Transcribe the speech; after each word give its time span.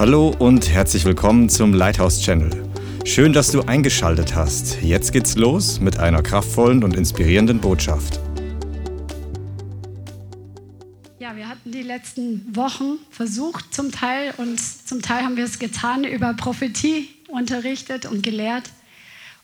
Hallo 0.00 0.34
und 0.38 0.70
herzlich 0.70 1.04
willkommen 1.04 1.50
zum 1.50 1.74
Lighthouse 1.74 2.22
Channel. 2.22 2.50
Schön, 3.04 3.34
dass 3.34 3.50
du 3.50 3.60
eingeschaltet 3.60 4.34
hast. 4.34 4.80
Jetzt 4.80 5.12
geht's 5.12 5.36
los 5.36 5.78
mit 5.78 5.98
einer 5.98 6.22
kraftvollen 6.22 6.82
und 6.82 6.96
inspirierenden 6.96 7.60
Botschaft. 7.60 8.18
Ja, 11.18 11.36
wir 11.36 11.46
hatten 11.46 11.70
die 11.72 11.82
letzten 11.82 12.56
Wochen 12.56 12.96
versucht 13.10 13.74
zum 13.74 13.92
Teil 13.92 14.32
und 14.38 14.58
zum 14.58 15.02
Teil 15.02 15.22
haben 15.22 15.36
wir 15.36 15.44
es 15.44 15.58
getan, 15.58 16.04
über 16.04 16.32
Prophetie 16.32 17.10
unterrichtet 17.28 18.06
und 18.06 18.22
gelehrt. 18.22 18.70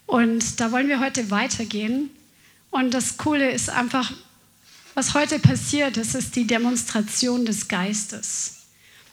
Und 0.07 0.59
da 0.59 0.73
wollen 0.73 0.89
wir 0.89 1.01
heute 1.01 1.31
weitergehen. 1.31 2.09
Und 2.71 2.95
das 2.95 3.19
Coole 3.19 3.51
ist 3.51 3.69
einfach, 3.69 4.11
was 4.95 5.13
heute 5.13 5.39
passiert, 5.39 5.99
das 5.99 6.15
ist 6.15 6.35
die 6.35 6.47
Demonstration 6.47 7.45
des 7.45 7.69
Geistes. 7.69 8.56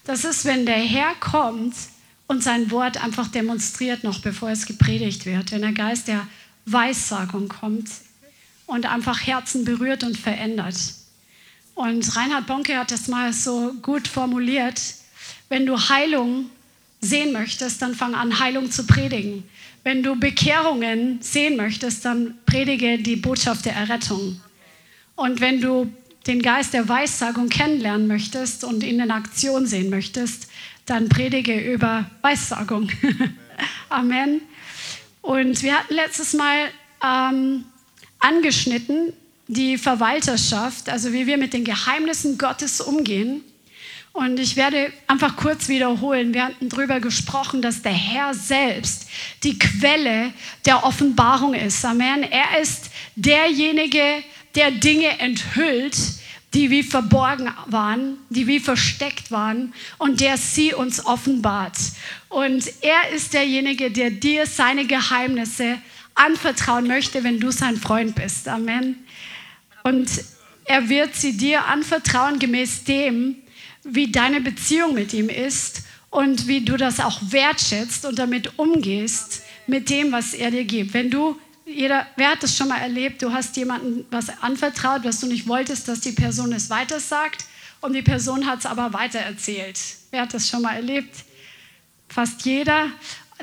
Das 0.05 0.25
ist, 0.25 0.45
wenn 0.45 0.65
der 0.65 0.75
Herr 0.77 1.15
kommt 1.15 1.75
und 2.27 2.43
sein 2.43 2.71
Wort 2.71 3.01
einfach 3.03 3.29
demonstriert, 3.29 4.03
noch 4.03 4.19
bevor 4.19 4.49
es 4.49 4.65
gepredigt 4.65 5.25
wird. 5.25 5.51
Wenn 5.51 5.61
der 5.61 5.71
Geist 5.71 6.07
der 6.07 6.27
Weissagung 6.65 7.47
kommt 7.47 7.89
und 8.65 8.85
einfach 8.85 9.25
Herzen 9.25 9.65
berührt 9.65 10.03
und 10.03 10.17
verändert. 10.17 10.75
Und 11.75 12.15
Reinhard 12.15 12.47
Bonke 12.47 12.77
hat 12.77 12.91
das 12.91 13.07
mal 13.07 13.33
so 13.33 13.73
gut 13.81 14.07
formuliert. 14.07 14.79
Wenn 15.49 15.65
du 15.65 15.77
Heilung 15.77 16.49
sehen 17.01 17.33
möchtest, 17.33 17.81
dann 17.81 17.95
fang 17.95 18.13
an, 18.13 18.39
Heilung 18.39 18.71
zu 18.71 18.85
predigen. 18.85 19.43
Wenn 19.83 20.03
du 20.03 20.15
Bekehrungen 20.15 21.21
sehen 21.21 21.57
möchtest, 21.57 22.05
dann 22.05 22.35
predige 22.45 22.97
die 22.99 23.17
Botschaft 23.17 23.65
der 23.65 23.75
Errettung. 23.75 24.39
Und 25.15 25.41
wenn 25.41 25.59
du 25.61 25.91
den 26.27 26.41
Geist 26.41 26.73
der 26.73 26.87
Weissagung 26.87 27.49
kennenlernen 27.49 28.07
möchtest 28.07 28.63
und 28.63 28.83
ihn 28.83 28.99
in 28.99 29.11
Aktion 29.11 29.65
sehen 29.65 29.89
möchtest, 29.89 30.47
dann 30.85 31.09
predige 31.09 31.59
über 31.59 32.09
Weissagung. 32.21 32.89
Amen. 33.89 34.41
Und 35.21 35.61
wir 35.63 35.77
hatten 35.77 35.93
letztes 35.93 36.33
Mal 36.33 36.69
ähm, 37.03 37.65
angeschnitten 38.19 39.13
die 39.47 39.77
Verwalterschaft, 39.77 40.89
also 40.89 41.13
wie 41.13 41.27
wir 41.27 41.37
mit 41.37 41.53
den 41.53 41.63
Geheimnissen 41.63 42.37
Gottes 42.37 42.81
umgehen. 42.81 43.43
Und 44.13 44.39
ich 44.39 44.55
werde 44.55 44.93
einfach 45.07 45.35
kurz 45.35 45.67
wiederholen. 45.69 46.33
Wir 46.33 46.45
hatten 46.45 46.69
darüber 46.69 46.99
gesprochen, 46.99 47.61
dass 47.61 47.81
der 47.81 47.93
Herr 47.93 48.33
selbst 48.35 49.07
die 49.43 49.57
Quelle 49.57 50.31
der 50.65 50.83
Offenbarung 50.85 51.55
ist. 51.55 51.83
Amen. 51.83 52.21
Er 52.23 52.61
ist 52.61 52.91
derjenige, 53.15 54.23
der 54.55 54.71
Dinge 54.71 55.19
enthüllt, 55.19 55.97
die 56.53 56.69
wie 56.69 56.83
verborgen 56.83 57.49
waren, 57.65 58.17
die 58.29 58.45
wie 58.47 58.59
versteckt 58.59 59.31
waren 59.31 59.73
und 59.97 60.21
der 60.21 60.37
sie 60.37 60.73
uns 60.73 61.05
offenbart. 61.05 61.77
Und 62.29 62.71
er 62.81 63.09
ist 63.13 63.33
derjenige, 63.33 63.89
der 63.89 64.11
dir 64.11 64.45
seine 64.45 64.85
Geheimnisse 64.85 65.79
anvertrauen 66.15 66.87
möchte, 66.87 67.23
wenn 67.23 67.39
du 67.39 67.51
sein 67.51 67.77
Freund 67.77 68.15
bist. 68.15 68.47
Amen. 68.47 68.97
Und 69.83 70.09
er 70.65 70.89
wird 70.89 71.15
sie 71.15 71.35
dir 71.35 71.65
anvertrauen 71.65 72.39
gemäß 72.39 72.83
dem, 72.83 73.35
wie 73.83 74.11
deine 74.11 74.39
Beziehung 74.39 74.93
mit 74.93 75.13
ihm 75.13 75.29
ist 75.29 75.83
und 76.09 76.47
wie 76.47 76.61
du 76.61 76.77
das 76.77 76.99
auch 76.99 77.19
wertschätzt 77.21 78.05
und 78.05 78.19
damit 78.19 78.57
umgehst 78.57 79.43
mit 79.67 79.89
dem, 79.89 80.11
was 80.11 80.33
er 80.33 80.51
dir 80.51 80.63
gibt. 80.63 80.93
Wenn 80.93 81.09
du 81.09 81.39
jeder, 81.65 82.07
wer 82.15 82.31
hat 82.31 82.43
das 82.43 82.55
schon 82.55 82.67
mal 82.67 82.79
erlebt? 82.79 83.21
Du 83.21 83.31
hast 83.31 83.55
jemandem 83.55 84.05
was 84.11 84.29
anvertraut, 84.41 85.03
was 85.03 85.19
du 85.19 85.27
nicht 85.27 85.47
wolltest, 85.47 85.87
dass 85.87 86.01
die 86.01 86.11
Person 86.11 86.51
es 86.51 86.69
weitersagt 86.69 87.45
und 87.81 87.93
die 87.93 88.01
Person 88.01 88.45
hat 88.45 88.59
es 88.59 88.65
aber 88.65 88.93
weitererzählt. 88.93 89.79
Wer 90.11 90.21
hat 90.21 90.33
das 90.33 90.49
schon 90.49 90.61
mal 90.61 90.75
erlebt? 90.75 91.15
Fast 92.09 92.45
jeder. 92.45 92.87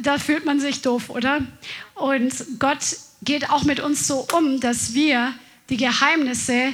Da 0.01 0.19
fühlt 0.19 0.45
man 0.45 0.61
sich 0.61 0.83
doof, 0.83 1.11
oder? 1.11 1.41
Und 1.95 2.33
Gott 2.59 2.79
geht 3.23 3.51
auch 3.51 3.65
mit 3.65 3.81
uns 3.81 4.07
so 4.07 4.27
um, 4.33 4.61
dass 4.61 4.95
wir 4.95 5.35
die 5.69 5.77
Geheimnisse, 5.77 6.73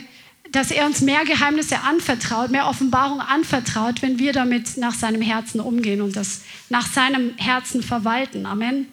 dass 0.53 0.71
er 0.71 0.87
uns 0.87 1.01
mehr 1.01 1.25
Geheimnisse 1.25 1.81
anvertraut, 1.81 2.51
mehr 2.51 2.69
Offenbarung 2.69 3.21
anvertraut, 3.21 4.03
wenn 4.03 4.19
wir 4.19 4.33
damit 4.33 4.77
nach 4.77 4.95
seinem 4.95 5.23
Herzen 5.23 5.61
umgehen 5.61 6.03
und 6.03 6.17
das 6.17 6.43
nach 6.69 6.87
seinem 6.87 7.37
Herzen 7.37 7.83
verwalten. 7.83 8.47
Amen. 8.47 8.87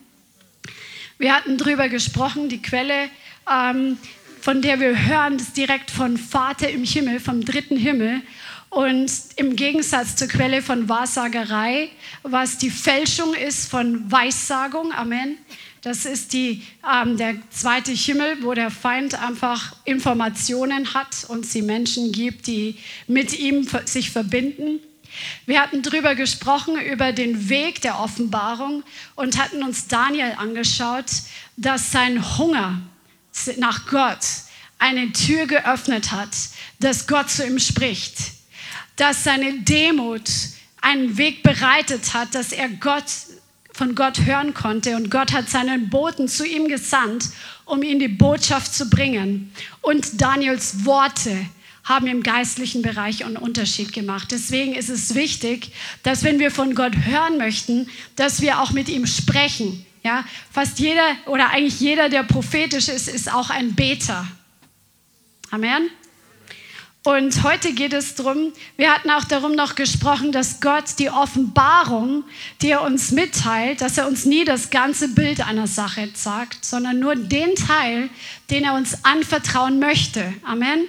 Wir 1.17 1.35
hatten 1.35 1.57
darüber 1.57 1.89
gesprochen, 1.89 2.49
die 2.49 2.61
Quelle, 2.61 3.09
ähm, 3.49 3.97
von 4.41 4.61
der 4.61 4.79
wir 4.79 5.07
hören, 5.07 5.35
ist 5.35 5.55
direkt 5.55 5.91
von 5.91 6.17
Vater 6.17 6.69
im 6.69 6.83
Himmel, 6.83 7.19
vom 7.19 7.45
dritten 7.45 7.77
Himmel. 7.77 8.21
Und 8.69 9.11
im 9.35 9.55
Gegensatz 9.55 10.15
zur 10.15 10.27
Quelle 10.27 10.63
von 10.63 10.89
Wahrsagerei, 10.89 11.89
was 12.23 12.57
die 12.57 12.71
Fälschung 12.71 13.35
ist 13.35 13.69
von 13.69 14.11
Weissagung, 14.11 14.91
Amen. 14.91 15.37
Das 15.83 16.05
ist 16.05 16.31
die, 16.31 16.63
ähm, 16.89 17.17
der 17.17 17.35
zweite 17.49 17.91
Himmel, 17.91 18.37
wo 18.41 18.53
der 18.53 18.71
Feind 18.71 19.21
einfach 19.21 19.75
Informationen 19.83 20.93
hat 20.93 21.25
und 21.27 21.45
sie 21.45 21.61
Menschen 21.61 22.13
gibt, 22.13 22.47
die 22.47 22.77
mit 23.05 23.37
ihm 23.37 23.67
sich 23.85 24.09
verbinden. 24.09 24.79
Wir 25.45 25.61
hatten 25.61 25.81
darüber 25.81 26.15
gesprochen, 26.15 26.79
über 26.79 27.11
den 27.11 27.49
Weg 27.49 27.81
der 27.81 27.99
Offenbarung 27.99 28.83
und 29.15 29.37
hatten 29.37 29.63
uns 29.63 29.87
Daniel 29.87 30.33
angeschaut, 30.37 31.05
dass 31.57 31.91
sein 31.91 32.37
Hunger 32.37 32.81
nach 33.57 33.87
Gott 33.87 34.25
eine 34.79 35.11
Tür 35.11 35.45
geöffnet 35.45 36.11
hat, 36.11 36.35
dass 36.79 37.07
Gott 37.07 37.29
zu 37.29 37.45
ihm 37.45 37.59
spricht, 37.59 38.15
dass 38.95 39.23
seine 39.23 39.61
Demut 39.61 40.29
einen 40.81 41.17
Weg 41.17 41.43
bereitet 41.43 42.13
hat, 42.13 42.35
dass 42.35 42.51
er 42.51 42.69
Gott 42.69 43.05
von 43.71 43.95
Gott 43.95 44.21
hören 44.21 44.53
konnte. 44.53 44.95
Und 44.95 45.09
Gott 45.09 45.33
hat 45.33 45.49
seinen 45.49 45.89
Boten 45.89 46.27
zu 46.27 46.45
ihm 46.45 46.67
gesandt, 46.67 47.29
um 47.65 47.81
ihm 47.81 47.99
die 47.99 48.07
Botschaft 48.07 48.73
zu 48.73 48.89
bringen. 48.89 49.51
Und 49.81 50.21
Daniels 50.21 50.85
Worte 50.85 51.45
haben 51.83 52.07
im 52.07 52.23
geistlichen 52.23 52.81
Bereich 52.81 53.25
einen 53.25 53.37
Unterschied 53.37 53.91
gemacht. 53.93 54.31
Deswegen 54.31 54.73
ist 54.73 54.89
es 54.89 55.15
wichtig, 55.15 55.71
dass 56.03 56.23
wenn 56.23 56.39
wir 56.39 56.51
von 56.51 56.75
Gott 56.75 56.95
hören 57.05 57.37
möchten, 57.37 57.89
dass 58.15 58.41
wir 58.41 58.61
auch 58.61 58.71
mit 58.71 58.89
ihm 58.89 59.05
sprechen. 59.05 59.85
Ja, 60.03 60.25
fast 60.51 60.79
jeder 60.79 61.15
oder 61.27 61.49
eigentlich 61.49 61.79
jeder, 61.79 62.09
der 62.09 62.23
prophetisch 62.23 62.89
ist, 62.89 63.07
ist 63.07 63.33
auch 63.33 63.49
ein 63.49 63.73
Beter. 63.73 64.27
Amen. 65.49 65.89
Und 67.05 67.43
heute 67.43 67.73
geht 67.73 67.91
es 67.91 68.15
darum, 68.15 68.53
wir 68.77 68.93
hatten 68.93 69.09
auch 69.09 69.25
darum 69.25 69.55
noch 69.55 69.75
gesprochen, 69.75 70.31
dass 70.31 70.61
Gott 70.61 70.85
die 70.99 71.09
Offenbarung, 71.09 72.23
die 72.61 72.69
er 72.69 72.81
uns 72.81 73.11
mitteilt, 73.11 73.81
dass 73.81 73.97
er 73.97 74.07
uns 74.07 74.23
nie 74.23 74.45
das 74.45 74.69
ganze 74.69 75.09
Bild 75.09 75.45
einer 75.45 75.67
Sache 75.67 76.09
sagt, 76.13 76.63
sondern 76.63 76.99
nur 76.99 77.15
den 77.15 77.55
Teil, 77.55 78.09
den 78.49 78.63
er 78.63 78.73
uns 78.73 79.03
anvertrauen 79.03 79.79
möchte. 79.79 80.33
Amen. 80.43 80.85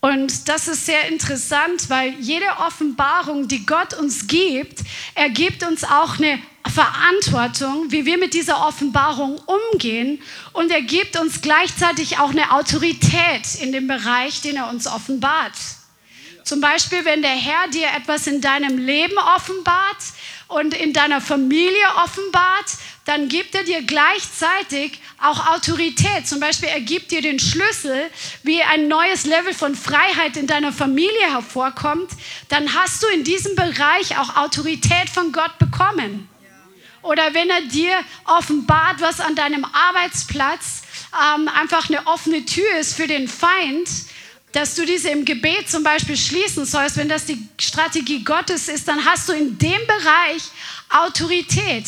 Und 0.00 0.48
das 0.48 0.66
ist 0.66 0.86
sehr 0.86 1.08
interessant, 1.08 1.90
weil 1.90 2.14
jede 2.20 2.46
Offenbarung, 2.66 3.48
die 3.48 3.66
Gott 3.66 3.92
uns 3.94 4.26
gibt, 4.26 4.80
er 5.14 5.28
gibt 5.28 5.62
uns 5.62 5.84
auch 5.84 6.18
eine 6.18 6.40
Verantwortung, 6.66 7.90
wie 7.90 8.06
wir 8.06 8.16
mit 8.16 8.32
dieser 8.32 8.66
Offenbarung 8.66 9.38
umgehen. 9.72 10.22
Und 10.52 10.70
er 10.70 10.82
gibt 10.82 11.18
uns 11.18 11.42
gleichzeitig 11.42 12.18
auch 12.18 12.30
eine 12.30 12.52
Autorität 12.52 13.56
in 13.60 13.72
dem 13.72 13.86
Bereich, 13.86 14.40
den 14.40 14.56
er 14.56 14.70
uns 14.70 14.86
offenbart. 14.86 15.52
Zum 16.44 16.62
Beispiel, 16.62 17.04
wenn 17.04 17.20
der 17.20 17.30
Herr 17.30 17.68
dir 17.68 17.88
etwas 17.96 18.26
in 18.26 18.40
deinem 18.40 18.78
Leben 18.78 19.16
offenbart 19.36 20.02
und 20.48 20.74
in 20.74 20.92
deiner 20.92 21.20
Familie 21.20 21.86
offenbart, 22.02 22.72
dann 23.10 23.28
gibt 23.28 23.56
er 23.56 23.64
dir 23.64 23.82
gleichzeitig 23.82 25.00
auch 25.20 25.48
Autorität. 25.48 26.28
Zum 26.28 26.38
Beispiel, 26.38 26.68
er 26.68 26.80
gibt 26.80 27.10
dir 27.10 27.20
den 27.20 27.40
Schlüssel, 27.40 28.08
wie 28.44 28.62
ein 28.62 28.86
neues 28.86 29.26
Level 29.26 29.52
von 29.52 29.74
Freiheit 29.74 30.36
in 30.36 30.46
deiner 30.46 30.72
Familie 30.72 31.32
hervorkommt. 31.32 32.08
Dann 32.50 32.72
hast 32.72 33.02
du 33.02 33.08
in 33.08 33.24
diesem 33.24 33.56
Bereich 33.56 34.16
auch 34.16 34.36
Autorität 34.36 35.10
von 35.12 35.32
Gott 35.32 35.58
bekommen. 35.58 36.28
Oder 37.02 37.34
wenn 37.34 37.50
er 37.50 37.62
dir 37.62 37.98
offenbart, 38.26 39.00
was 39.00 39.18
an 39.18 39.34
deinem 39.34 39.64
Arbeitsplatz 39.64 40.82
ähm, 41.12 41.48
einfach 41.48 41.88
eine 41.88 42.06
offene 42.06 42.44
Tür 42.44 42.76
ist 42.78 42.94
für 42.94 43.08
den 43.08 43.26
Feind, 43.26 43.88
dass 44.52 44.76
du 44.76 44.86
diese 44.86 45.08
im 45.08 45.24
Gebet 45.24 45.68
zum 45.68 45.82
Beispiel 45.82 46.16
schließen 46.16 46.64
sollst, 46.64 46.96
wenn 46.96 47.08
das 47.08 47.24
die 47.24 47.44
Strategie 47.58 48.22
Gottes 48.22 48.68
ist, 48.68 48.86
dann 48.86 49.04
hast 49.04 49.28
du 49.28 49.32
in 49.32 49.58
dem 49.58 49.80
Bereich 49.88 50.44
Autorität. 50.90 51.86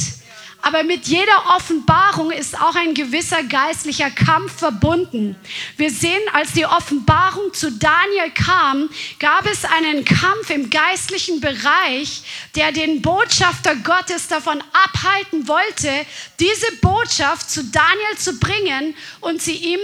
Aber 0.64 0.84
mit 0.84 1.08
jeder 1.08 1.56
Offenbarung 1.56 2.30
ist 2.30 2.56
auch 2.60 2.76
ein 2.76 2.94
gewisser 2.94 3.42
geistlicher 3.42 4.10
Kampf 4.10 4.58
verbunden. 4.58 5.34
Wir 5.76 5.90
sehen, 5.90 6.22
als 6.32 6.52
die 6.52 6.64
Offenbarung 6.64 7.52
zu 7.52 7.72
Daniel 7.72 8.30
kam, 8.32 8.88
gab 9.18 9.44
es 9.46 9.64
einen 9.64 10.04
Kampf 10.04 10.50
im 10.50 10.70
geistlichen 10.70 11.40
Bereich, 11.40 12.22
der 12.54 12.70
den 12.70 13.02
Botschafter 13.02 13.74
Gottes 13.74 14.28
davon 14.28 14.62
abhalten 14.72 15.48
wollte, 15.48 16.06
diese 16.38 16.70
Botschaft 16.80 17.50
zu 17.50 17.64
Daniel 17.64 18.16
zu 18.16 18.38
bringen 18.38 18.94
und 19.20 19.42
sie 19.42 19.56
ihm 19.56 19.80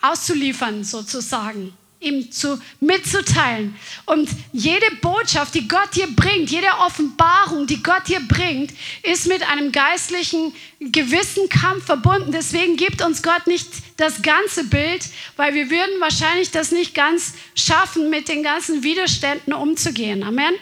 auszuliefern, 0.00 0.82
sozusagen. 0.82 1.77
Ihm 2.00 2.30
zu, 2.30 2.60
mitzuteilen. 2.80 3.74
Und 4.06 4.28
jede 4.52 4.86
Botschaft, 5.00 5.54
die 5.54 5.66
Gott 5.66 5.94
dir 5.94 6.06
bringt, 6.14 6.50
jede 6.50 6.68
Offenbarung, 6.80 7.66
die 7.66 7.82
Gott 7.82 8.06
dir 8.06 8.20
bringt, 8.20 8.72
ist 9.02 9.26
mit 9.26 9.48
einem 9.50 9.72
geistlichen, 9.72 10.54
gewissen 10.80 11.48
Kampf 11.48 11.86
verbunden. 11.86 12.30
Deswegen 12.32 12.76
gibt 12.76 13.02
uns 13.02 13.22
Gott 13.22 13.46
nicht 13.46 13.68
das 13.96 14.22
ganze 14.22 14.64
Bild, 14.64 15.04
weil 15.36 15.54
wir 15.54 15.70
würden 15.70 16.00
wahrscheinlich 16.00 16.50
das 16.50 16.70
nicht 16.70 16.94
ganz 16.94 17.34
schaffen, 17.54 18.10
mit 18.10 18.28
den 18.28 18.42
ganzen 18.42 18.82
Widerständen 18.82 19.52
umzugehen. 19.52 20.22
Amen. 20.22 20.54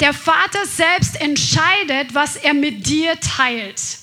Der 0.00 0.14
Vater 0.14 0.66
selbst 0.66 1.20
entscheidet, 1.20 2.14
was 2.14 2.36
er 2.36 2.54
mit 2.54 2.86
dir 2.86 3.20
teilt. 3.20 4.01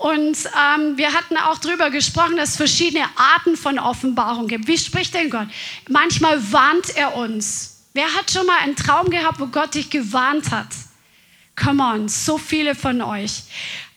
Und 0.00 0.38
ähm, 0.46 0.96
wir 0.96 1.12
hatten 1.12 1.36
auch 1.36 1.58
darüber 1.58 1.90
gesprochen, 1.90 2.38
dass 2.38 2.52
es 2.52 2.56
verschiedene 2.56 3.04
Arten 3.16 3.54
von 3.54 3.78
Offenbarung 3.78 4.48
gibt. 4.48 4.66
Wie 4.66 4.78
spricht 4.78 5.12
denn 5.12 5.28
Gott? 5.28 5.46
Manchmal 5.90 6.40
warnt 6.52 6.96
er 6.96 7.16
uns. 7.16 7.82
Wer 7.92 8.06
hat 8.14 8.30
schon 8.30 8.46
mal 8.46 8.56
einen 8.62 8.76
Traum 8.76 9.10
gehabt, 9.10 9.38
wo 9.40 9.46
Gott 9.48 9.74
dich 9.74 9.90
gewarnt 9.90 10.52
hat? 10.52 10.68
Come 11.54 11.84
on, 11.84 12.08
so 12.08 12.38
viele 12.38 12.74
von 12.74 13.02
euch. 13.02 13.42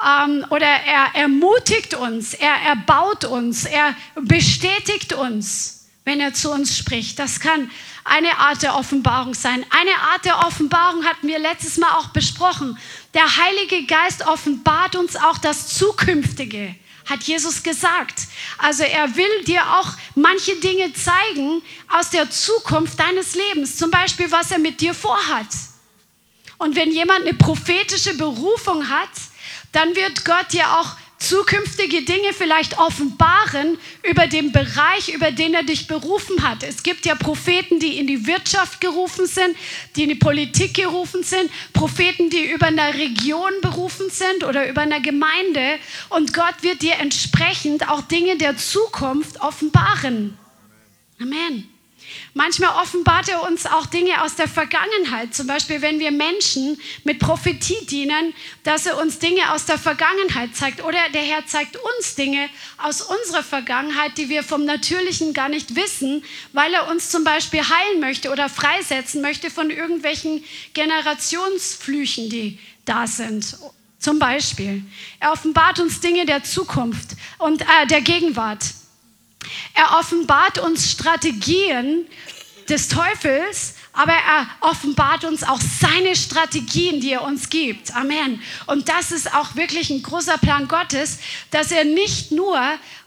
Ähm, 0.06 0.46
oder 0.50 0.68
er 0.68 1.22
ermutigt 1.22 1.94
uns, 1.94 2.34
er 2.34 2.54
erbaut 2.68 3.24
uns, 3.24 3.64
er 3.64 3.96
bestätigt 4.16 5.14
uns, 5.14 5.88
wenn 6.04 6.20
er 6.20 6.34
zu 6.34 6.52
uns 6.52 6.78
spricht. 6.78 7.18
Das 7.18 7.40
kann 7.40 7.72
eine 8.04 8.38
Art 8.40 8.62
der 8.62 8.76
Offenbarung 8.76 9.34
sein. 9.34 9.66
Eine 9.70 10.12
Art 10.12 10.26
der 10.26 10.40
Offenbarung 10.40 11.06
hatten 11.06 11.30
wir 11.30 11.40
letztes 11.40 11.78
Mal 11.78 11.92
auch 11.92 12.10
besprochen. 12.10 12.78
Der 13.14 13.38
Heilige 13.38 13.86
Geist 13.86 14.26
offenbart 14.26 14.96
uns 14.96 15.16
auch 15.16 15.38
das 15.38 15.68
Zukünftige, 15.76 16.76
hat 17.06 17.24
Jesus 17.24 17.62
gesagt. 17.62 18.24
Also 18.58 18.84
er 18.84 19.16
will 19.16 19.44
dir 19.46 19.62
auch 19.78 19.90
manche 20.16 20.56
Dinge 20.56 20.92
zeigen 20.94 21.62
aus 21.90 22.10
der 22.10 22.30
Zukunft 22.32 23.00
deines 23.00 23.36
Lebens, 23.36 23.78
zum 23.78 23.92
Beispiel 23.92 24.32
was 24.32 24.52
er 24.52 24.60
mit 24.60 24.82
dir 24.82 24.94
vorhat. 24.96 25.48
Und 26.58 26.76
wenn 26.76 26.92
jemand 26.92 27.22
eine 27.22 27.34
prophetische 27.34 28.16
Berufung 28.16 28.90
hat, 28.90 29.10
dann 29.74 29.96
wird 29.96 30.26
Gott 30.26 30.52
dir 30.52 30.80
auch 30.80 30.96
zukünftige 31.24 32.04
Dinge 32.04 32.34
vielleicht 32.34 32.78
offenbaren 32.78 33.78
über 34.04 34.28
den 34.28 34.52
Bereich, 34.52 35.14
über 35.14 35.32
den 35.32 35.54
er 35.54 35.64
dich 35.64 35.88
berufen 35.88 36.44
hat. 36.44 36.64
Es 36.64 36.84
gibt 36.84 37.06
ja 37.06 37.16
Propheten, 37.16 37.80
die 37.80 37.98
in 37.98 38.08
die 38.08 38.28
Wirtschaft 38.28 38.82
gerufen 38.82 39.26
sind, 39.26 39.56
die 39.96 40.04
in 40.04 40.10
die 40.10 40.16
Politik 40.16 40.74
gerufen 40.74 41.24
sind, 41.24 41.50
Propheten, 41.72 42.30
die 42.30 42.52
über 42.52 42.68
eine 42.68 42.94
Region 42.94 43.52
berufen 43.62 44.10
sind 44.10 44.44
oder 44.44 44.68
über 44.70 44.82
eine 44.82 45.02
Gemeinde. 45.02 45.80
Und 46.10 46.34
Gott 46.34 46.56
wird 46.62 46.82
dir 46.82 46.96
entsprechend 46.96 47.90
auch 47.90 48.02
Dinge 48.02 48.38
der 48.38 48.58
Zukunft 48.58 49.40
offenbaren. 49.42 50.38
Amen. 51.22 51.73
Manchmal 52.34 52.82
offenbart 52.82 53.30
er 53.30 53.44
uns 53.44 53.66
auch 53.66 53.86
Dinge 53.86 54.24
aus 54.24 54.36
der 54.36 54.48
Vergangenheit. 54.48 55.36
Zum 55.36 55.48
Beispiel, 55.48 55.82
wenn 55.82 56.00
wir 56.00 56.12
Menschen 56.12 56.80
mit 57.04 57.20
Prophetie 57.20 57.86
dienen, 57.86 58.34
dass 58.64 58.86
er 58.86 58.98
uns 58.98 59.20
Dinge 59.20 59.54
aus 59.54 59.66
der 59.66 59.78
Vergangenheit 59.78 60.56
zeigt. 60.56 60.84
Oder 60.84 60.98
der 61.14 61.22
Herr 61.22 61.46
zeigt 61.46 61.78
uns 61.78 62.16
Dinge 62.16 62.50
aus 62.78 63.02
unserer 63.02 63.44
Vergangenheit, 63.44 64.18
die 64.18 64.30
wir 64.30 64.44
vom 64.44 64.66
Natürlichen 64.66 65.34
gar 65.34 65.50
nicht 65.50 65.76
wissen, 65.76 66.24
weil 66.54 66.74
er 66.74 66.90
uns 66.90 67.10
zum 67.10 67.24
Beispiel 67.24 67.62
heilen 67.62 68.00
möchte 68.00 68.32
oder 68.32 68.50
freisetzen 68.50 69.22
möchte 69.22 69.52
von 69.52 69.70
irgendwelchen 69.70 70.44
Generationsflüchen, 70.74 72.30
die 72.30 72.60
da 72.86 73.08
sind. 73.08 73.58
Zum 74.00 74.20
Beispiel. 74.20 74.84
Er 75.20 75.32
offenbart 75.32 75.80
uns 75.80 76.02
Dinge 76.02 76.26
der 76.26 76.44
Zukunft 76.44 77.12
und 77.38 77.62
äh, 77.62 77.88
der 77.90 78.02
Gegenwart. 78.02 78.66
Er 79.74 79.98
offenbart 80.00 80.60
uns 80.60 80.92
Strategien 80.92 82.06
des 82.70 82.88
Teufels, 82.88 83.76
aber 83.94 84.14
er 84.14 84.48
offenbart 84.62 85.24
uns 85.24 85.44
auch 85.44 85.60
seine 85.62 86.16
Strategien, 86.16 87.00
die 87.00 87.12
er 87.12 87.24
uns 87.24 87.50
gibt. 87.50 87.96
Amen. 87.96 88.42
Und 88.66 88.90
das 88.90 89.12
ist 89.12 89.34
auch 89.36 89.56
wirklich 89.56 89.90
ein 89.92 90.02
großer 90.02 90.38
Plan 90.40 90.68
Gottes, 90.68 91.20
dass 91.52 91.72
er 91.72 91.84
nicht 91.84 92.32
nur 92.32 92.60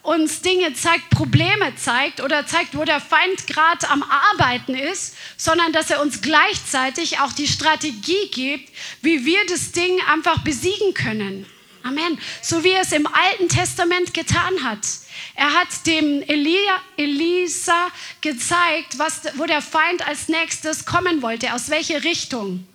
uns 0.02 0.42
Dinge 0.42 0.72
zeigt, 0.74 1.10
Probleme 1.10 1.74
zeigt 1.74 2.20
oder 2.20 2.46
zeigt, 2.46 2.76
wo 2.76 2.84
der 2.84 3.00
Feind 3.00 3.46
gerade 3.48 3.88
am 3.90 4.04
Arbeiten 4.04 4.74
ist, 4.74 5.16
sondern 5.36 5.72
dass 5.72 5.90
er 5.90 6.00
uns 6.00 6.20
gleichzeitig 6.20 7.18
auch 7.18 7.32
die 7.32 7.48
Strategie 7.48 8.28
gibt, 8.30 8.72
wie 9.02 9.24
wir 9.24 9.44
das 9.48 9.72
Ding 9.72 9.98
einfach 10.08 10.38
besiegen 10.44 10.94
können. 10.94 11.46
Amen. 11.86 12.18
So 12.42 12.64
wie 12.64 12.72
er 12.72 12.82
es 12.82 12.90
im 12.90 13.06
Alten 13.06 13.48
Testament 13.48 14.12
getan 14.12 14.64
hat. 14.64 14.80
Er 15.36 15.52
hat 15.54 15.68
dem 15.86 16.20
Elia, 16.22 16.80
Elisa 16.96 17.88
gezeigt, 18.20 18.98
was, 18.98 19.22
wo 19.36 19.44
der 19.44 19.62
Feind 19.62 20.06
als 20.06 20.28
nächstes 20.28 20.84
kommen 20.84 21.22
wollte, 21.22 21.54
aus 21.54 21.70
welche 21.70 22.02
Richtung. 22.02 22.66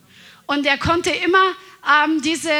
Und 0.45 0.65
er 0.65 0.77
konnte 0.77 1.09
immer 1.09 1.55
ähm, 1.85 2.21
diese, 2.21 2.51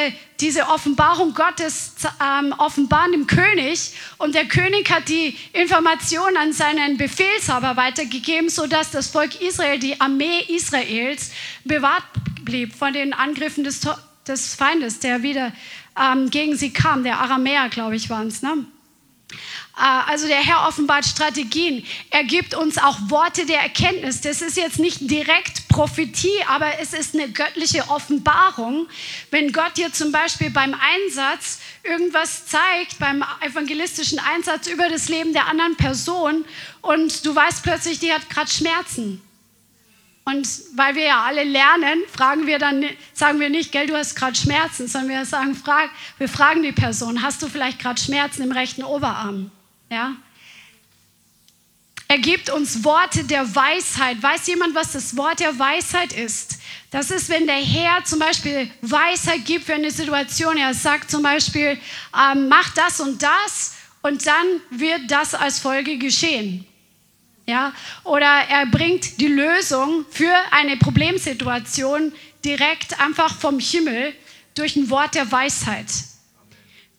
diese 0.41 0.67
Offenbarung 0.67 1.33
Gottes 1.33 1.93
ähm, 2.21 2.53
offenbaren 2.57 3.13
dem 3.13 3.27
König. 3.27 3.93
Und 4.17 4.35
der 4.35 4.45
König 4.45 4.91
hat 4.91 5.07
die 5.07 5.37
Information 5.53 6.35
an 6.35 6.51
seinen 6.51 6.97
Befehlshaber 6.97 7.77
weitergegeben, 7.77 8.49
sodass 8.49 8.91
das 8.91 9.07
Volk 9.07 9.39
Israel, 9.41 9.79
die 9.79 10.01
Armee 10.01 10.41
Israels, 10.47 11.31
bewahrt 11.63 12.03
blieb 12.43 12.75
von 12.75 12.91
den 12.91 13.13
Angriffen 13.13 13.63
des, 13.63 13.81
des 14.31 14.55
Feindes, 14.55 14.99
der 14.99 15.23
wieder 15.23 15.51
ähm, 15.99 16.29
gegen 16.29 16.57
sie 16.57 16.71
kam. 16.71 17.03
Der 17.03 17.19
Aramäer, 17.19 17.69
glaube 17.69 17.95
ich, 17.95 18.09
waren 18.09 18.27
es. 18.27 18.41
Ne? 18.41 18.65
Ah, 19.73 20.03
also 20.03 20.27
der 20.27 20.37
Herr 20.37 20.67
offenbart 20.67 21.05
Strategien. 21.05 21.85
Er 22.09 22.23
gibt 22.23 22.53
uns 22.53 22.77
auch 22.77 22.97
Worte 23.07 23.45
der 23.45 23.61
Erkenntnis. 23.61 24.21
Das 24.21 24.41
ist 24.41 24.57
jetzt 24.57 24.79
nicht 24.79 25.09
direkt 25.09 25.67
Prophetie, 25.69 26.43
aber 26.47 26.79
es 26.79 26.93
ist 26.93 27.15
eine 27.15 27.29
göttliche 27.29 27.89
Offenbarung. 27.89 28.87
Wenn 29.31 29.53
Gott 29.53 29.77
dir 29.77 29.91
zum 29.93 30.11
Beispiel 30.11 30.49
beim 30.49 30.73
Einsatz 30.75 31.59
irgendwas 31.83 32.45
zeigt, 32.45 32.99
beim 32.99 33.23
evangelistischen 33.41 34.19
Einsatz 34.19 34.67
über 34.67 34.89
das 34.89 35.07
Leben 35.07 35.33
der 35.33 35.47
anderen 35.47 35.77
Person 35.77 36.45
und 36.81 37.25
du 37.25 37.33
weißt 37.33 37.63
plötzlich, 37.63 37.99
die 37.99 38.11
hat 38.11 38.29
gerade 38.29 38.51
Schmerzen. 38.51 39.21
Und 40.23 40.47
weil 40.75 40.95
wir 40.95 41.05
ja 41.05 41.23
alle 41.23 41.43
lernen, 41.43 41.99
fragen 42.11 42.45
wir 42.45 42.59
dann, 42.59 42.85
sagen 43.13 43.39
wir 43.39 43.49
nicht, 43.49 43.71
gell, 43.71 43.87
du 43.87 43.95
hast 43.95 44.15
gerade 44.15 44.35
Schmerzen, 44.35 44.87
sondern 44.87 45.09
wir 45.09 45.25
sagen, 45.25 45.55
frag, 45.55 45.89
wir 46.19 46.29
fragen 46.29 46.61
die 46.61 46.71
Person, 46.71 47.23
hast 47.23 47.41
du 47.41 47.47
vielleicht 47.47 47.79
gerade 47.79 47.99
Schmerzen 47.99 48.43
im 48.43 48.51
rechten 48.51 48.83
Oberarm? 48.83 49.49
Ja? 49.89 50.15
Er 52.07 52.19
gibt 52.19 52.49
uns 52.49 52.83
Worte 52.83 53.23
der 53.23 53.55
Weisheit. 53.55 54.21
Weiß 54.21 54.45
jemand, 54.47 54.75
was 54.75 54.91
das 54.91 55.15
Wort 55.15 55.39
der 55.39 55.57
Weisheit 55.57 56.11
ist? 56.11 56.59
Das 56.91 57.09
ist, 57.09 57.29
wenn 57.29 57.47
der 57.47 57.55
Herr 57.55 58.03
zum 58.03 58.19
Beispiel 58.19 58.69
Weisheit 58.81 59.45
gibt 59.45 59.65
für 59.65 59.75
eine 59.75 59.91
Situation. 59.91 60.57
Er 60.57 60.73
sagt 60.73 61.09
zum 61.09 61.23
Beispiel, 61.23 61.79
ähm, 62.13 62.49
mach 62.49 62.69
das 62.73 62.99
und 62.99 63.23
das 63.23 63.75
und 64.01 64.27
dann 64.27 64.45
wird 64.71 65.09
das 65.09 65.33
als 65.33 65.59
Folge 65.59 65.97
geschehen. 65.97 66.67
Ja? 67.51 67.73
Oder 68.05 68.45
er 68.49 68.65
bringt 68.65 69.19
die 69.19 69.27
Lösung 69.27 70.05
für 70.09 70.33
eine 70.51 70.77
Problemsituation 70.77 72.13
direkt 72.45 72.97
einfach 72.97 73.35
vom 73.35 73.59
Himmel 73.59 74.13
durch 74.55 74.77
ein 74.77 74.89
Wort 74.89 75.15
der 75.15 75.29
Weisheit. 75.29 75.87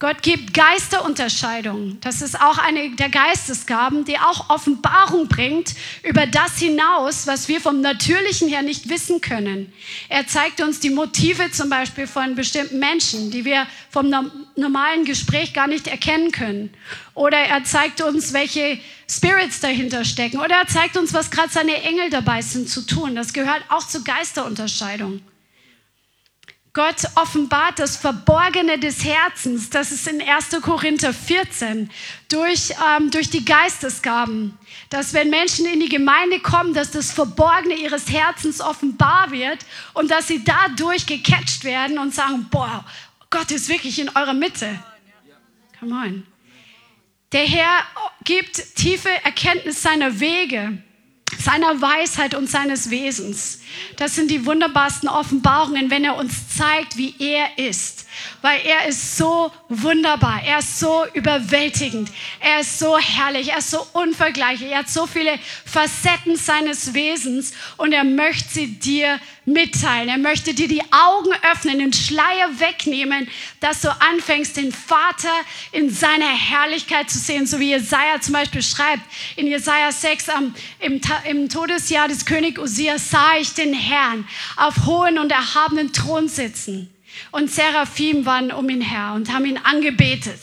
Gott 0.02 0.21
gibt 0.21 0.52
Geisterunterscheidung. 0.52 1.99
Das 2.00 2.23
ist 2.23 2.35
auch 2.40 2.59
eine 2.59 2.90
der 2.97 3.09
Geistesgaben, 3.09 4.04
die 4.04 4.18
auch 4.18 4.50
Offenbarung 4.50 5.28
bringt 5.28 5.76
über 6.02 6.26
das 6.26 6.59
hinaus, 6.59 7.28
was 7.28 7.47
wir 7.47 7.61
vom 7.61 7.80
Natürlichen 7.80 8.49
her 8.49 8.62
nicht 8.62 8.88
wissen 8.88 9.21
können. 9.21 9.73
Er 10.09 10.26
zeigt 10.26 10.61
uns 10.61 10.80
die 10.80 10.90
Motive 10.90 11.52
zum 11.52 11.71
Beispiel 11.71 12.09
von 12.09 12.35
bestimmten 12.35 12.80
Menschen, 12.80 13.30
die 13.30 13.44
wir 13.44 13.64
vom 13.90 14.12
normalen 14.56 15.04
Gespräch 15.04 15.54
gar 15.54 15.68
nicht 15.68 15.87
erkennen 15.87 16.32
können. 16.32 16.71
Oder 17.14 17.38
er 17.38 17.62
zeigt 17.62 18.02
uns, 18.02 18.32
welche 18.32 18.80
Spirits 19.09 19.61
dahinter 19.61 20.04
stecken. 20.04 20.40
Oder 20.40 20.56
er 20.56 20.66
zeigt 20.66 20.97
uns, 20.97 21.14
was 21.14 21.30
gerade 21.30 21.50
seine 21.50 21.80
Engel 21.80 22.11
dabei 22.11 22.42
sind 22.42 22.68
zu 22.68 22.85
tun. 22.85 23.14
Das 23.14 23.32
gehört 23.32 23.62
auch 23.68 23.87
zur 23.87 24.02
Geisterunterscheidung. 24.02 25.23
Gott 26.74 27.04
offenbart 27.16 27.78
das 27.78 27.98
Verborgene 27.98 28.78
des 28.78 29.04
Herzens, 29.04 29.68
das 29.68 29.92
ist 29.92 30.08
in 30.08 30.22
1. 30.22 30.62
Korinther 30.62 31.12
14, 31.12 31.90
durch, 32.30 32.72
ähm, 32.96 33.10
durch 33.10 33.28
die 33.28 33.44
Geistesgaben. 33.44 34.56
Dass 34.88 35.12
wenn 35.12 35.28
Menschen 35.28 35.66
in 35.66 35.80
die 35.80 35.90
Gemeinde 35.90 36.40
kommen, 36.40 36.72
dass 36.72 36.90
das 36.90 37.12
Verborgene 37.12 37.74
ihres 37.74 38.10
Herzens 38.10 38.62
offenbar 38.62 39.30
wird 39.30 39.58
und 39.92 40.10
dass 40.10 40.28
sie 40.28 40.42
dadurch 40.42 41.04
gecatcht 41.04 41.64
werden 41.64 41.98
und 41.98 42.14
sagen, 42.14 42.46
boah, 42.50 42.86
Gott 43.28 43.50
ist 43.50 43.68
wirklich 43.68 43.98
in 43.98 44.08
eurer 44.08 44.34
Mitte. 44.34 44.78
Come 45.78 45.94
on. 45.94 46.26
Der 47.32 47.46
Herr 47.46 47.84
gibt 48.24 48.76
tiefe 48.76 49.10
Erkenntnis 49.24 49.82
seiner 49.82 50.20
Wege 50.20 50.82
seiner 51.38 51.80
Weisheit 51.80 52.34
und 52.34 52.48
seines 52.48 52.90
Wesens. 52.90 53.60
Das 53.96 54.14
sind 54.14 54.30
die 54.30 54.46
wunderbarsten 54.46 55.08
Offenbarungen, 55.08 55.90
wenn 55.90 56.04
er 56.04 56.16
uns 56.16 56.56
zeigt, 56.56 56.96
wie 56.96 57.14
er 57.18 57.58
ist. 57.58 58.06
weil 58.40 58.60
er 58.64 58.88
ist 58.88 59.16
so 59.16 59.52
wunderbar, 59.68 60.42
er 60.44 60.58
ist 60.58 60.78
so 60.78 61.04
überwältigend, 61.14 62.10
er 62.40 62.60
ist 62.60 62.78
so 62.78 62.98
herrlich, 62.98 63.50
er 63.50 63.58
ist 63.58 63.70
so 63.70 63.86
unvergleichlich, 63.92 64.70
er 64.70 64.78
hat 64.78 64.88
so 64.88 65.06
viele 65.06 65.38
Facetten 65.64 66.36
seines 66.36 66.94
Wesens 66.94 67.52
und 67.76 67.92
er 67.92 68.04
möchte 68.04 68.48
sie 68.50 68.78
dir 68.78 69.18
mitteilen. 69.44 70.08
Er 70.08 70.18
möchte 70.18 70.54
dir 70.54 70.68
die 70.68 70.82
Augen 70.92 71.30
öffnen, 71.52 71.78
den 71.78 71.92
Schleier 71.92 72.61
wegnehmen, 72.61 73.28
dass 73.61 73.80
du 73.80 73.88
anfängst, 73.88 74.56
den 74.56 74.72
Vater 74.72 75.32
in 75.72 75.90
seiner 75.90 76.28
Herrlichkeit 76.28 77.11
zu 77.11 77.18
sehen, 77.18 77.46
so 77.46 77.58
wie 77.58 77.70
Jesaja 77.70 78.20
zum 78.20 78.34
Beispiel 78.34 78.62
schreibt. 78.62 79.02
In 79.37 79.46
Jesaja 79.46 79.90
6, 79.90 80.28
am, 80.28 80.54
im, 80.78 81.00
im 81.28 81.49
Todesjahr 81.49 82.08
des 82.08 82.25
König 82.25 82.58
Uzias 82.58 83.11
sah 83.11 83.37
ich 83.38 83.54
den 83.54 83.75
Herrn 83.75 84.26
auf 84.56 84.87
hohen 84.87 85.18
und 85.18 85.32
erhabenen 85.32 85.92
Thron 85.92 86.28
sitzen. 86.28 86.88
Und 87.30 87.50
Seraphim 87.50 88.25
waren 88.25 88.52
um 88.52 88.68
ihn 88.68 88.80
her 88.80 89.12
und 89.14 89.32
haben 89.32 89.44
ihn 89.44 89.58
angebetet. 89.58 90.40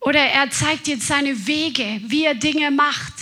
Oder 0.00 0.20
er 0.20 0.50
zeigt 0.50 0.86
dir 0.86 0.98
seine 0.98 1.46
Wege, 1.46 2.00
wie 2.06 2.24
er 2.24 2.34
Dinge 2.34 2.70
macht. 2.70 3.14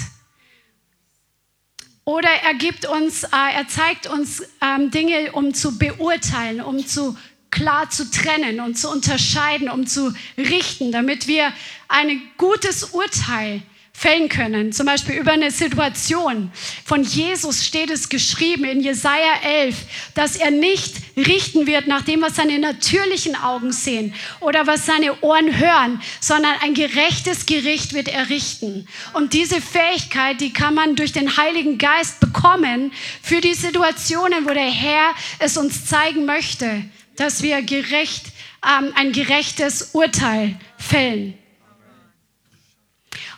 Oder 2.09 2.29
er 2.29 2.55
gibt 2.55 2.87
uns, 2.87 3.25
äh, 3.25 3.29
er 3.33 3.67
zeigt 3.67 4.07
uns 4.07 4.41
ähm, 4.63 4.93
Dinge, 4.93 5.33
um 5.33 5.55
zu 5.55 5.77
beurteilen, 5.77 6.61
um 6.61 6.87
zu 6.87 7.19
klar 7.51 7.91
zu 7.91 8.09
trennen 8.13 8.61
und 8.61 8.79
zu 8.79 8.89
unterscheiden, 8.89 9.69
um 9.69 9.89
zu 9.89 10.15
richten, 10.39 10.93
damit 10.93 11.27
wir 11.27 11.53
ein 11.89 12.23
gutes 12.39 12.85
Urteil 12.85 13.61
fällen 13.97 14.29
können. 14.29 14.73
Zum 14.73 14.85
Beispiel 14.85 15.15
über 15.15 15.33
eine 15.33 15.51
Situation. 15.51 16.51
Von 16.85 17.03
Jesus 17.03 17.65
steht 17.65 17.91
es 17.91 18.11
geschrieben 18.11 18.65
in 18.65 18.83
Jesaja 18.83 19.41
11, 19.43 19.75
dass 20.15 20.37
er 20.37 20.51
nicht 20.51 20.97
richten 21.17 21.67
wird 21.67 21.87
nach 21.87 22.03
dem, 22.03 22.21
was 22.21 22.37
seine 22.37 22.59
natürlichen 22.59 23.37
Augen 23.37 23.73
sehen 23.73 24.13
oder 24.41 24.67
was 24.67 24.85
seine 24.85 25.19
Ohren 25.23 25.59
hören, 25.59 26.03
sondern 26.21 26.53
ein 26.61 26.75
gerechtes 26.75 27.47
Gericht 27.47 27.95
wird 27.95 28.09
er 28.09 28.29
richten. 28.29 28.87
Und 29.15 29.33
diese 29.33 29.63
Fähigkeit, 29.63 30.43
die 30.43 30.53
kann 30.53 30.75
man 30.75 30.95
durch 30.95 31.13
den 31.13 31.39
Heiligen 31.39 31.79
Geist 31.79 32.21
bekommen 32.21 32.93
für 33.23 33.41
die 33.41 33.55
Situationen, 33.55 34.47
wo 34.47 34.53
der 34.53 34.71
Herr 34.71 35.15
es 35.39 35.57
uns 35.57 35.87
zeigen 35.87 36.27
möchte, 36.27 36.83
dass 37.17 37.43
wir 37.43 37.63
gerecht, 37.63 38.27
ähm, 38.63 38.93
ein 38.95 39.13
gerechtes 39.13 39.91
Urteil 39.95 40.57
fällen. 40.77 41.39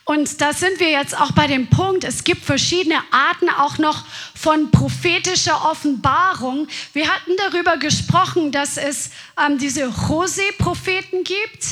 Und 0.09 0.41
da 0.41 0.55
sind 0.55 0.81
wir 0.81 0.91
jetzt 0.91 1.15
auch 1.21 1.33
bei 1.33 1.47
dem 1.47 1.67
Punkt, 1.67 2.03
es 2.03 2.25
gibt 2.25 2.43
verschiedene 2.43 2.97
Arten 3.11 3.51
auch 3.51 3.77
noch 3.77 4.07
von 4.35 4.71
prophetischer 4.71 5.71
Offenbarung. 5.71 6.67
Wir 6.95 7.13
hatten 7.13 7.33
darüber 7.37 7.77
gesprochen, 7.77 8.51
dass 8.51 8.79
es 8.79 9.11
ähm, 9.39 9.59
diese 9.59 9.83
Jose-Propheten 9.83 11.25
gibt. 11.25 11.63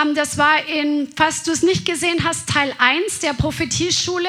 Ähm, 0.00 0.14
das 0.14 0.38
war 0.38 0.64
in, 0.68 1.08
falls 1.16 1.42
du 1.42 1.50
es 1.50 1.64
nicht 1.64 1.84
gesehen 1.84 2.22
hast, 2.22 2.48
Teil 2.48 2.72
1 2.78 3.18
der 3.18 3.32
Prophetieschule. 3.32 4.28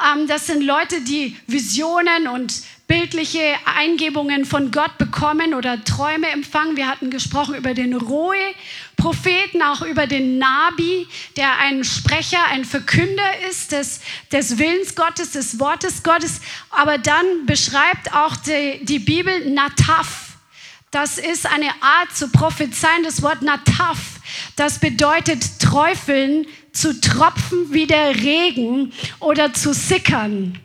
Ähm, 0.00 0.28
das 0.28 0.46
sind 0.46 0.62
Leute, 0.62 1.00
die 1.00 1.36
Visionen 1.48 2.28
und 2.28 2.62
bildliche 2.86 3.54
Eingebungen 3.64 4.44
von 4.44 4.70
Gott 4.70 4.98
bekommen 4.98 5.54
oder 5.54 5.82
Träume 5.82 6.28
empfangen. 6.28 6.76
Wir 6.76 6.86
hatten 6.86 7.10
gesprochen 7.10 7.56
über 7.56 7.74
den 7.74 7.94
Roe-Propheten, 8.94 9.62
auch 9.62 9.82
über 9.82 10.06
den 10.06 10.38
Nabi, 10.38 11.06
der 11.36 11.58
ein 11.58 11.84
Sprecher, 11.84 12.44
ein 12.50 12.64
Verkünder 12.64 13.40
ist 13.48 13.72
des, 13.72 14.00
des 14.32 14.58
Willens 14.58 14.94
Gottes, 14.94 15.32
des 15.32 15.58
Wortes 15.58 16.02
Gottes. 16.02 16.40
Aber 16.70 16.98
dann 16.98 17.46
beschreibt 17.46 18.12
auch 18.14 18.36
die, 18.36 18.84
die 18.84 18.98
Bibel 18.98 19.50
Nataf. 19.50 20.36
Das 20.90 21.18
ist 21.18 21.46
eine 21.46 21.70
Art 21.80 22.14
zu 22.14 22.28
prophezeien, 22.28 23.02
das 23.02 23.22
Wort 23.22 23.42
Nataf. 23.42 23.98
Das 24.56 24.78
bedeutet 24.78 25.60
träufeln, 25.60 26.46
zu 26.72 27.00
tropfen 27.00 27.72
wie 27.72 27.86
der 27.86 28.16
Regen 28.16 28.92
oder 29.20 29.52
zu 29.52 29.72
sickern. 29.72 30.58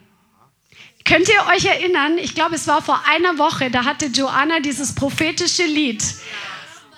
Könnt 1.04 1.28
ihr 1.28 1.46
euch 1.54 1.64
erinnern? 1.64 2.18
Ich 2.18 2.34
glaube, 2.34 2.54
es 2.54 2.66
war 2.66 2.82
vor 2.82 3.02
einer 3.08 3.38
Woche, 3.38 3.70
da 3.70 3.84
hatte 3.84 4.06
Joanna 4.06 4.60
dieses 4.60 4.94
prophetische 4.94 5.64
Lied. 5.64 6.02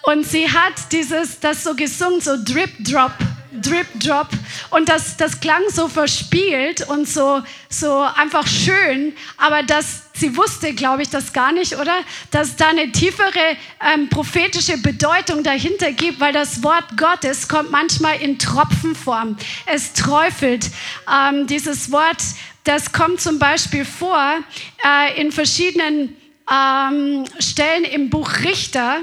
Und 0.03 0.27
sie 0.27 0.51
hat 0.51 0.75
dieses, 0.91 1.41
das 1.41 1.65
so 1.65 1.75
gesungen, 1.75 2.21
so 2.21 2.37
Drip 2.43 2.71
Drop, 2.81 3.13
Drip 3.53 3.87
Drop. 4.01 4.29
Und 4.71 4.89
das, 4.89 5.17
das 5.17 5.41
klang 5.41 5.63
so 5.69 5.89
verspielt 5.89 6.89
und 6.89 7.09
so, 7.09 7.43
so 7.69 8.01
einfach 8.01 8.47
schön. 8.47 9.15
Aber 9.37 9.63
das, 9.63 10.03
sie 10.15 10.37
wusste, 10.37 10.75
glaube 10.75 11.03
ich, 11.03 11.11
das 11.11 11.33
gar 11.33 11.53
nicht, 11.53 11.77
oder? 11.77 11.95
Dass 12.31 12.57
da 12.57 12.69
eine 12.69 12.91
tiefere 12.91 13.57
ähm, 13.95 14.09
prophetische 14.09 14.79
Bedeutung 14.79 15.45
dahinter 15.45 15.93
gibt, 15.93 16.19
weil 16.19 16.33
das 16.33 16.63
Wort 16.63 16.97
Gottes 16.97 17.49
kommt 17.49 17.71
manchmal 17.71 18.21
in 18.21 18.39
Tropfenform. 18.39 19.37
Es 19.67 19.93
träufelt. 19.93 20.71
Ähm, 21.09 21.47
dieses 21.47 21.93
Wort 21.93 22.19
das 22.65 22.93
kommt 22.93 23.21
zum 23.21 23.39
Beispiel 23.41 23.85
vor 23.85 24.39
äh, 24.85 25.21
in 25.21 25.33
verschiedenen 25.33 26.17
ähm, 26.51 27.25
Stellen 27.41 27.85
im 27.85 28.09
Buch 28.09 28.31
Richter, 28.45 29.01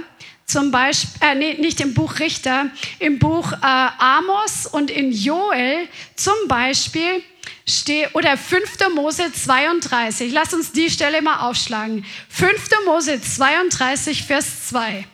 zum 0.50 0.72
Beispiel, 0.72 1.12
äh, 1.22 1.36
nee, 1.36 1.54
nicht 1.60 1.80
im 1.80 1.94
Buch 1.94 2.20
Richter, 2.20 2.72
im 2.98 3.20
Buch 3.20 3.52
äh, 3.54 3.58
Amos 3.62 4.66
und 4.66 4.90
in 4.90 5.12
Joel 5.12 5.88
zum 6.16 6.34
Beispiel 6.48 7.24
steht, 7.68 8.14
oder 8.16 8.36
5. 8.36 8.96
Mose 8.96 9.32
32. 9.32 10.32
Lass 10.34 10.54
uns 10.54 10.72
die 10.72 10.90
Stelle 10.90 11.22
mal 11.22 11.48
aufschlagen. 11.48 12.04
5. 12.30 12.70
Mose 12.86 13.22
32, 13.22 14.24
Vers 14.24 14.70
2. 14.70 15.06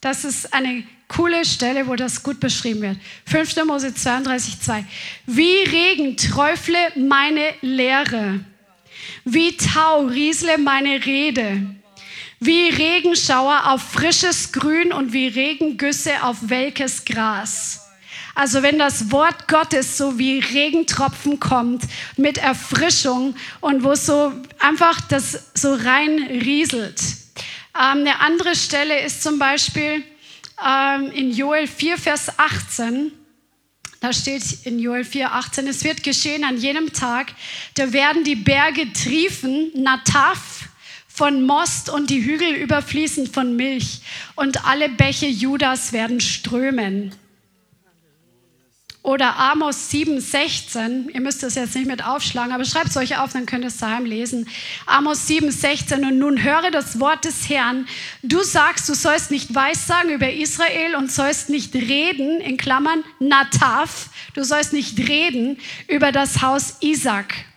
Das 0.00 0.24
ist 0.24 0.54
eine 0.54 0.84
coole 1.08 1.44
Stelle, 1.44 1.88
wo 1.88 1.96
das 1.96 2.22
gut 2.22 2.38
beschrieben 2.38 2.82
wird. 2.82 2.96
5. 3.26 3.64
Mose 3.64 3.92
32, 3.94 4.60
2. 4.60 4.84
Wie 5.26 5.56
Regen 5.64 6.16
träufle 6.16 6.78
meine 6.94 7.52
Lehre, 7.62 8.40
wie 9.24 9.56
Tau 9.56 10.06
riesle 10.06 10.56
meine 10.58 11.04
Rede, 11.04 11.66
wie 12.40 12.68
Regenschauer 12.68 13.70
auf 13.70 13.82
frisches 13.82 14.52
Grün 14.52 14.92
und 14.92 15.12
wie 15.12 15.28
Regengüsse 15.28 16.22
auf 16.22 16.36
welkes 16.42 17.04
Gras. 17.04 17.88
Also 18.34 18.62
wenn 18.62 18.78
das 18.78 19.10
Wort 19.10 19.48
Gottes 19.48 19.98
so 19.98 20.18
wie 20.18 20.38
Regentropfen 20.38 21.40
kommt 21.40 21.82
mit 22.16 22.38
Erfrischung 22.38 23.34
und 23.60 23.82
wo 23.82 23.96
so 23.96 24.32
einfach 24.60 25.00
das 25.00 25.50
so 25.54 25.74
rein 25.74 26.22
rieselt. 26.30 27.00
Ähm, 27.74 27.98
eine 27.98 28.20
andere 28.20 28.54
Stelle 28.54 29.00
ist 29.00 29.24
zum 29.24 29.40
Beispiel 29.40 30.04
ähm, 30.64 31.10
in 31.12 31.32
Joel 31.32 31.66
4, 31.66 31.98
Vers 31.98 32.38
18. 32.38 33.12
Da 34.00 34.12
steht 34.12 34.44
in 34.64 34.78
Joel 34.78 35.04
4, 35.04 35.32
18, 35.32 35.66
es 35.66 35.82
wird 35.82 36.04
geschehen 36.04 36.44
an 36.44 36.56
jenem 36.56 36.92
Tag, 36.92 37.34
da 37.74 37.92
werden 37.92 38.22
die 38.22 38.36
Berge 38.36 38.92
triefen, 38.92 39.72
Nataf, 39.74 40.38
von 41.18 41.42
Most 41.42 41.90
und 41.90 42.10
die 42.10 42.24
Hügel 42.24 42.54
überfließen 42.54 43.26
von 43.26 43.56
Milch 43.56 44.02
und 44.36 44.64
alle 44.64 44.88
Bäche 44.88 45.26
Judas 45.26 45.92
werden 45.92 46.20
strömen. 46.20 47.12
Oder 49.02 49.36
Amos 49.36 49.90
7,16, 49.90 51.10
ihr 51.10 51.20
müsst 51.20 51.42
das 51.42 51.56
jetzt 51.56 51.74
nicht 51.74 51.88
mit 51.88 52.04
aufschlagen, 52.04 52.52
aber 52.52 52.64
schreibt 52.64 52.90
es 52.90 52.96
euch 52.96 53.18
auf, 53.18 53.32
dann 53.32 53.46
könnt 53.46 53.64
ihr 53.64 53.68
es 53.68 53.78
daheim 53.78 54.04
lesen. 54.04 54.48
Amos 54.86 55.26
7,16 55.26 56.06
und 56.06 56.18
nun 56.18 56.40
höre 56.44 56.70
das 56.70 57.00
Wort 57.00 57.24
des 57.24 57.48
Herrn. 57.48 57.88
Du 58.22 58.44
sagst, 58.44 58.88
du 58.88 58.94
sollst 58.94 59.32
nicht 59.32 59.52
weissagen 59.52 60.12
über 60.12 60.32
Israel 60.32 60.94
und 60.94 61.10
sollst 61.10 61.50
nicht 61.50 61.74
reden, 61.74 62.40
in 62.40 62.56
Klammern 62.56 63.02
Nataf, 63.18 64.10
du 64.34 64.44
sollst 64.44 64.72
nicht 64.72 64.96
reden 65.00 65.58
über 65.88 66.12
das 66.12 66.42
Haus 66.42 66.76
Isaac. 66.80 67.47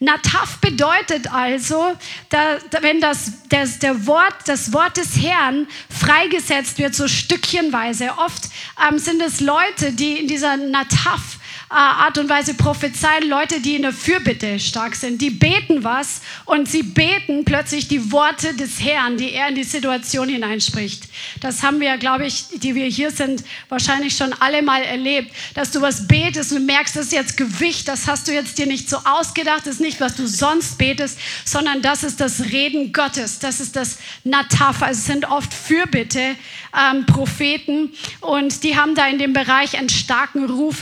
Nataf 0.00 0.56
bedeutet 0.58 1.30
also, 1.30 1.94
da, 2.30 2.56
wenn 2.80 3.02
das, 3.02 3.32
das, 3.50 3.78
der 3.78 4.06
Wort, 4.06 4.34
das 4.46 4.72
Wort 4.72 4.96
des 4.96 5.20
Herrn 5.22 5.68
freigesetzt 5.90 6.78
wird, 6.78 6.94
so 6.94 7.06
stückchenweise. 7.06 8.10
Oft 8.16 8.48
ähm, 8.88 8.98
sind 8.98 9.20
es 9.20 9.40
Leute, 9.40 9.92
die 9.92 10.18
in 10.18 10.26
dieser 10.26 10.56
Nataf 10.56 11.38
Art 11.72 12.18
und 12.18 12.28
Weise 12.28 12.54
prophezeien, 12.54 13.28
Leute, 13.28 13.60
die 13.60 13.76
in 13.76 13.82
der 13.82 13.92
Fürbitte 13.92 14.58
stark 14.58 14.96
sind. 14.96 15.22
Die 15.22 15.30
beten 15.30 15.84
was 15.84 16.20
und 16.44 16.68
sie 16.68 16.82
beten 16.82 17.44
plötzlich 17.44 17.86
die 17.86 18.10
Worte 18.10 18.54
des 18.54 18.80
Herrn, 18.80 19.16
die 19.16 19.32
er 19.32 19.48
in 19.48 19.54
die 19.54 19.62
Situation 19.62 20.28
hineinspricht. 20.28 21.04
Das 21.40 21.62
haben 21.62 21.78
wir, 21.78 21.96
glaube 21.98 22.26
ich, 22.26 22.46
die 22.54 22.74
wir 22.74 22.86
hier 22.86 23.12
sind, 23.12 23.44
wahrscheinlich 23.68 24.16
schon 24.16 24.32
alle 24.40 24.62
mal 24.62 24.82
erlebt, 24.82 25.32
dass 25.54 25.70
du 25.70 25.80
was 25.80 26.08
betest 26.08 26.52
und 26.52 26.66
merkst, 26.66 26.96
das 26.96 27.06
ist 27.06 27.12
jetzt 27.12 27.36
Gewicht, 27.36 27.86
das 27.86 28.08
hast 28.08 28.26
du 28.26 28.32
jetzt 28.32 28.58
dir 28.58 28.66
nicht 28.66 28.90
so 28.90 28.96
ausgedacht, 29.04 29.60
das 29.60 29.74
ist 29.74 29.80
nicht, 29.80 30.00
was 30.00 30.16
du 30.16 30.26
sonst 30.26 30.76
betest, 30.76 31.20
sondern 31.44 31.82
das 31.82 32.02
ist 32.02 32.20
das 32.20 32.46
Reden 32.50 32.92
Gottes, 32.92 33.38
das 33.38 33.60
ist 33.60 33.76
das 33.76 33.98
Nataf, 34.24 34.82
also 34.82 34.98
es 34.98 35.06
sind 35.06 35.30
oft 35.30 35.54
Fürbitte, 35.54 36.34
ähm, 36.76 37.06
Propheten 37.06 37.92
und 38.20 38.64
die 38.64 38.76
haben 38.76 38.96
da 38.96 39.06
in 39.06 39.18
dem 39.18 39.32
Bereich 39.32 39.78
einen 39.78 39.88
starken 39.88 40.46
Ruf. 40.46 40.78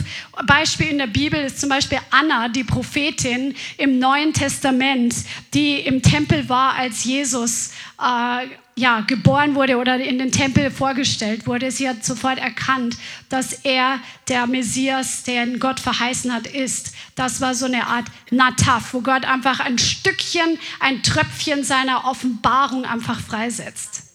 Beispiel 0.47 0.78
in 0.87 0.97
der 0.97 1.07
Bibel 1.07 1.41
ist 1.41 1.59
zum 1.59 1.69
Beispiel 1.69 1.99
Anna, 2.11 2.47
die 2.47 2.63
Prophetin 2.63 3.55
im 3.77 3.99
Neuen 3.99 4.33
Testament, 4.33 5.15
die 5.53 5.79
im 5.79 6.01
Tempel 6.01 6.47
war, 6.49 6.75
als 6.75 7.03
Jesus 7.03 7.71
äh, 7.99 8.47
ja, 8.79 9.01
geboren 9.01 9.55
wurde 9.55 9.77
oder 9.77 9.97
in 9.97 10.19
den 10.19 10.31
Tempel 10.31 10.71
vorgestellt 10.71 11.45
wurde, 11.45 11.69
sie 11.69 11.87
hat 11.89 12.05
sofort 12.05 12.39
erkannt, 12.39 12.97
dass 13.27 13.53
er 13.63 13.99
der 14.29 14.47
Messias, 14.47 15.23
den 15.23 15.59
Gott 15.59 15.79
verheißen 15.79 16.33
hat, 16.33 16.47
ist. 16.47 16.93
Das 17.15 17.41
war 17.41 17.53
so 17.53 17.65
eine 17.65 17.87
Art 17.87 18.05
Nataf, 18.31 18.93
wo 18.93 19.01
Gott 19.01 19.25
einfach 19.25 19.59
ein 19.59 19.77
Stückchen, 19.77 20.57
ein 20.79 21.03
Tröpfchen 21.03 21.63
seiner 21.63 22.05
Offenbarung 22.05 22.85
einfach 22.85 23.19
freisetzt. 23.19 24.08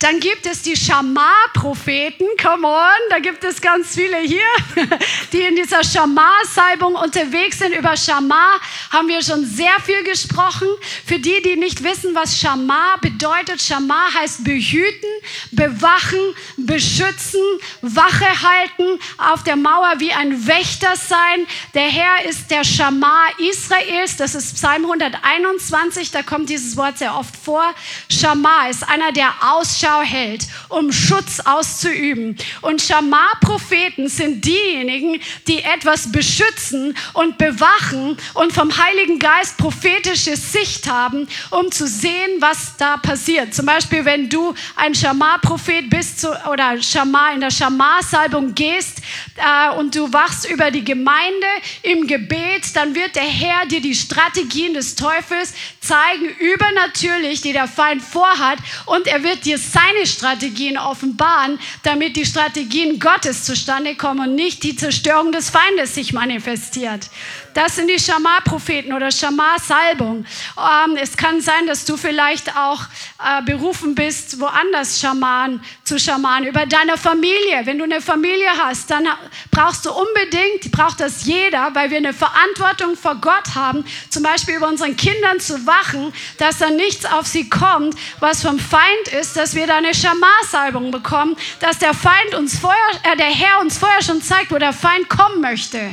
Dann 0.00 0.18
gibt 0.18 0.46
es 0.46 0.62
die 0.62 0.76
Schamar-Propheten, 0.76 2.24
come 2.42 2.66
on, 2.66 3.00
da 3.10 3.18
gibt 3.18 3.44
es 3.44 3.60
ganz 3.60 3.94
viele 3.94 4.16
hier, 4.16 4.40
die 5.32 5.42
in 5.42 5.56
dieser 5.56 5.84
Schamar-Salbung 5.84 6.94
unterwegs 6.94 7.58
sind. 7.58 7.76
Über 7.76 7.94
Schamar 7.98 8.58
haben 8.90 9.08
wir 9.08 9.22
schon 9.22 9.44
sehr 9.44 9.78
viel 9.84 10.02
gesprochen. 10.02 10.68
Für 11.04 11.18
die, 11.18 11.42
die 11.42 11.56
nicht 11.56 11.84
wissen, 11.84 12.14
was 12.14 12.38
Schamar 12.38 12.98
bedeutet, 13.02 13.60
Schamar 13.60 14.14
heißt 14.14 14.42
behüten, 14.42 15.10
bewachen, 15.50 16.34
beschützen, 16.56 17.42
Wache 17.82 18.42
halten, 18.42 18.98
auf 19.18 19.44
der 19.44 19.56
Mauer 19.56 19.96
wie 19.98 20.14
ein 20.14 20.46
Wächter 20.46 20.96
sein. 20.96 21.46
Der 21.74 21.88
Herr 21.88 22.24
ist 22.24 22.50
der 22.50 22.64
Schamar 22.64 23.28
Israels, 23.38 24.16
das 24.16 24.34
ist 24.34 24.54
Psalm 24.54 24.86
121, 24.86 26.10
da 26.10 26.22
kommt 26.22 26.48
dieses 26.48 26.78
Wort 26.78 26.96
sehr 26.96 27.14
oft 27.14 27.36
vor. 27.36 27.74
Schamar 28.08 28.70
ist 28.70 28.88
einer, 28.88 29.12
der 29.12 29.30
ausschaut 29.42 29.89
Ausschau 29.90 30.02
hält, 30.02 30.46
um 30.68 30.92
Schutz 30.92 31.40
auszuüben. 31.40 32.36
Und 32.60 32.82
Schamar-Propheten 32.82 34.08
sind 34.08 34.44
diejenigen, 34.44 35.20
die 35.46 35.62
etwas 35.62 36.10
beschützen 36.12 36.96
und 37.14 37.38
bewachen 37.38 38.16
und 38.34 38.52
vom 38.52 38.76
Heiligen 38.76 39.18
Geist 39.18 39.56
prophetische 39.58 40.36
Sicht 40.36 40.88
haben, 40.88 41.28
um 41.50 41.70
zu 41.72 41.86
sehen, 41.86 42.40
was 42.40 42.76
da 42.78 42.96
passiert. 42.96 43.54
Zum 43.54 43.66
Beispiel, 43.66 44.04
wenn 44.04 44.28
du 44.28 44.54
ein 44.76 44.94
Schamar-Prophet 44.94 45.90
bist 45.90 46.26
oder 46.50 46.80
Schamar 46.82 47.34
in 47.34 47.40
der 47.40 47.50
Schamar-Salbung 47.50 48.54
gehst 48.54 48.98
äh, 49.36 49.74
und 49.76 49.94
du 49.94 50.12
wachst 50.12 50.48
über 50.48 50.70
die 50.70 50.84
Gemeinde 50.84 51.46
im 51.82 52.06
Gebet, 52.06 52.74
dann 52.74 52.94
wird 52.94 53.16
der 53.16 53.22
Herr 53.22 53.66
dir 53.66 53.80
die 53.80 53.94
Strategien 53.94 54.74
des 54.74 54.94
Teufels 54.94 55.54
zeigen, 55.80 56.26
übernatürlich, 56.38 57.40
die 57.40 57.52
der 57.52 57.68
Feind 57.68 58.02
vorhat, 58.02 58.58
und 58.86 59.06
er 59.06 59.22
wird 59.22 59.44
dir 59.44 59.58
seine 59.80 60.06
Strategien 60.06 60.78
offenbaren, 60.78 61.58
damit 61.82 62.16
die 62.16 62.26
Strategien 62.26 62.98
Gottes 62.98 63.44
zustande 63.44 63.94
kommen 63.94 64.30
und 64.30 64.34
nicht 64.34 64.62
die 64.62 64.76
Zerstörung 64.76 65.32
des 65.32 65.50
Feindes 65.50 65.94
sich 65.94 66.12
manifestiert. 66.12 67.08
Das 67.54 67.76
sind 67.76 67.88
die 67.88 67.98
Schamar-Propheten 67.98 68.92
oder 68.92 69.10
Schamar-Salbung. 69.10 70.24
Ähm, 70.56 70.96
es 71.00 71.16
kann 71.16 71.40
sein, 71.40 71.66
dass 71.66 71.84
du 71.84 71.96
vielleicht 71.96 72.56
auch 72.56 72.82
äh, 73.18 73.42
berufen 73.42 73.94
bist, 73.94 74.38
woanders 74.38 75.00
Schaman 75.00 75.62
zu 75.84 75.98
Schaman, 75.98 76.44
über 76.44 76.66
deine 76.66 76.96
Familie. 76.96 77.62
Wenn 77.64 77.78
du 77.78 77.84
eine 77.84 78.00
Familie 78.00 78.50
hast, 78.56 78.90
dann 78.90 79.08
brauchst 79.50 79.84
du 79.84 79.90
unbedingt, 79.90 80.70
braucht 80.70 81.00
das 81.00 81.24
jeder, 81.24 81.74
weil 81.74 81.90
wir 81.90 81.98
eine 81.98 82.12
Verantwortung 82.12 82.96
vor 82.96 83.16
Gott 83.16 83.54
haben, 83.54 83.84
zum 84.08 84.22
Beispiel 84.22 84.56
über 84.56 84.68
unseren 84.68 84.96
Kindern 84.96 85.40
zu 85.40 85.66
wachen, 85.66 86.12
dass 86.38 86.58
da 86.58 86.70
nichts 86.70 87.04
auf 87.04 87.26
sie 87.26 87.48
kommt, 87.48 87.94
was 88.20 88.42
vom 88.42 88.58
Feind 88.58 89.08
ist, 89.20 89.36
dass 89.36 89.54
wir 89.54 89.66
da 89.66 89.76
eine 89.76 89.94
Schamar-Salbung 89.94 90.90
bekommen, 90.90 91.36
dass 91.58 91.78
der 91.78 91.94
Feind 91.94 92.34
uns 92.34 92.58
vorher, 92.58 92.78
äh, 93.02 93.16
der 93.16 93.26
Herr 93.26 93.60
uns 93.60 93.78
vorher 93.78 94.02
schon 94.02 94.22
zeigt, 94.22 94.52
wo 94.52 94.58
der 94.58 94.72
Feind 94.72 95.08
kommen 95.08 95.40
möchte. 95.40 95.90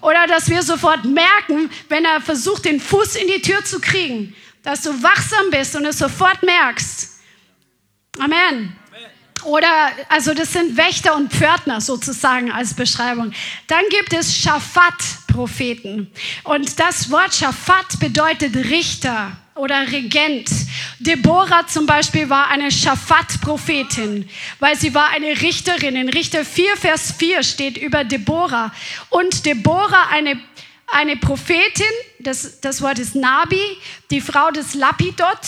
Oder 0.00 0.26
dass 0.26 0.48
wir 0.48 0.62
sofort 0.62 1.04
merken, 1.04 1.70
wenn 1.88 2.04
er 2.04 2.20
versucht, 2.20 2.64
den 2.64 2.80
Fuß 2.80 3.16
in 3.16 3.28
die 3.28 3.42
Tür 3.42 3.64
zu 3.64 3.80
kriegen, 3.80 4.34
dass 4.62 4.82
du 4.82 5.02
wachsam 5.02 5.50
bist 5.50 5.76
und 5.76 5.84
es 5.84 5.98
sofort 5.98 6.42
merkst. 6.42 7.20
Amen. 8.18 8.76
Oder, 9.44 9.68
also 10.08 10.34
das 10.34 10.52
sind 10.52 10.76
Wächter 10.76 11.14
und 11.14 11.32
Pförtner 11.32 11.80
sozusagen 11.80 12.50
als 12.50 12.74
Beschreibung. 12.74 13.32
Dann 13.68 13.84
gibt 13.90 14.12
es 14.12 14.36
Schafat-Propheten. 14.36 16.10
Und 16.42 16.80
das 16.80 17.10
Wort 17.10 17.34
Schafat 17.34 18.00
bedeutet 18.00 18.56
Richter 18.56 19.36
oder 19.56 19.90
Regent. 19.90 20.50
Deborah 20.98 21.66
zum 21.66 21.86
Beispiel 21.86 22.30
war 22.30 22.48
eine 22.48 22.70
Schafat-Prophetin, 22.70 24.28
weil 24.60 24.76
sie 24.76 24.94
war 24.94 25.08
eine 25.10 25.40
Richterin. 25.40 25.96
In 25.96 26.08
Richter 26.08 26.44
4, 26.44 26.76
Vers 26.76 27.14
4 27.18 27.42
steht 27.42 27.76
über 27.76 28.04
Deborah. 28.04 28.72
Und 29.10 29.46
Deborah, 29.46 30.08
eine, 30.10 30.38
eine 30.86 31.16
Prophetin, 31.16 31.86
das, 32.18 32.60
das 32.60 32.82
Wort 32.82 32.98
ist 32.98 33.14
Nabi, 33.14 33.62
die 34.10 34.20
Frau 34.20 34.50
des 34.50 34.74
Lapidot, 34.74 35.40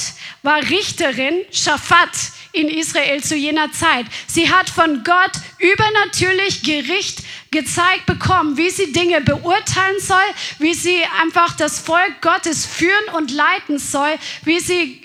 war 0.42 0.62
Richterin, 0.70 1.44
Schafat 1.50 2.10
in 2.52 2.68
Israel 2.68 3.22
zu 3.22 3.36
jener 3.36 3.70
Zeit. 3.72 4.06
Sie 4.26 4.50
hat 4.50 4.70
von 4.70 5.04
Gott 5.04 5.32
übernatürlich 5.58 6.62
Gericht 6.62 7.22
gezeigt 7.50 8.06
bekommen, 8.06 8.56
wie 8.56 8.70
sie 8.70 8.92
Dinge 8.92 9.20
beurteilen 9.20 10.00
soll, 10.00 10.18
wie 10.58 10.74
sie 10.74 10.98
einfach 11.20 11.56
das 11.56 11.78
Volk 11.78 12.20
Gottes 12.20 12.66
führen 12.66 13.08
und 13.16 13.30
leiten 13.30 13.78
soll, 13.78 14.16
wie 14.44 14.60
sie 14.60 15.00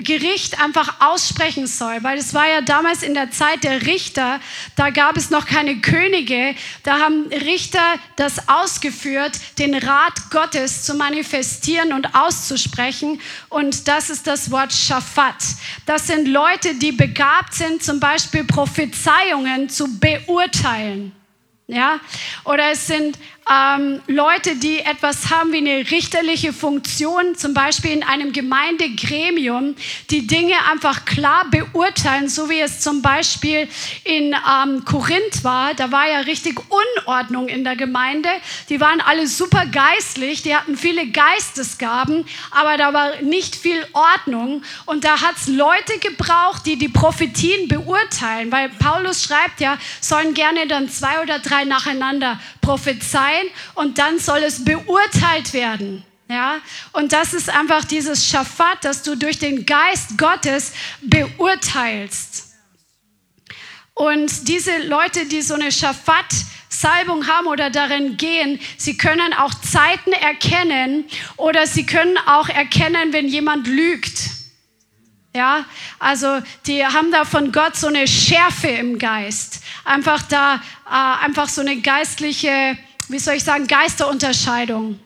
Gericht 0.00 0.60
einfach 0.60 1.00
aussprechen 1.00 1.66
soll. 1.66 2.02
Weil 2.02 2.18
es 2.18 2.32
war 2.32 2.48
ja 2.48 2.62
damals 2.62 3.02
in 3.02 3.14
der 3.14 3.30
Zeit 3.30 3.64
der 3.64 3.86
Richter, 3.86 4.40
da 4.76 4.90
gab 4.90 5.16
es 5.16 5.30
noch 5.30 5.46
keine 5.46 5.80
Könige, 5.80 6.54
da 6.82 6.98
haben 6.98 7.26
Richter 7.26 7.98
das 8.16 8.48
ausgeführt, 8.48 9.32
den 9.58 9.74
Rat 9.74 10.30
Gottes 10.30 10.84
zu 10.84 10.94
manifestieren 10.94 11.92
und 11.92 12.14
auszusprechen. 12.14 13.20
Und 13.50 13.86
das 13.86 14.08
ist 14.08 14.26
das 14.26 14.50
Wort 14.50 14.72
Schafat. 14.72 15.36
Das 15.84 16.06
sind 16.06 16.26
Leute, 16.26 16.74
die 16.74 16.92
begabt 16.92 17.54
sind, 17.54 17.82
zum 17.82 18.00
Beispiel 18.00 18.44
Prophezeiungen 18.44 19.68
zu 19.68 19.91
beurteilen. 20.00 21.12
Ja? 21.66 22.00
Oder 22.44 22.72
es 22.72 22.86
sind 22.86 23.18
ähm, 23.50 24.00
Leute, 24.06 24.54
die 24.54 24.78
etwas 24.78 25.30
haben 25.30 25.52
wie 25.52 25.58
eine 25.58 25.90
richterliche 25.90 26.52
Funktion, 26.52 27.34
zum 27.34 27.54
Beispiel 27.54 27.90
in 27.90 28.04
einem 28.04 28.32
Gemeindegremium, 28.32 29.74
die 30.10 30.28
Dinge 30.28 30.54
einfach 30.70 31.04
klar 31.04 31.46
beurteilen, 31.50 32.28
so 32.28 32.48
wie 32.48 32.60
es 32.60 32.80
zum 32.80 33.02
Beispiel 33.02 33.68
in 34.04 34.34
ähm, 34.34 34.84
Korinth 34.84 35.42
war. 35.42 35.74
Da 35.74 35.90
war 35.90 36.08
ja 36.08 36.20
richtig 36.20 36.60
Unordnung 36.68 37.48
in 37.48 37.64
der 37.64 37.74
Gemeinde. 37.74 38.28
Die 38.68 38.80
waren 38.80 39.00
alle 39.00 39.26
super 39.26 39.66
geistlich, 39.66 40.42
die 40.42 40.54
hatten 40.54 40.76
viele 40.76 41.08
Geistesgaben, 41.08 42.24
aber 42.52 42.76
da 42.76 42.92
war 42.92 43.22
nicht 43.22 43.56
viel 43.56 43.84
Ordnung. 43.92 44.62
Und 44.86 45.02
da 45.04 45.20
hat 45.20 45.36
es 45.36 45.48
Leute 45.48 45.98
gebraucht, 45.98 46.64
die 46.64 46.76
die 46.76 46.88
Prophetien 46.88 47.66
beurteilen, 47.66 48.52
weil 48.52 48.68
Paulus 48.68 49.24
schreibt 49.24 49.60
ja, 49.60 49.78
sollen 50.00 50.32
gerne 50.34 50.68
dann 50.68 50.88
zwei 50.88 51.20
oder 51.20 51.40
drei 51.40 51.64
nacheinander 51.64 52.38
prophezeien 52.60 53.31
und 53.74 53.98
dann 53.98 54.18
soll 54.18 54.38
es 54.38 54.64
beurteilt 54.64 55.52
werden. 55.52 56.04
Ja? 56.28 56.60
Und 56.92 57.12
das 57.12 57.34
ist 57.34 57.50
einfach 57.50 57.84
dieses 57.84 58.26
Schafat, 58.26 58.84
dass 58.84 59.02
du 59.02 59.16
durch 59.16 59.38
den 59.38 59.66
Geist 59.66 60.18
Gottes 60.18 60.72
beurteilst. 61.02 62.48
Und 63.94 64.48
diese 64.48 64.78
Leute, 64.86 65.26
die 65.26 65.42
so 65.42 65.54
eine 65.54 65.70
Schafat 65.70 66.26
Salbung 66.68 67.26
haben 67.26 67.46
oder 67.46 67.70
darin 67.70 68.16
gehen, 68.16 68.58
sie 68.78 68.96
können 68.96 69.32
auch 69.34 69.54
Zeiten 69.54 70.12
erkennen 70.12 71.04
oder 71.36 71.66
sie 71.66 71.84
können 71.84 72.16
auch 72.26 72.48
erkennen, 72.48 73.12
wenn 73.12 73.28
jemand 73.28 73.66
lügt. 73.66 74.30
Ja, 75.34 75.64
also 75.98 76.40
die 76.66 76.84
haben 76.84 77.10
da 77.10 77.24
von 77.24 77.52
Gott 77.52 77.76
so 77.76 77.86
eine 77.86 78.06
Schärfe 78.06 78.68
im 78.68 78.98
Geist. 78.98 79.62
Einfach 79.84 80.22
da, 80.22 80.56
äh, 80.56 81.24
einfach 81.24 81.48
so 81.48 81.62
eine 81.62 81.80
geistliche, 81.80 82.76
wie 83.08 83.18
soll 83.18 83.34
ich 83.34 83.44
sagen, 83.44 83.66
Geisterunterscheidung 83.66 84.98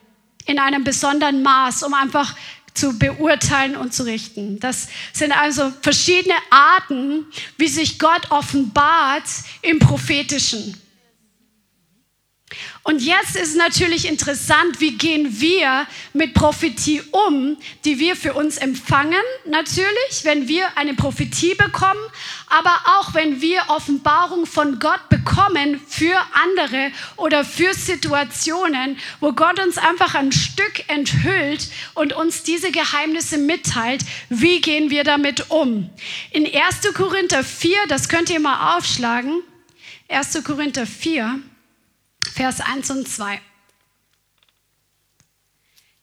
in 0.46 0.58
einem 0.58 0.84
besonderen 0.84 1.42
Maß, 1.42 1.82
um 1.82 1.94
einfach 1.94 2.34
zu 2.74 2.98
beurteilen 2.98 3.76
und 3.76 3.94
zu 3.94 4.04
richten. 4.04 4.60
Das 4.60 4.88
sind 5.12 5.32
also 5.32 5.72
verschiedene 5.82 6.34
Arten, 6.50 7.26
wie 7.56 7.68
sich 7.68 7.98
Gott 7.98 8.30
offenbart 8.30 9.24
im 9.62 9.78
Prophetischen. 9.78 10.80
Und 12.86 13.02
jetzt 13.02 13.34
ist 13.34 13.56
natürlich 13.56 14.06
interessant, 14.06 14.78
wie 14.78 14.96
gehen 14.96 15.40
wir 15.40 15.88
mit 16.12 16.34
Prophetie 16.34 17.02
um, 17.10 17.56
die 17.84 17.98
wir 17.98 18.14
für 18.14 18.34
uns 18.34 18.58
empfangen, 18.58 19.24
natürlich, 19.44 20.20
wenn 20.22 20.46
wir 20.46 20.68
eine 20.78 20.94
Prophetie 20.94 21.56
bekommen, 21.56 21.98
aber 22.46 22.78
auch 22.84 23.12
wenn 23.12 23.40
wir 23.40 23.60
Offenbarung 23.66 24.46
von 24.46 24.78
Gott 24.78 25.00
bekommen 25.08 25.80
für 25.88 26.16
andere 26.32 26.92
oder 27.16 27.44
für 27.44 27.74
Situationen, 27.74 28.96
wo 29.18 29.32
Gott 29.32 29.58
uns 29.58 29.78
einfach 29.78 30.14
ein 30.14 30.30
Stück 30.30 30.84
enthüllt 30.86 31.68
und 31.94 32.12
uns 32.12 32.44
diese 32.44 32.70
Geheimnisse 32.70 33.36
mitteilt, 33.36 34.02
wie 34.28 34.60
gehen 34.60 34.90
wir 34.90 35.02
damit 35.02 35.50
um. 35.50 35.90
In 36.30 36.44
1. 36.44 36.94
Korinther 36.94 37.42
4, 37.42 37.78
das 37.88 38.08
könnt 38.08 38.30
ihr 38.30 38.38
mal 38.38 38.76
aufschlagen, 38.76 39.42
1. 40.08 40.44
Korinther 40.44 40.86
4, 40.86 41.40
Vers 42.36 42.60
1 42.60 42.90
und 42.90 43.08
2. 43.08 43.40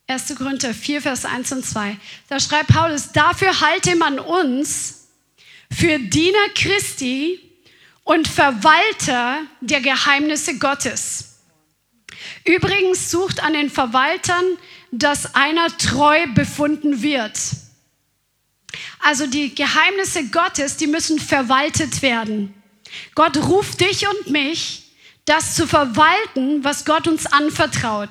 1. 0.08 0.36
Korinther 0.36 0.74
4, 0.74 1.04
Vers 1.04 1.26
1 1.26 1.52
und 1.52 1.64
2. 1.64 1.96
Da 2.28 2.40
schreibt 2.40 2.70
Paulus, 2.70 3.12
dafür 3.12 3.62
halte 3.62 3.96
man 3.96 4.18
uns 4.18 5.10
für 5.72 6.00
Diener 6.00 6.50
Christi 6.56 7.40
und 8.04 8.28
Verwalter 8.28 9.42
der 9.62 9.82
Geheimnisse 9.82 10.58
Gottes. 10.58 11.36
Übrigens 12.46 13.12
sucht 13.12 13.44
an 13.44 13.54
den 13.54 13.70
Verwaltern, 13.70 14.44
dass 14.92 15.36
einer 15.36 15.78
treu 15.78 16.26
befunden 16.34 17.04
wird. 17.04 17.38
Also 19.02 19.28
die 19.28 19.54
Geheimnisse 19.54 20.30
Gottes, 20.30 20.78
die 20.78 20.88
müssen 20.88 21.20
verwaltet 21.20 22.02
werden. 22.02 22.56
Gott 23.14 23.38
ruft 23.38 23.82
dich 23.82 24.08
und 24.08 24.32
mich, 24.32 24.83
das 25.26 25.56
zu 25.56 25.68
verwalten, 25.68 26.64
was 26.64 26.86
Gott 26.86 27.08
uns 27.08 27.26
anvertraut. 27.26 28.10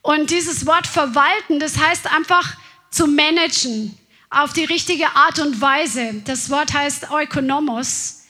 Und 0.00 0.30
dieses 0.30 0.66
Wort 0.66 0.86
verwalten, 0.86 1.60
das 1.60 1.78
heißt 1.78 2.12
einfach 2.12 2.56
zu 2.90 3.06
managen 3.06 3.96
auf 4.30 4.52
die 4.52 4.64
richtige 4.64 5.14
Art 5.14 5.38
und 5.38 5.60
Weise. 5.60 6.22
Das 6.24 6.50
Wort 6.50 6.72
heißt 6.72 7.08
Ökonomos. 7.10 8.22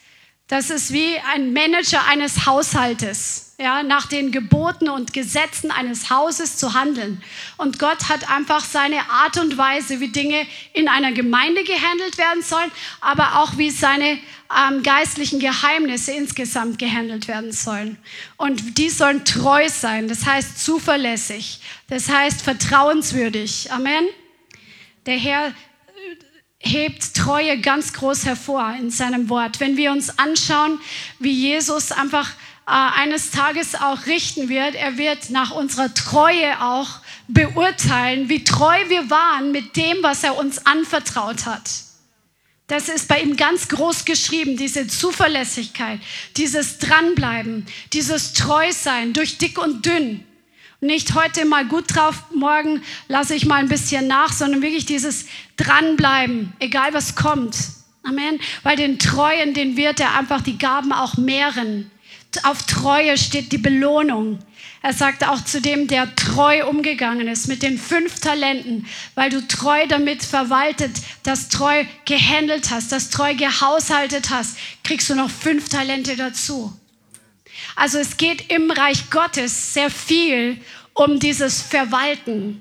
Das 0.48 0.68
ist 0.70 0.92
wie 0.92 1.18
ein 1.32 1.52
Manager 1.52 2.04
eines 2.04 2.44
Haushaltes, 2.44 3.51
ja, 3.62 3.84
nach 3.84 4.06
den 4.06 4.32
Geboten 4.32 4.88
und 4.88 5.12
Gesetzen 5.12 5.70
eines 5.70 6.10
Hauses 6.10 6.56
zu 6.56 6.74
handeln. 6.74 7.22
Und 7.56 7.78
Gott 7.78 8.08
hat 8.08 8.28
einfach 8.28 8.64
seine 8.64 9.08
Art 9.08 9.38
und 9.38 9.56
Weise, 9.56 10.00
wie 10.00 10.08
Dinge 10.08 10.46
in 10.72 10.88
einer 10.88 11.12
Gemeinde 11.12 11.62
gehandelt 11.62 12.18
werden 12.18 12.42
sollen, 12.42 12.72
aber 13.00 13.38
auch 13.38 13.56
wie 13.58 13.70
seine 13.70 14.18
ähm, 14.50 14.82
geistlichen 14.82 15.38
Geheimnisse 15.38 16.10
insgesamt 16.10 16.80
gehandelt 16.80 17.28
werden 17.28 17.52
sollen. 17.52 17.98
Und 18.36 18.78
die 18.78 18.90
sollen 18.90 19.24
treu 19.24 19.68
sein, 19.68 20.08
das 20.08 20.26
heißt 20.26 20.58
zuverlässig, 20.62 21.60
das 21.88 22.08
heißt 22.08 22.42
vertrauenswürdig. 22.42 23.70
Amen. 23.70 24.06
Der 25.06 25.16
Herr 25.18 25.54
hebt 26.58 27.14
Treue 27.14 27.60
ganz 27.60 27.92
groß 27.92 28.24
hervor 28.24 28.74
in 28.78 28.90
seinem 28.90 29.28
Wort. 29.28 29.60
Wenn 29.60 29.76
wir 29.76 29.92
uns 29.92 30.18
anschauen, 30.18 30.80
wie 31.18 31.32
Jesus 31.32 31.92
einfach 31.92 32.28
äh, 32.30 32.51
eines 32.72 33.30
Tages 33.30 33.74
auch 33.74 34.06
richten 34.06 34.48
wird, 34.48 34.74
er 34.74 34.96
wird 34.96 35.30
nach 35.30 35.50
unserer 35.50 35.92
Treue 35.92 36.60
auch 36.62 36.88
beurteilen, 37.28 38.28
wie 38.28 38.44
treu 38.44 38.76
wir 38.88 39.10
waren 39.10 39.52
mit 39.52 39.76
dem, 39.76 39.98
was 40.02 40.24
er 40.24 40.38
uns 40.38 40.64
anvertraut 40.66 41.46
hat. 41.46 41.70
Das 42.68 42.88
ist 42.88 43.08
bei 43.08 43.20
ihm 43.20 43.36
ganz 43.36 43.68
groß 43.68 44.06
geschrieben, 44.06 44.56
diese 44.56 44.86
Zuverlässigkeit, 44.86 46.00
dieses 46.36 46.78
Dranbleiben, 46.78 47.66
dieses 47.92 48.32
Treusein 48.32 49.12
durch 49.12 49.36
dick 49.36 49.58
und 49.58 49.84
dünn. 49.84 50.24
Nicht 50.80 51.14
heute 51.14 51.44
mal 51.44 51.66
gut 51.66 51.94
drauf, 51.94 52.24
morgen 52.34 52.82
lasse 53.08 53.34
ich 53.34 53.44
mal 53.46 53.56
ein 53.56 53.68
bisschen 53.68 54.06
nach, 54.06 54.32
sondern 54.32 54.62
wirklich 54.62 54.86
dieses 54.86 55.26
Dranbleiben, 55.56 56.54
egal 56.58 56.94
was 56.94 57.14
kommt. 57.14 57.56
Amen. 58.04 58.40
Weil 58.62 58.76
den 58.76 58.98
Treuen, 58.98 59.54
den 59.54 59.76
wird 59.76 60.00
er 60.00 60.16
einfach 60.16 60.40
die 60.40 60.58
Gaben 60.58 60.92
auch 60.92 61.16
mehren. 61.16 61.90
Auf 62.44 62.62
Treue 62.62 63.18
steht 63.18 63.52
die 63.52 63.58
Belohnung. 63.58 64.38
Er 64.82 64.92
sagt 64.92 65.26
auch 65.26 65.44
zu 65.44 65.60
dem, 65.60 65.86
der 65.86 66.14
treu 66.16 66.66
umgegangen 66.66 67.28
ist 67.28 67.46
mit 67.46 67.62
den 67.62 67.78
fünf 67.78 68.20
Talenten, 68.20 68.86
weil 69.14 69.30
du 69.30 69.46
treu 69.46 69.86
damit 69.86 70.24
verwaltet, 70.24 70.90
das 71.22 71.48
treu 71.48 71.84
gehandelt 72.04 72.70
hast, 72.70 72.90
das 72.90 73.10
treu 73.10 73.34
gehaushaltet 73.34 74.30
hast, 74.30 74.56
kriegst 74.82 75.08
du 75.08 75.14
noch 75.14 75.30
fünf 75.30 75.68
Talente 75.68 76.16
dazu. 76.16 76.72
Also 77.76 77.98
es 77.98 78.16
geht 78.16 78.50
im 78.50 78.70
Reich 78.70 79.10
Gottes 79.10 79.74
sehr 79.74 79.90
viel 79.90 80.60
um 80.94 81.20
dieses 81.20 81.62
Verwalten. 81.62 82.60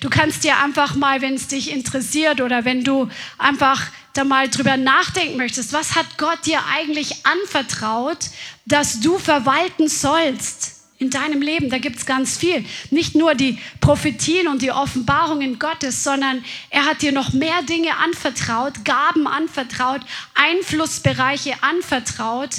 Du 0.00 0.10
kannst 0.10 0.44
dir 0.44 0.58
einfach 0.58 0.94
mal, 0.94 1.20
wenn 1.20 1.34
es 1.34 1.48
dich 1.48 1.72
interessiert 1.72 2.40
oder 2.40 2.64
wenn 2.64 2.84
du 2.84 3.08
einfach 3.38 3.82
da 4.14 4.24
mal 4.24 4.48
drüber 4.48 4.76
nachdenken 4.76 5.36
möchtest, 5.36 5.72
was 5.72 5.94
hat 5.94 6.18
Gott 6.18 6.44
dir 6.46 6.60
eigentlich 6.72 7.24
anvertraut, 7.24 8.18
dass 8.66 9.00
du 9.00 9.18
verwalten 9.18 9.88
sollst 9.88 10.74
in 10.98 11.10
deinem 11.10 11.40
Leben? 11.40 11.70
Da 11.70 11.78
gibt 11.78 11.96
es 11.96 12.06
ganz 12.06 12.36
viel. 12.36 12.64
Nicht 12.90 13.14
nur 13.14 13.34
die 13.34 13.58
Prophetien 13.80 14.48
und 14.48 14.62
die 14.62 14.72
Offenbarungen 14.72 15.58
Gottes, 15.58 16.02
sondern 16.02 16.44
er 16.70 16.84
hat 16.84 17.02
dir 17.02 17.12
noch 17.12 17.32
mehr 17.32 17.62
Dinge 17.62 17.96
anvertraut, 17.96 18.84
Gaben 18.84 19.26
anvertraut, 19.26 20.00
Einflussbereiche 20.34 21.54
anvertraut, 21.62 22.50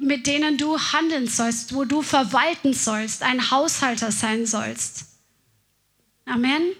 mit 0.00 0.26
denen 0.26 0.58
du 0.58 0.78
handeln 0.78 1.28
sollst, 1.28 1.74
wo 1.74 1.84
du 1.84 2.02
verwalten 2.02 2.74
sollst, 2.74 3.22
ein 3.22 3.50
Haushalter 3.50 4.12
sein 4.12 4.46
sollst. 4.46 5.15
Amen. 6.26 6.72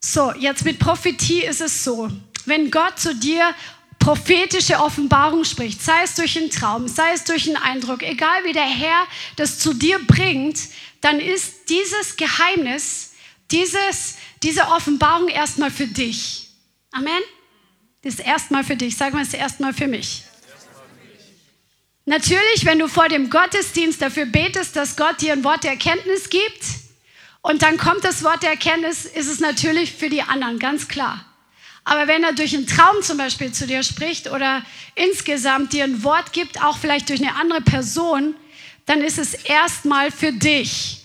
So, 0.00 0.32
jetzt 0.32 0.64
mit 0.64 0.80
Prophetie 0.80 1.44
ist 1.44 1.60
es 1.60 1.84
so, 1.84 2.10
wenn 2.44 2.70
Gott 2.70 2.98
zu 2.98 3.14
dir 3.14 3.54
prophetische 4.00 4.80
Offenbarung 4.80 5.44
spricht, 5.44 5.80
sei 5.80 6.02
es 6.02 6.16
durch 6.16 6.36
einen 6.36 6.50
Traum, 6.50 6.88
sei 6.88 7.12
es 7.12 7.22
durch 7.22 7.46
einen 7.46 7.56
Eindruck, 7.56 8.02
egal 8.02 8.44
wie 8.44 8.52
der 8.52 8.66
Herr 8.66 9.06
das 9.36 9.60
zu 9.60 9.72
dir 9.72 10.00
bringt, 10.04 10.58
dann 11.00 11.20
ist 11.20 11.68
dieses 11.68 12.16
Geheimnis, 12.16 13.12
dieses, 13.52 14.16
diese 14.42 14.62
Offenbarung 14.62 15.28
erstmal 15.28 15.70
für 15.70 15.86
dich. 15.86 16.48
Amen. 16.90 17.22
Das 18.02 18.14
ist 18.14 18.26
erstmal 18.26 18.64
für 18.64 18.74
dich. 18.74 18.96
Sag 18.96 19.12
mal, 19.12 19.20
das 19.20 19.28
ist 19.28 19.34
erstmal 19.34 19.72
für 19.72 19.86
mich. 19.86 20.24
Natürlich, 22.04 22.64
wenn 22.64 22.80
du 22.80 22.88
vor 22.88 23.08
dem 23.08 23.30
Gottesdienst 23.30 24.02
dafür 24.02 24.26
betest, 24.26 24.74
dass 24.74 24.96
Gott 24.96 25.20
dir 25.20 25.32
ein 25.32 25.44
Wort 25.44 25.62
der 25.62 25.70
Erkenntnis 25.70 26.28
gibt 26.28 26.82
und 27.42 27.62
dann 27.62 27.76
kommt 27.76 28.04
das 28.04 28.22
Wort 28.22 28.42
der 28.42 28.50
Erkenntnis, 28.50 29.04
ist 29.04 29.28
es 29.28 29.40
natürlich 29.40 29.92
für 29.92 30.08
die 30.08 30.22
anderen, 30.22 30.58
ganz 30.58 30.88
klar. 30.88 31.24
Aber 31.84 32.06
wenn 32.06 32.22
er 32.22 32.32
durch 32.32 32.54
einen 32.54 32.68
Traum 32.68 33.02
zum 33.02 33.18
Beispiel 33.18 33.52
zu 33.52 33.66
dir 33.66 33.82
spricht 33.82 34.30
oder 34.30 34.62
insgesamt 34.94 35.72
dir 35.72 35.82
ein 35.84 36.04
Wort 36.04 36.32
gibt, 36.32 36.62
auch 36.62 36.78
vielleicht 36.78 37.08
durch 37.08 37.20
eine 37.20 37.34
andere 37.34 37.60
Person, 37.60 38.36
dann 38.86 39.02
ist 39.02 39.18
es 39.18 39.34
erstmal 39.34 40.12
für 40.12 40.32
dich. 40.32 41.04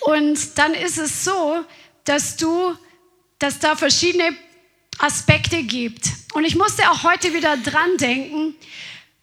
Und 0.00 0.58
dann 0.58 0.74
ist 0.74 0.98
es 0.98 1.24
so, 1.24 1.64
dass 2.04 2.36
du, 2.36 2.76
dass 3.38 3.60
da 3.60 3.76
verschiedene 3.76 4.36
Aspekte 4.98 5.62
gibt. 5.62 6.10
Und 6.34 6.44
ich 6.44 6.56
musste 6.56 6.90
auch 6.90 7.04
heute 7.04 7.32
wieder 7.32 7.56
dran 7.56 7.96
denken, 7.98 8.56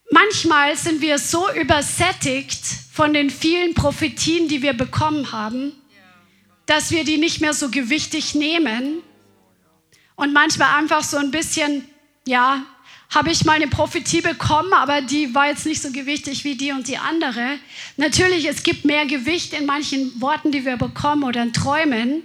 manchmal 0.10 0.78
sind 0.78 1.02
wir 1.02 1.20
so 1.20 1.52
übersättigt 1.52 2.62
von 2.94 3.13
den 3.13 3.30
vielen 3.30 3.74
Prophetien, 3.74 4.48
die 4.48 4.62
wir 4.62 4.74
bekommen 4.74 5.32
haben, 5.34 5.74
dass 6.71 6.89
wir 6.89 7.03
die 7.03 7.17
nicht 7.17 7.41
mehr 7.41 7.53
so 7.53 7.67
gewichtig 7.67 8.34
nehmen 8.34 9.03
und 10.15 10.31
manchmal 10.31 10.79
einfach 10.79 11.03
so 11.03 11.17
ein 11.17 11.29
bisschen, 11.29 11.86
ja, 12.25 12.63
habe 13.10 13.29
ich 13.29 13.43
mal 13.43 13.57
eine 13.57 13.67
Prophetie 13.67 14.21
bekommen, 14.21 14.71
aber 14.71 15.01
die 15.01 15.36
war 15.36 15.47
jetzt 15.47 15.65
nicht 15.65 15.81
so 15.81 15.91
gewichtig 15.91 16.45
wie 16.45 16.55
die 16.55 16.71
und 16.71 16.88
die 16.88 16.97
andere. 16.97 17.60
Natürlich, 17.97 18.45
es 18.45 18.63
gibt 18.63 18.86
mehr 18.86 19.05
Gewicht 19.05 19.51
in 19.51 19.65
manchen 19.65 20.21
Worten, 20.21 20.53
die 20.53 20.63
wir 20.63 20.77
bekommen 20.77 21.23
oder 21.23 21.43
in 21.43 21.51
Träumen, 21.51 22.23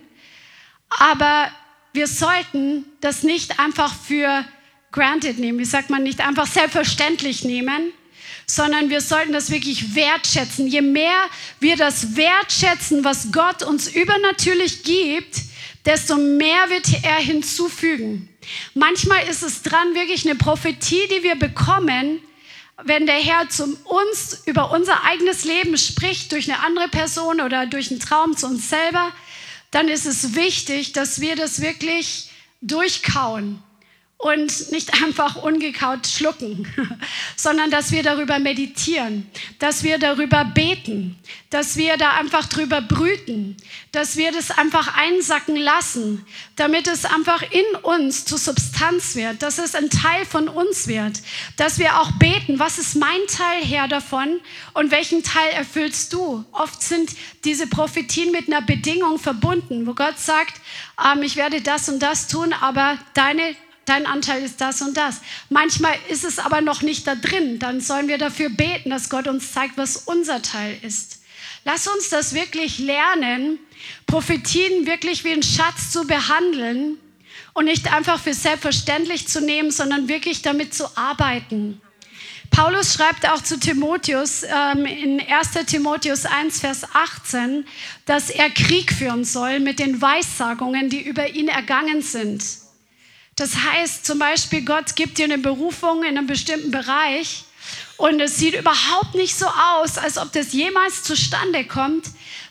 aber 0.90 1.50
wir 1.92 2.06
sollten 2.06 2.84
das 3.00 3.24
nicht 3.24 3.58
einfach 3.58 3.92
für 3.92 4.44
granted 4.92 5.40
nehmen, 5.40 5.58
wie 5.58 5.64
sagt 5.64 5.90
man, 5.90 6.04
nicht 6.04 6.20
einfach 6.20 6.46
selbstverständlich 6.46 7.42
nehmen, 7.42 7.92
sondern 8.46 8.90
wir 8.90 9.00
sollten 9.00 9.32
das 9.32 9.50
wirklich 9.50 9.94
wertschätzen. 9.94 10.66
Je 10.68 10.82
mehr 10.82 11.28
wir 11.58 11.76
das 11.76 12.16
wertschätzen, 12.16 13.04
was 13.04 13.32
Gott 13.32 13.62
uns 13.62 13.88
übernatürlich 13.88 14.84
gibt, 14.84 15.42
desto 15.84 16.16
mehr 16.16 16.70
wird 16.70 17.04
er 17.04 17.16
hinzufügen. 17.16 18.28
Manchmal 18.74 19.26
ist 19.28 19.42
es 19.42 19.62
dran, 19.62 19.94
wirklich 19.94 20.24
eine 20.24 20.36
Prophetie, 20.36 21.08
die 21.10 21.22
wir 21.22 21.36
bekommen, 21.36 22.20
wenn 22.84 23.06
der 23.06 23.16
Herr 23.16 23.48
zu 23.48 23.76
uns 23.84 24.42
über 24.44 24.70
unser 24.70 25.02
eigenes 25.04 25.44
Leben 25.44 25.76
spricht, 25.78 26.30
durch 26.32 26.50
eine 26.50 26.62
andere 26.62 26.88
Person 26.88 27.40
oder 27.40 27.66
durch 27.66 27.90
einen 27.90 28.00
Traum 28.00 28.36
zu 28.36 28.46
uns 28.46 28.68
selber, 28.68 29.12
dann 29.70 29.88
ist 29.88 30.06
es 30.06 30.34
wichtig, 30.34 30.92
dass 30.92 31.20
wir 31.20 31.36
das 31.36 31.60
wirklich 31.60 32.30
durchkauen 32.60 33.62
und 34.18 34.72
nicht 34.72 35.02
einfach 35.02 35.36
ungekaut 35.36 36.06
schlucken, 36.06 36.66
sondern 37.36 37.70
dass 37.70 37.92
wir 37.92 38.02
darüber 38.02 38.38
meditieren, 38.38 39.30
dass 39.58 39.82
wir 39.82 39.98
darüber 39.98 40.44
beten, 40.44 41.18
dass 41.50 41.76
wir 41.76 41.98
da 41.98 42.12
einfach 42.12 42.46
drüber 42.46 42.80
brüten, 42.80 43.56
dass 43.92 44.16
wir 44.16 44.32
das 44.32 44.50
einfach 44.50 44.96
einsacken 44.96 45.56
lassen, 45.56 46.24
damit 46.56 46.88
es 46.88 47.04
einfach 47.04 47.42
in 47.42 47.76
uns 47.82 48.24
zu 48.24 48.38
Substanz 48.38 49.16
wird, 49.16 49.42
dass 49.42 49.58
es 49.58 49.74
ein 49.74 49.90
Teil 49.90 50.24
von 50.24 50.48
uns 50.48 50.86
wird, 50.88 51.20
dass 51.58 51.78
wir 51.78 52.00
auch 52.00 52.12
beten, 52.12 52.58
was 52.58 52.78
ist 52.78 52.96
mein 52.96 53.20
Teil 53.28 53.62
her 53.62 53.86
davon 53.86 54.40
und 54.72 54.90
welchen 54.90 55.24
Teil 55.24 55.50
erfüllst 55.52 56.14
du? 56.14 56.42
Oft 56.52 56.82
sind 56.82 57.10
diese 57.44 57.66
Prophetien 57.66 58.32
mit 58.32 58.48
einer 58.48 58.62
Bedingung 58.62 59.18
verbunden, 59.18 59.86
wo 59.86 59.92
Gott 59.92 60.18
sagt, 60.18 60.54
ähm, 61.04 61.22
ich 61.22 61.36
werde 61.36 61.60
das 61.60 61.90
und 61.90 62.00
das 62.00 62.28
tun, 62.28 62.54
aber 62.54 62.96
deine 63.12 63.54
dein 63.88 64.06
Anteil 64.06 64.42
ist 64.42 64.60
das 64.60 64.82
und 64.82 64.96
das. 64.96 65.20
Manchmal 65.48 65.94
ist 66.08 66.24
es 66.24 66.38
aber 66.38 66.60
noch 66.60 66.82
nicht 66.82 67.06
da 67.06 67.14
drin. 67.14 67.58
Dann 67.58 67.80
sollen 67.80 68.08
wir 68.08 68.18
dafür 68.18 68.50
beten, 68.50 68.90
dass 68.90 69.08
Gott 69.08 69.26
uns 69.28 69.52
zeigt, 69.52 69.76
was 69.76 69.96
unser 69.96 70.42
Teil 70.42 70.78
ist. 70.82 71.20
Lass 71.64 71.88
uns 71.88 72.10
das 72.10 72.34
wirklich 72.34 72.78
lernen, 72.78 73.58
Prophetien 74.06 74.86
wirklich 74.86 75.24
wie 75.24 75.32
einen 75.32 75.42
Schatz 75.42 75.90
zu 75.90 76.06
behandeln 76.06 76.98
und 77.54 77.64
nicht 77.64 77.92
einfach 77.92 78.20
für 78.20 78.34
selbstverständlich 78.34 79.26
zu 79.26 79.40
nehmen, 79.40 79.70
sondern 79.70 80.08
wirklich 80.08 80.42
damit 80.42 80.74
zu 80.74 80.96
arbeiten. 80.96 81.80
Paulus 82.50 82.94
schreibt 82.94 83.28
auch 83.28 83.42
zu 83.42 83.58
Timotheus 83.58 84.44
ähm, 84.44 84.86
in 84.86 85.20
1 85.20 85.66
Timotheus 85.66 86.24
1, 86.24 86.60
Vers 86.60 86.84
18, 86.94 87.66
dass 88.04 88.30
er 88.30 88.50
Krieg 88.50 88.92
führen 88.92 89.24
soll 89.24 89.60
mit 89.60 89.78
den 89.78 90.00
Weissagungen, 90.00 90.88
die 90.88 91.02
über 91.02 91.28
ihn 91.28 91.48
ergangen 91.48 92.00
sind. 92.00 92.44
Das 93.36 93.54
heißt 93.54 94.06
zum 94.06 94.18
Beispiel, 94.18 94.62
Gott 94.64 94.96
gibt 94.96 95.18
dir 95.18 95.24
eine 95.24 95.38
Berufung 95.38 96.02
in 96.02 96.16
einem 96.16 96.26
bestimmten 96.26 96.70
Bereich 96.70 97.44
und 97.98 98.18
es 98.20 98.38
sieht 98.38 98.54
überhaupt 98.54 99.14
nicht 99.14 99.36
so 99.36 99.46
aus, 99.46 99.98
als 99.98 100.16
ob 100.16 100.32
das 100.32 100.52
jemals 100.52 101.02
zustande 101.02 101.64
kommt, 101.64 102.06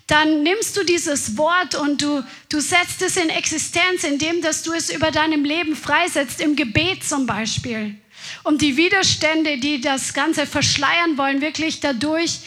dann 0.08 0.43
nimmst 0.43 0.78
du 0.78 0.84
dieses 0.84 1.38
Wort 1.38 1.74
und 1.74 2.02
du, 2.02 2.24
du 2.50 2.60
setzt 2.60 3.02
es 3.02 3.17
in 3.17 3.30
Existenz, 3.30 4.04
indem 4.04 4.41
dass 4.41 4.62
du 4.62 4.74
es 4.74 4.91
über 4.91 5.10
deinem 5.10 5.43
Leben 5.43 5.76
freisetzt, 5.76 6.39
im 6.39 6.56
Gebet 6.56 7.04
zum 7.04 7.26
Beispiel. 7.26 7.95
Um 8.43 8.58
die 8.58 8.78
Widerstände, 8.78 9.58
die 9.58 9.82
das 9.82 10.13
Ganze 10.13 10.45
verschleiern 10.45 11.17
wollen, 11.17 11.41
wirklich 11.41 11.80
dadurch 11.80 12.39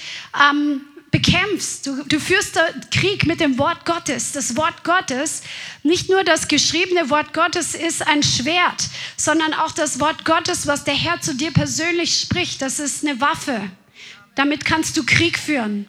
ähm, 0.50 0.82
bekämpfst. 1.10 1.86
Du, 1.86 2.02
du 2.04 2.20
führst 2.20 2.58
Krieg 2.90 3.26
mit 3.26 3.40
dem 3.40 3.58
Wort 3.58 3.84
Gottes. 3.84 4.32
Das 4.32 4.56
Wort 4.56 4.84
Gottes, 4.84 5.42
nicht 5.82 6.08
nur 6.10 6.24
das 6.24 6.48
geschriebene 6.48 7.10
Wort 7.10 7.32
Gottes 7.32 7.74
ist 7.74 8.06
ein 8.06 8.22
Schwert, 8.22 8.88
sondern 9.16 9.54
auch 9.54 9.72
das 9.72 10.00
Wort 10.00 10.24
Gottes, 10.24 10.66
was 10.66 10.84
der 10.84 10.94
Herr 10.94 11.20
zu 11.20 11.34
dir 11.34 11.52
persönlich 11.52 12.20
spricht, 12.20 12.62
das 12.62 12.78
ist 12.78 13.04
eine 13.06 13.20
Waffe. 13.20 13.70
Damit 14.34 14.64
kannst 14.64 14.96
du 14.96 15.04
Krieg 15.04 15.38
führen. 15.38 15.88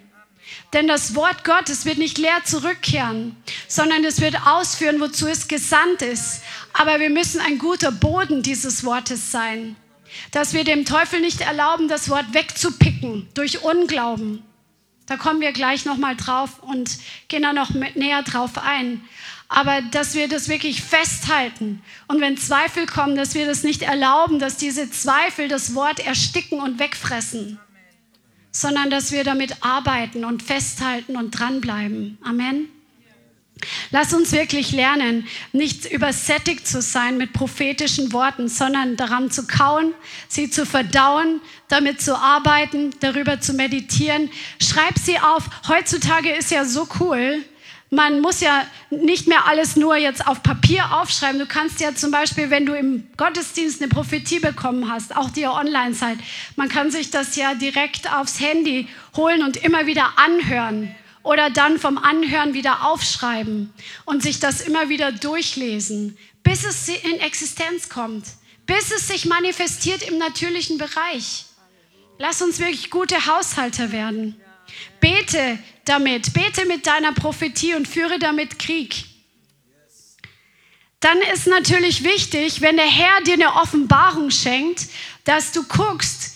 Denn 0.73 0.87
das 0.87 1.15
Wort 1.15 1.43
Gottes 1.43 1.85
wird 1.85 1.97
nicht 1.97 2.17
leer 2.17 2.43
zurückkehren, 2.43 3.35
sondern 3.67 4.03
es 4.03 4.21
wird 4.21 4.35
ausführen, 4.47 4.99
wozu 4.99 5.27
es 5.27 5.47
gesandt 5.47 6.01
ist. 6.01 6.41
Aber 6.73 6.99
wir 6.99 7.09
müssen 7.09 7.41
ein 7.41 7.57
guter 7.57 7.91
Boden 7.91 8.43
dieses 8.43 8.83
Wortes 8.83 9.31
sein, 9.31 9.75
dass 10.31 10.53
wir 10.53 10.63
dem 10.63 10.85
Teufel 10.85 11.21
nicht 11.21 11.41
erlauben, 11.41 11.87
das 11.87 12.09
Wort 12.09 12.33
wegzupicken 12.33 13.27
durch 13.33 13.63
Unglauben. 13.63 14.43
Da 15.09 15.17
kommen 15.17 15.41
wir 15.41 15.51
gleich 15.51 15.85
nochmal 15.85 16.15
drauf 16.15 16.63
und 16.63 16.97
gehen 17.27 17.43
da 17.43 17.51
noch 17.51 17.71
näher 17.71 18.23
drauf 18.23 18.57
ein. 18.57 19.01
Aber 19.49 19.81
dass 19.81 20.13
wir 20.13 20.29
das 20.29 20.47
wirklich 20.47 20.81
festhalten 20.81 21.81
und 22.07 22.21
wenn 22.21 22.37
Zweifel 22.37 22.85
kommen, 22.85 23.15
dass 23.15 23.33
wir 23.33 23.47
das 23.47 23.63
nicht 23.63 23.81
erlauben, 23.81 24.39
dass 24.39 24.57
diese 24.57 24.89
Zweifel 24.91 25.47
das 25.47 25.73
Wort 25.75 25.99
ersticken 25.99 26.59
und 26.59 26.79
wegfressen 26.79 27.59
sondern 28.51 28.89
dass 28.89 29.11
wir 29.11 29.23
damit 29.23 29.63
arbeiten 29.63 30.25
und 30.25 30.43
festhalten 30.43 31.15
und 31.15 31.31
dranbleiben. 31.31 32.17
Amen. 32.23 32.67
Lass 33.91 34.13
uns 34.13 34.31
wirklich 34.31 34.71
lernen, 34.71 35.27
nicht 35.51 35.91
übersättigt 35.91 36.67
zu 36.67 36.81
sein 36.81 37.17
mit 37.17 37.33
prophetischen 37.33 38.13
Worten, 38.13 38.47
sondern 38.47 38.95
daran 38.95 39.31
zu 39.31 39.47
kauen, 39.47 39.93
sie 40.27 40.49
zu 40.49 40.65
verdauen, 40.65 41.41
damit 41.67 42.01
zu 42.01 42.17
arbeiten, 42.17 42.91
darüber 42.99 43.41
zu 43.41 43.53
meditieren. 43.53 44.29
Schreib 44.61 44.97
sie 44.97 45.19
auf. 45.19 45.43
Heutzutage 45.67 46.31
ist 46.31 46.51
ja 46.51 46.65
so 46.65 46.87
cool, 46.99 47.43
man 47.91 48.21
muss 48.21 48.39
ja 48.39 48.65
nicht 48.91 49.27
mehr 49.27 49.47
alles 49.47 49.75
nur 49.75 49.95
jetzt 49.97 50.27
auf 50.27 50.43
Papier 50.43 50.93
aufschreiben. 50.93 51.39
Du 51.39 51.47
kannst 51.47 51.79
ja 51.79 51.95
zum 51.95 52.11
Beispiel, 52.11 52.51
wenn 52.51 52.67
du 52.67 52.73
im 52.73 53.07
Gottesdienst 53.17 53.81
eine 53.81 53.89
Prophetie 53.89 54.39
bekommen 54.39 54.91
hast, 54.91 55.15
auch 55.15 55.31
die 55.31 55.47
online 55.47 55.95
seid, 55.95 56.19
man 56.55 56.69
kann 56.69 56.91
sich 56.91 57.09
das 57.09 57.35
ja 57.35 57.55
direkt 57.55 58.11
aufs 58.13 58.39
Handy 58.39 58.87
holen 59.15 59.41
und 59.41 59.57
immer 59.57 59.87
wieder 59.87 60.13
anhören 60.17 60.95
oder 61.23 61.49
dann 61.49 61.79
vom 61.79 61.97
Anhören 61.97 62.53
wieder 62.53 62.85
aufschreiben 62.85 63.73
und 64.05 64.23
sich 64.23 64.39
das 64.39 64.61
immer 64.61 64.89
wieder 64.89 65.11
durchlesen, 65.11 66.17
bis 66.43 66.63
es 66.65 66.87
in 66.87 67.19
Existenz 67.19 67.89
kommt, 67.89 68.25
bis 68.65 68.91
es 68.91 69.07
sich 69.07 69.25
manifestiert 69.25 70.03
im 70.03 70.17
natürlichen 70.17 70.77
Bereich. 70.77 71.45
Lass 72.17 72.41
uns 72.41 72.59
wirklich 72.59 72.89
gute 72.89 73.25
Haushalter 73.25 73.91
werden. 73.91 74.39
Bete 74.99 75.59
damit, 75.85 76.33
bete 76.33 76.65
mit 76.65 76.85
deiner 76.85 77.13
Prophetie 77.13 77.75
und 77.75 77.87
führe 77.87 78.19
damit 78.19 78.59
Krieg. 78.59 79.05
Dann 80.99 81.17
ist 81.33 81.47
natürlich 81.47 82.03
wichtig, 82.03 82.61
wenn 82.61 82.75
der 82.75 82.85
Herr 82.85 83.21
dir 83.21 83.33
eine 83.33 83.55
Offenbarung 83.55 84.31
schenkt, 84.31 84.87
dass 85.23 85.53
du 85.53 85.63
guckst, 85.63 86.35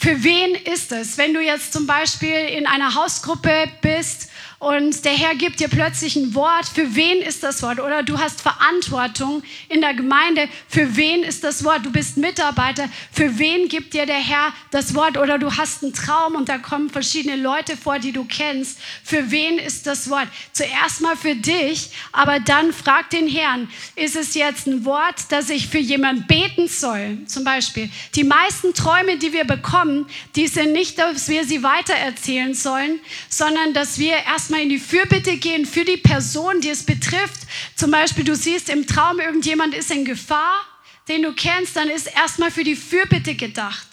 für 0.00 0.24
wen 0.24 0.54
ist 0.54 0.92
es. 0.92 1.18
Wenn 1.18 1.34
du 1.34 1.40
jetzt 1.40 1.74
zum 1.74 1.86
Beispiel 1.86 2.34
in 2.34 2.66
einer 2.66 2.94
Hausgruppe 2.94 3.68
bist 3.82 4.30
und 4.60 5.06
der 5.06 5.12
Herr 5.12 5.34
gibt 5.36 5.58
dir 5.58 5.68
plötzlich 5.68 6.16
ein 6.16 6.34
Wort. 6.34 6.68
Für 6.68 6.94
wen 6.94 7.22
ist 7.22 7.42
das 7.42 7.62
Wort? 7.62 7.80
Oder 7.80 8.02
du 8.02 8.18
hast 8.18 8.42
Verantwortung 8.42 9.42
in 9.70 9.80
der 9.80 9.94
Gemeinde. 9.94 10.50
Für 10.68 10.96
wen 10.96 11.22
ist 11.22 11.42
das 11.42 11.64
Wort? 11.64 11.86
Du 11.86 11.90
bist 11.90 12.18
Mitarbeiter. 12.18 12.86
Für 13.10 13.38
wen 13.38 13.68
gibt 13.68 13.94
dir 13.94 14.04
der 14.04 14.18
Herr 14.18 14.52
das 14.70 14.94
Wort? 14.94 15.16
Oder 15.16 15.38
du 15.38 15.56
hast 15.56 15.82
einen 15.82 15.94
Traum 15.94 16.34
und 16.34 16.50
da 16.50 16.58
kommen 16.58 16.90
verschiedene 16.90 17.36
Leute 17.36 17.74
vor, 17.74 17.98
die 17.98 18.12
du 18.12 18.24
kennst. 18.24 18.78
Für 19.02 19.30
wen 19.30 19.58
ist 19.58 19.86
das 19.86 20.10
Wort? 20.10 20.28
Zuerst 20.52 21.00
mal 21.00 21.16
für 21.16 21.34
dich, 21.34 21.88
aber 22.12 22.38
dann 22.38 22.74
frag 22.74 23.08
den 23.08 23.28
Herrn, 23.28 23.66
ist 23.96 24.14
es 24.14 24.34
jetzt 24.34 24.66
ein 24.66 24.84
Wort, 24.84 25.24
dass 25.30 25.48
ich 25.48 25.68
für 25.68 25.78
jemanden 25.78 26.26
beten 26.26 26.68
soll? 26.68 27.20
Zum 27.24 27.44
Beispiel. 27.44 27.88
Die 28.14 28.24
meisten 28.24 28.74
Träume, 28.74 29.16
die 29.16 29.32
wir 29.32 29.44
bekommen, 29.44 30.04
die 30.36 30.48
sind 30.48 30.72
nicht, 30.72 30.98
dass 30.98 31.30
wir 31.30 31.46
sie 31.46 31.62
weitererzählen 31.62 32.52
sollen, 32.52 33.00
sondern 33.30 33.72
dass 33.72 33.98
wir 33.98 34.16
erst 34.30 34.49
erstmal 34.50 34.62
in 34.62 34.68
die 34.68 34.80
Fürbitte 34.80 35.36
gehen 35.36 35.64
für 35.64 35.84
die 35.84 35.96
Person, 35.96 36.60
die 36.60 36.70
es 36.70 36.82
betrifft. 36.82 37.42
Zum 37.76 37.92
Beispiel, 37.92 38.24
du 38.24 38.34
siehst 38.34 38.68
im 38.68 38.84
Traum, 38.84 39.20
irgendjemand 39.20 39.74
ist 39.74 39.92
in 39.92 40.04
Gefahr, 40.04 40.60
den 41.06 41.22
du 41.22 41.32
kennst, 41.32 41.76
dann 41.76 41.88
ist 41.88 42.08
erstmal 42.12 42.50
für 42.50 42.64
die 42.64 42.74
Fürbitte 42.74 43.36
gedacht. 43.36 43.86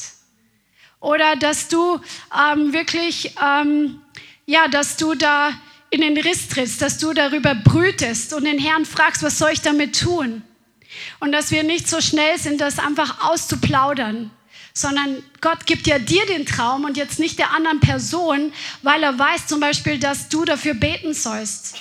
Oder 0.99 1.35
dass 1.35 1.67
du 1.67 1.99
ähm, 2.35 2.73
wirklich, 2.73 3.35
ähm, 3.39 4.01
ja, 4.47 4.67
dass 4.67 4.97
du 4.97 5.13
da 5.13 5.51
in 5.91 6.01
den 6.01 6.17
Riss 6.17 6.47
trittst, 6.47 6.81
dass 6.81 6.97
du 6.97 7.13
darüber 7.13 7.53
brütest 7.53 8.33
und 8.33 8.45
den 8.45 8.57
Herrn 8.57 8.85
fragst, 8.85 9.21
was 9.21 9.37
soll 9.37 9.51
ich 9.51 9.61
damit 9.61 9.99
tun? 9.99 10.41
Und 11.19 11.33
dass 11.33 11.51
wir 11.51 11.61
nicht 11.61 11.87
so 11.87 12.01
schnell 12.01 12.39
sind, 12.39 12.61
das 12.61 12.79
einfach 12.79 13.29
auszuplaudern, 13.29 14.31
sondern 14.77 15.23
Gott 15.41 15.65
gibt 15.65 15.87
ja 15.87 15.97
dir 15.97 16.25
den 16.27 16.45
Traum 16.45 16.85
und 16.85 16.97
jetzt 16.97 17.17
nicht 17.17 17.39
der 17.39 17.51
anderen 17.51 17.79
Person, 17.79 18.53
weil 18.83 19.01
er 19.01 19.17
weiß 19.17 19.47
zum 19.47 19.59
Beispiel, 19.59 19.97
dass 19.97 20.29
du 20.29 20.45
dafür 20.45 20.75
beten 20.75 21.13
sollst. 21.13 21.75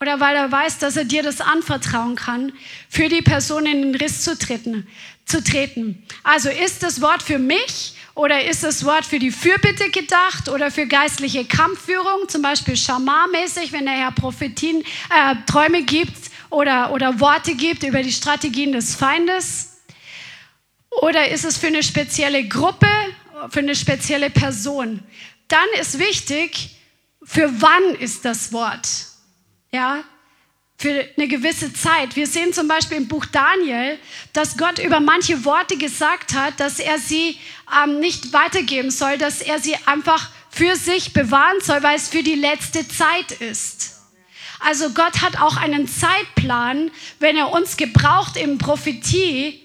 Oder 0.00 0.20
weil 0.20 0.36
er 0.36 0.50
weiß, 0.50 0.78
dass 0.78 0.96
er 0.96 1.04
dir 1.04 1.22
das 1.22 1.40
anvertrauen 1.40 2.16
kann, 2.16 2.52
für 2.88 3.08
die 3.08 3.22
Person 3.22 3.66
in 3.66 3.82
den 3.82 3.94
Riss 3.94 4.22
zu 4.22 4.38
treten. 4.38 4.86
Zu 5.26 5.42
treten. 5.42 6.04
Also 6.22 6.50
ist 6.50 6.82
das 6.82 7.00
Wort 7.00 7.22
für 7.22 7.38
mich 7.38 7.94
oder 8.14 8.44
ist 8.44 8.62
das 8.62 8.84
Wort 8.84 9.04
für 9.04 9.18
die 9.18 9.30
Fürbitte 9.30 9.90
gedacht 9.90 10.48
oder 10.48 10.70
für 10.70 10.86
geistliche 10.86 11.44
Kampfführung, 11.44 12.28
zum 12.28 12.42
Beispiel 12.42 12.76
Schamar-mäßig, 12.76 13.72
wenn 13.72 13.86
der 13.86 13.94
Herr 13.94 14.12
Prophetien, 14.12 14.82
äh, 14.82 15.34
Träume 15.46 15.82
gibt 15.82 16.30
oder, 16.50 16.92
oder 16.92 17.18
Worte 17.18 17.54
gibt 17.54 17.82
über 17.82 18.02
die 18.02 18.12
Strategien 18.12 18.72
des 18.72 18.94
Feindes? 18.94 19.71
Oder 21.00 21.28
ist 21.28 21.44
es 21.44 21.56
für 21.56 21.68
eine 21.68 21.82
spezielle 21.82 22.46
Gruppe, 22.46 22.88
für 23.50 23.60
eine 23.60 23.74
spezielle 23.74 24.30
Person? 24.30 25.02
Dann 25.48 25.66
ist 25.80 25.98
wichtig, 25.98 26.76
für 27.24 27.50
wann 27.60 27.94
ist 27.96 28.24
das 28.24 28.52
Wort? 28.52 28.88
Ja, 29.72 30.04
für 30.82 31.08
eine 31.16 31.28
gewisse 31.28 31.72
Zeit. 31.72 32.16
Wir 32.16 32.26
sehen 32.26 32.52
zum 32.52 32.66
Beispiel 32.66 32.96
im 32.96 33.06
Buch 33.06 33.24
Daniel, 33.26 33.98
dass 34.32 34.56
Gott 34.56 34.80
über 34.80 34.98
manche 34.98 35.44
Worte 35.44 35.76
gesagt 35.76 36.34
hat, 36.34 36.58
dass 36.58 36.80
er 36.80 36.98
sie 36.98 37.38
ähm, 37.84 38.00
nicht 38.00 38.32
weitergeben 38.32 38.90
soll, 38.90 39.16
dass 39.16 39.40
er 39.40 39.60
sie 39.60 39.76
einfach 39.86 40.30
für 40.50 40.74
sich 40.74 41.12
bewahren 41.12 41.60
soll, 41.62 41.82
weil 41.84 41.96
es 41.96 42.08
für 42.08 42.24
die 42.24 42.34
letzte 42.34 42.86
Zeit 42.88 43.30
ist. 43.30 44.00
Also 44.58 44.90
Gott 44.90 45.22
hat 45.22 45.40
auch 45.40 45.56
einen 45.56 45.86
Zeitplan, 45.86 46.90
wenn 47.20 47.36
er 47.36 47.52
uns 47.52 47.76
gebraucht 47.76 48.36
im 48.36 48.58
Prophetie, 48.58 49.60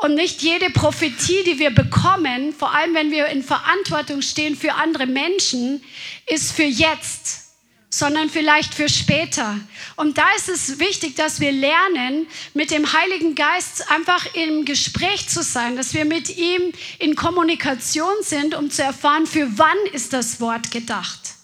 und 0.00 0.14
nicht 0.14 0.40
jede 0.40 0.70
Prophetie, 0.70 1.42
die 1.44 1.58
wir 1.58 1.70
bekommen, 1.70 2.54
vor 2.54 2.74
allem 2.74 2.94
wenn 2.94 3.10
wir 3.10 3.26
in 3.26 3.42
Verantwortung 3.42 4.22
stehen 4.22 4.56
für 4.56 4.72
andere 4.74 5.06
Menschen, 5.06 5.82
ist 6.26 6.52
für 6.52 6.64
jetzt, 6.64 7.50
sondern 7.90 8.30
vielleicht 8.30 8.72
für 8.72 8.88
später. 8.88 9.60
Und 9.96 10.16
da 10.16 10.24
ist 10.36 10.48
es 10.48 10.78
wichtig, 10.78 11.16
dass 11.16 11.40
wir 11.40 11.52
lernen, 11.52 12.26
mit 12.54 12.70
dem 12.70 12.90
Heiligen 12.90 13.34
Geist 13.34 13.90
einfach 13.90 14.34
im 14.34 14.64
Gespräch 14.64 15.28
zu 15.28 15.42
sein, 15.42 15.76
dass 15.76 15.92
wir 15.92 16.06
mit 16.06 16.34
ihm 16.34 16.72
in 16.98 17.14
Kommunikation 17.14 18.22
sind, 18.22 18.54
um 18.54 18.70
zu 18.70 18.82
erfahren, 18.82 19.26
für 19.26 19.58
wann 19.58 19.78
ist 19.92 20.14
das 20.14 20.40
Wort 20.40 20.70
gedacht. 20.70 21.34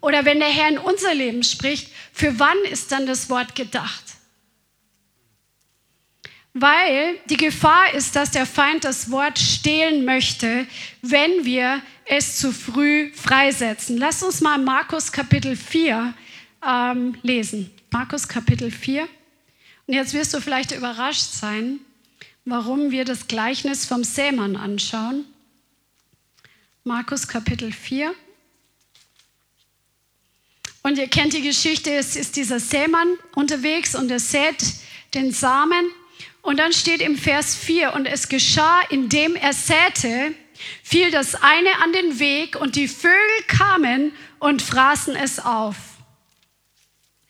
Oder 0.00 0.24
wenn 0.24 0.38
der 0.38 0.48
Herr 0.48 0.68
in 0.68 0.78
unser 0.78 1.14
Leben 1.14 1.42
spricht, 1.42 1.88
für 2.14 2.38
wann 2.38 2.58
ist 2.70 2.90
dann 2.90 3.06
das 3.06 3.28
Wort 3.28 3.54
gedacht? 3.54 4.02
Weil 6.54 7.18
die 7.30 7.38
Gefahr 7.38 7.94
ist, 7.94 8.14
dass 8.14 8.30
der 8.30 8.44
Feind 8.44 8.84
das 8.84 9.10
Wort 9.10 9.38
stehlen 9.38 10.04
möchte, 10.04 10.66
wenn 11.00 11.44
wir 11.44 11.80
es 12.04 12.36
zu 12.36 12.52
früh 12.52 13.10
freisetzen. 13.14 13.96
Lass 13.96 14.22
uns 14.22 14.42
mal 14.42 14.58
Markus 14.58 15.10
Kapitel 15.10 15.56
4 15.56 16.12
ähm, 16.66 17.16
lesen. 17.22 17.70
Markus 17.90 18.28
Kapitel 18.28 18.70
4. 18.70 19.08
Und 19.86 19.94
jetzt 19.94 20.12
wirst 20.12 20.34
du 20.34 20.40
vielleicht 20.40 20.72
überrascht 20.72 21.32
sein, 21.32 21.80
warum 22.44 22.90
wir 22.90 23.04
das 23.04 23.28
Gleichnis 23.28 23.86
vom 23.86 24.04
Sämann 24.04 24.56
anschauen. 24.56 25.24
Markus 26.84 27.28
Kapitel 27.28 27.72
4. 27.72 28.14
Und 30.82 30.98
ihr 30.98 31.08
kennt 31.08 31.32
die 31.32 31.42
Geschichte, 31.42 31.92
es 31.92 32.16
ist 32.16 32.36
dieser 32.36 32.58
Sämann 32.58 33.16
unterwegs 33.34 33.94
und 33.94 34.10
er 34.10 34.18
sät 34.18 34.64
den 35.14 35.32
Samen. 35.32 35.86
Und 36.42 36.58
dann 36.58 36.72
steht 36.72 37.00
im 37.00 37.16
Vers 37.16 37.54
4, 37.54 37.94
und 37.94 38.06
es 38.06 38.28
geschah, 38.28 38.80
indem 38.90 39.36
er 39.36 39.52
säte, 39.52 40.34
fiel 40.82 41.10
das 41.10 41.36
eine 41.36 41.78
an 41.82 41.92
den 41.92 42.18
Weg 42.18 42.56
und 42.56 42.76
die 42.76 42.88
Vögel 42.88 43.16
kamen 43.46 44.12
und 44.38 44.60
fraßen 44.60 45.16
es 45.16 45.38
auf. 45.38 45.76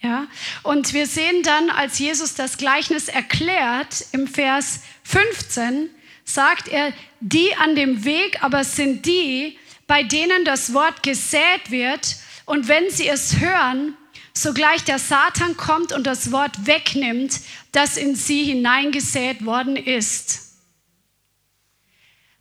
Ja? 0.01 0.27
Und 0.62 0.92
wir 0.92 1.07
sehen 1.07 1.42
dann, 1.42 1.70
als 1.70 1.98
Jesus 1.98 2.35
das 2.35 2.57
Gleichnis 2.57 3.09
erklärt, 3.09 4.05
im 4.12 4.27
Vers 4.27 4.81
15, 5.05 5.90
sagt 6.25 6.68
er, 6.68 6.92
die 7.20 7.55
an 7.57 7.77
dem 7.77 8.05
Weg 8.05 8.42
aber 8.42 8.64
sind 8.64 9.07
die, 9.07 9.59
bei 9.87 10.03
denen 10.03 10.44
das 10.44 10.72
Wort 10.72 11.03
gesät 11.03 11.70
wird 11.70 12.16
und 12.46 12.68
wenn 12.68 12.90
sie 12.90 13.09
es 13.09 13.38
hören, 13.40 13.96
sogleich 14.34 14.84
der 14.84 14.98
Satan 14.98 15.56
kommt 15.56 15.92
und 15.92 16.06
das 16.06 16.32
Wort 16.32 16.66
wegnimmt, 16.66 17.40
das 17.72 17.96
in 17.96 18.14
sie 18.14 18.44
hineingesät 18.44 19.44
worden 19.44 19.76
ist. 19.76 20.52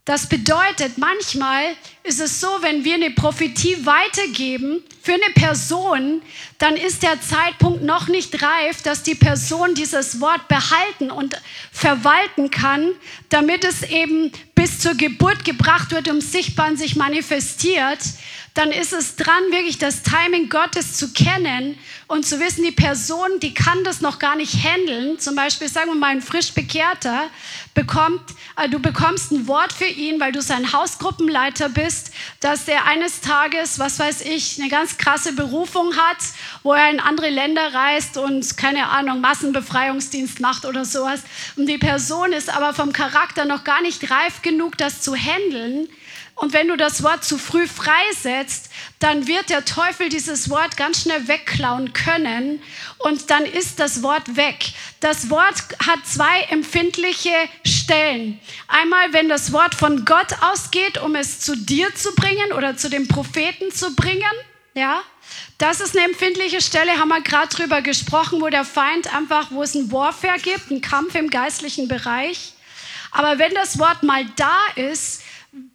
Das 0.04 0.28
bedeutet, 0.28 0.98
manchmal 0.98 1.64
ist 2.04 2.20
es 2.20 2.42
so, 2.42 2.48
wenn 2.62 2.84
wir 2.84 2.96
eine 2.96 3.12
Prophetie 3.12 3.86
weitergeben 3.86 4.84
für 5.02 5.14
eine 5.14 5.32
Person, 5.36 6.24
dann 6.58 6.76
ist 6.76 7.04
der 7.04 7.22
Zeitpunkt 7.22 7.84
noch 7.84 8.08
nicht 8.08 8.42
reif, 8.42 8.82
dass 8.82 9.04
die 9.04 9.14
Person 9.14 9.76
dieses 9.76 10.20
Wort 10.20 10.48
behalten 10.48 11.12
und 11.12 11.40
verwalten 11.72 12.50
kann, 12.50 12.92
damit 13.30 13.64
es 13.64 13.84
eben 13.84 14.32
bis 14.56 14.80
zur 14.80 14.96
Geburt 14.96 15.46
gebracht 15.46 15.92
wird, 15.92 16.10
um 16.10 16.20
sichtbar 16.20 16.70
und 16.70 16.78
sich 16.78 16.96
manifestiert 16.96 18.00
dann 18.54 18.72
ist 18.72 18.92
es 18.92 19.16
dran, 19.16 19.44
wirklich 19.52 19.78
das 19.78 20.04
Timing 20.04 20.50
Gottes 20.50 20.98
zu 20.98 21.14
kennen 21.14 21.78
und 22.08 22.26
zu 22.26 22.40
wissen, 22.42 22.64
die 22.64 22.72
Person, 22.72 23.40
die 23.42 23.54
kann 23.54 23.86
das 23.86 24.02
noch 24.02 24.20
gar 24.20 24.36
nicht 24.36 24.54
handeln. 24.66 25.20
Zum 25.20 25.36
Beispiel, 25.36 25.70
sagen 25.70 25.90
wir 25.92 25.96
mal, 25.96 26.12
ein 26.12 26.22
frisch 26.22 26.54
Bekehrter 26.54 27.30
bekommt, 27.74 28.22
äh, 28.58 28.68
du 28.68 28.80
bekommst 28.80 29.32
ein 29.32 29.48
Wort 29.48 29.72
für 29.72 29.86
ihn, 29.86 30.20
weil 30.20 30.34
du 30.34 30.42
sein 30.42 30.74
Hausgruppenleiter 30.74 31.70
bist, 31.70 32.12
dass 32.42 32.68
er 32.68 32.86
eines 32.86 33.22
Tages, 33.22 33.80
was 33.80 34.00
weiß 34.00 34.22
ich, 34.22 34.60
eine 34.60 34.70
ganz 34.70 34.98
krasse 34.98 35.32
Berufung 35.32 35.96
hat, 35.96 36.18
wo 36.64 36.74
er 36.74 36.90
in 36.92 37.00
andere 37.00 37.30
Länder 37.30 37.74
reist 37.74 38.18
und, 38.18 38.58
keine 38.58 38.90
Ahnung, 38.90 39.22
Massenbefreiungsdienst 39.22 40.42
macht 40.42 40.66
oder 40.66 40.84
sowas. 40.84 41.22
Und 41.56 41.68
die 41.68 41.78
Person 41.78 42.34
ist 42.34 42.50
aber 42.50 42.74
vom 42.74 42.92
Charakter 42.92 43.46
noch 43.46 43.64
gar 43.64 43.82
nicht 43.82 44.12
reif 44.12 44.42
genug, 44.42 44.78
das 44.78 45.02
zu 45.02 45.16
handeln 45.16 45.88
und 46.36 46.54
wenn 46.54 46.68
du 46.68 46.78
das 46.78 47.04
Wort 47.04 47.24
zu 47.24 47.38
früh 47.38 47.68
freisetzt, 47.68 48.70
dann 49.00 49.28
wird 49.28 49.50
der 49.50 49.66
Teufel 49.66 50.10
dieses 50.10 50.50
Wort 50.50 50.78
ganz 50.78 51.02
schnell 51.02 51.28
wegklauen 51.28 51.94
können 51.94 52.62
und 53.00 53.30
dann 53.30 53.46
ist 53.46 53.80
das 53.80 54.02
Wort 54.02 54.36
weg. 54.36 54.58
Das 55.00 55.30
Wort 55.30 55.56
hat 55.86 56.06
zwei 56.06 56.42
empfindliche 56.50 57.34
Stellen. 57.66 58.40
Einmal, 58.68 59.14
wenn 59.14 59.30
das 59.30 59.52
Wort 59.52 59.76
von 59.76 60.06
Gott 60.06 60.34
ausgeht, 60.42 61.00
um 61.00 61.16
es 61.16 61.40
zu 61.40 61.56
dir 61.56 61.94
zu 61.96 62.14
bringen 62.16 62.54
oder 62.54 62.78
zu 62.78 62.90
dem 62.90 63.08
Propheten 63.08 63.72
zu 63.72 63.96
bringen, 63.96 64.24
ja, 64.74 65.02
das 65.58 65.80
ist 65.80 65.96
eine 65.96 66.08
empfindliche 66.08 66.62
Stelle, 66.62 66.98
haben 66.98 67.10
wir 67.10 67.22
gerade 67.22 67.56
drüber 67.56 67.82
gesprochen, 67.82 68.42
wo 68.42 68.50
der 68.50 68.66
Feind 68.66 69.14
einfach, 69.14 69.52
wo 69.52 69.62
es 69.62 69.76
ein 69.76 69.92
Warfare 69.92 70.40
gibt, 70.40 70.72
einen 70.72 70.82
Kampf 70.82 71.16
im 71.16 71.30
geistlichen 71.30 71.88
Bereich. 71.88 72.54
Aber 73.12 73.38
wenn 73.40 73.54
das 73.54 73.78
Wort 73.78 74.04
mal 74.04 74.26
da 74.38 74.58
ist, 74.76 75.21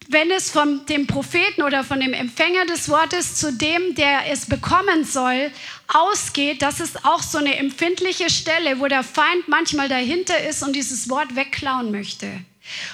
wenn 0.09 0.31
es 0.31 0.51
von 0.51 0.87
dem 0.87 1.07
Propheten 1.07 1.62
oder 1.62 1.85
von 1.85 2.01
dem 2.01 2.12
Empfänger 2.12 2.66
des 2.66 2.88
Wortes 2.88 3.35
zu 3.37 3.53
dem, 3.53 3.95
der 3.95 4.31
es 4.31 4.47
bekommen 4.47 5.05
soll, 5.05 5.51
ausgeht, 5.88 6.62
das 6.62 6.81
ist 6.81 7.05
auch 7.05 7.23
so 7.23 7.38
eine 7.38 7.57
empfindliche 7.57 8.31
Stelle, 8.31 8.81
wo 8.81 8.87
der 8.87 9.03
Feind 9.03 9.49
manchmal 9.49 9.88
dahinter 9.88 10.38
ist 10.49 10.62
und 10.62 10.75
dieses 10.75 11.09
Wort 11.11 11.35
wegklauen 11.35 11.90
möchte. 11.90 12.29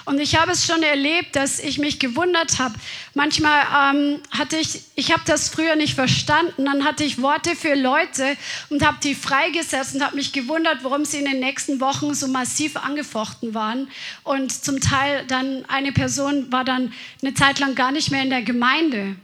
Und 0.04 0.20
ich 0.20 0.37
habe 0.37 0.52
es 0.52 0.66
schon 0.66 0.82
erlebt, 0.82 1.37
dass 1.37 1.58
ich 1.58 1.78
mich 1.78 1.98
gewundert 1.98 2.58
habe. 2.58 2.74
Manchmal 3.14 3.94
ähm, 3.94 4.20
hatte 4.30 4.56
ich, 4.56 4.82
ich 4.94 5.12
habe 5.12 5.22
das 5.26 5.48
früher 5.48 5.76
nicht 5.76 5.94
verstanden, 5.94 6.64
dann 6.64 6.85
hatte 6.85 7.04
ich 7.04 7.20
Worte 7.20 7.56
für 7.56 7.74
Leute 7.74 8.37
und 8.70 8.85
habe 8.85 8.98
die 9.02 9.14
freigesetzt 9.14 9.94
und 9.94 10.04
habe 10.04 10.16
mich 10.16 10.32
gewundert, 10.32 10.78
warum 10.82 11.04
sie 11.04 11.18
in 11.18 11.26
den 11.26 11.40
nächsten 11.40 11.80
Wochen 11.80 12.14
so 12.14 12.28
massiv 12.28 12.76
angefochten 12.76 13.54
waren. 13.54 13.88
Und 14.24 14.52
zum 14.52 14.80
Teil 14.80 15.24
dann 15.26 15.64
eine 15.68 15.92
Person 15.92 16.50
war 16.52 16.64
dann 16.64 16.92
eine 17.22 17.35
Zeit 17.35 17.58
lang 17.58 17.74
gar 17.74 17.92
nicht 17.92 18.11
mehr 18.11 18.22
in 18.22 18.30
der 18.30 18.42
Gemeinde. 18.42 19.16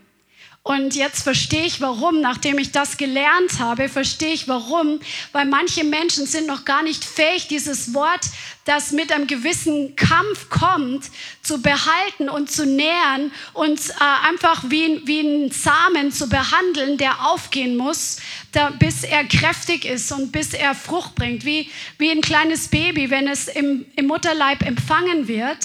Und 0.68 0.94
jetzt 0.94 1.22
verstehe 1.22 1.64
ich 1.64 1.80
warum, 1.80 2.20
nachdem 2.20 2.58
ich 2.58 2.72
das 2.72 2.98
gelernt 2.98 3.58
habe, 3.58 3.88
verstehe 3.88 4.34
ich 4.34 4.48
warum, 4.48 5.00
weil 5.32 5.46
manche 5.46 5.82
Menschen 5.82 6.26
sind 6.26 6.46
noch 6.46 6.66
gar 6.66 6.82
nicht 6.82 7.06
fähig, 7.06 7.48
dieses 7.48 7.94
Wort, 7.94 8.20
das 8.66 8.92
mit 8.92 9.10
einem 9.10 9.26
gewissen 9.26 9.96
Kampf 9.96 10.50
kommt, 10.50 11.06
zu 11.40 11.62
behalten 11.62 12.28
und 12.28 12.50
zu 12.50 12.66
nähern 12.66 13.32
und 13.54 13.80
äh, 13.80 14.28
einfach 14.28 14.62
wie, 14.68 15.00
wie 15.06 15.20
ein 15.20 15.50
Samen 15.50 16.12
zu 16.12 16.28
behandeln, 16.28 16.98
der 16.98 17.24
aufgehen 17.24 17.78
muss, 17.78 18.18
da, 18.52 18.68
bis 18.68 19.04
er 19.04 19.24
kräftig 19.24 19.86
ist 19.86 20.12
und 20.12 20.32
bis 20.32 20.52
er 20.52 20.74
Frucht 20.74 21.14
bringt. 21.14 21.46
Wie, 21.46 21.70
wie 21.96 22.10
ein 22.10 22.20
kleines 22.20 22.68
Baby, 22.68 23.08
wenn 23.08 23.26
es 23.26 23.48
im, 23.48 23.86
im 23.96 24.06
Mutterleib 24.06 24.60
empfangen 24.60 25.28
wird, 25.28 25.64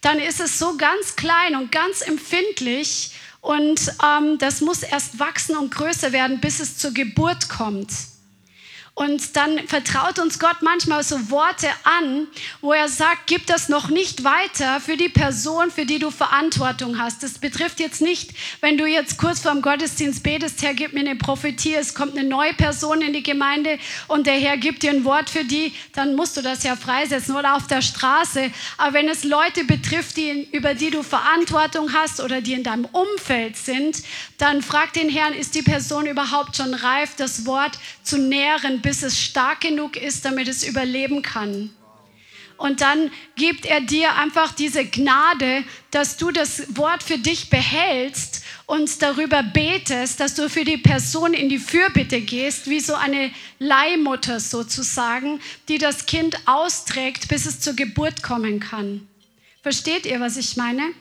dann 0.00 0.18
ist 0.18 0.40
es 0.40 0.58
so 0.58 0.78
ganz 0.78 1.16
klein 1.16 1.54
und 1.54 1.70
ganz 1.70 2.00
empfindlich 2.00 3.12
und 3.40 3.92
ähm, 4.04 4.38
das 4.38 4.60
muss 4.60 4.82
erst 4.82 5.18
wachsen 5.18 5.56
und 5.56 5.70
größer 5.74 6.12
werden, 6.12 6.40
bis 6.40 6.60
es 6.60 6.76
zur 6.76 6.92
Geburt 6.92 7.48
kommt. 7.48 7.90
Und 8.98 9.36
dann 9.36 9.60
vertraut 9.68 10.18
uns 10.18 10.40
Gott 10.40 10.56
manchmal 10.60 11.04
so 11.04 11.30
Worte 11.30 11.68
an, 11.84 12.26
wo 12.60 12.72
er 12.72 12.88
sagt, 12.88 13.28
gib 13.28 13.46
das 13.46 13.68
noch 13.68 13.90
nicht 13.90 14.24
weiter 14.24 14.80
für 14.80 14.96
die 14.96 15.08
Person, 15.08 15.70
für 15.70 15.86
die 15.86 16.00
du 16.00 16.10
Verantwortung 16.10 16.98
hast. 16.98 17.22
Das 17.22 17.38
betrifft 17.38 17.78
jetzt 17.78 18.02
nicht, 18.02 18.32
wenn 18.60 18.76
du 18.76 18.86
jetzt 18.86 19.16
kurz 19.16 19.38
vorm 19.38 19.62
Gottesdienst 19.62 20.24
betest, 20.24 20.60
Herr, 20.62 20.74
gib 20.74 20.94
mir 20.94 21.00
eine 21.00 21.14
Prophetie, 21.14 21.76
es 21.76 21.94
kommt 21.94 22.18
eine 22.18 22.28
neue 22.28 22.54
Person 22.54 23.00
in 23.00 23.12
die 23.12 23.22
Gemeinde 23.22 23.78
und 24.08 24.26
der 24.26 24.34
Herr 24.34 24.56
gibt 24.56 24.82
dir 24.82 24.90
ein 24.90 25.04
Wort 25.04 25.30
für 25.30 25.44
die, 25.44 25.72
dann 25.92 26.16
musst 26.16 26.36
du 26.36 26.42
das 26.42 26.64
ja 26.64 26.74
freisetzen 26.74 27.36
oder 27.36 27.54
auf 27.54 27.68
der 27.68 27.82
Straße. 27.82 28.50
Aber 28.78 28.94
wenn 28.94 29.08
es 29.08 29.22
Leute 29.22 29.62
betrifft, 29.62 30.16
die, 30.16 30.48
über 30.50 30.74
die 30.74 30.90
du 30.90 31.04
Verantwortung 31.04 31.92
hast 31.92 32.20
oder 32.20 32.40
die 32.40 32.54
in 32.54 32.64
deinem 32.64 32.86
Umfeld 32.86 33.56
sind, 33.56 34.02
dann 34.38 34.60
frag 34.60 34.92
den 34.94 35.08
Herrn, 35.08 35.34
ist 35.34 35.54
die 35.54 35.62
Person 35.62 36.06
überhaupt 36.06 36.56
schon 36.56 36.74
reif, 36.74 37.14
das 37.16 37.46
Wort 37.46 37.78
zu 38.02 38.18
nähren, 38.18 38.82
bis 38.88 39.02
es 39.02 39.20
stark 39.20 39.60
genug 39.60 39.98
ist, 39.98 40.24
damit 40.24 40.48
es 40.48 40.66
überleben 40.66 41.20
kann. 41.20 41.68
Und 42.56 42.80
dann 42.80 43.10
gibt 43.36 43.66
er 43.66 43.82
dir 43.82 44.14
einfach 44.14 44.52
diese 44.52 44.82
Gnade, 44.86 45.62
dass 45.90 46.16
du 46.16 46.30
das 46.30 46.74
Wort 46.74 47.02
für 47.02 47.18
dich 47.18 47.50
behältst 47.50 48.42
und 48.64 49.02
darüber 49.02 49.42
betest, 49.42 50.20
dass 50.20 50.36
du 50.36 50.48
für 50.48 50.64
die 50.64 50.78
Person 50.78 51.34
in 51.34 51.50
die 51.50 51.58
Fürbitte 51.58 52.22
gehst, 52.22 52.70
wie 52.70 52.80
so 52.80 52.94
eine 52.94 53.30
Leihmutter 53.58 54.40
sozusagen, 54.40 55.38
die 55.68 55.76
das 55.76 56.06
Kind 56.06 56.38
austrägt, 56.46 57.28
bis 57.28 57.44
es 57.44 57.60
zur 57.60 57.74
Geburt 57.74 58.22
kommen 58.22 58.58
kann. 58.58 59.06
Versteht 59.62 60.06
ihr, 60.06 60.18
was 60.18 60.38
ich 60.38 60.56
meine? 60.56 60.94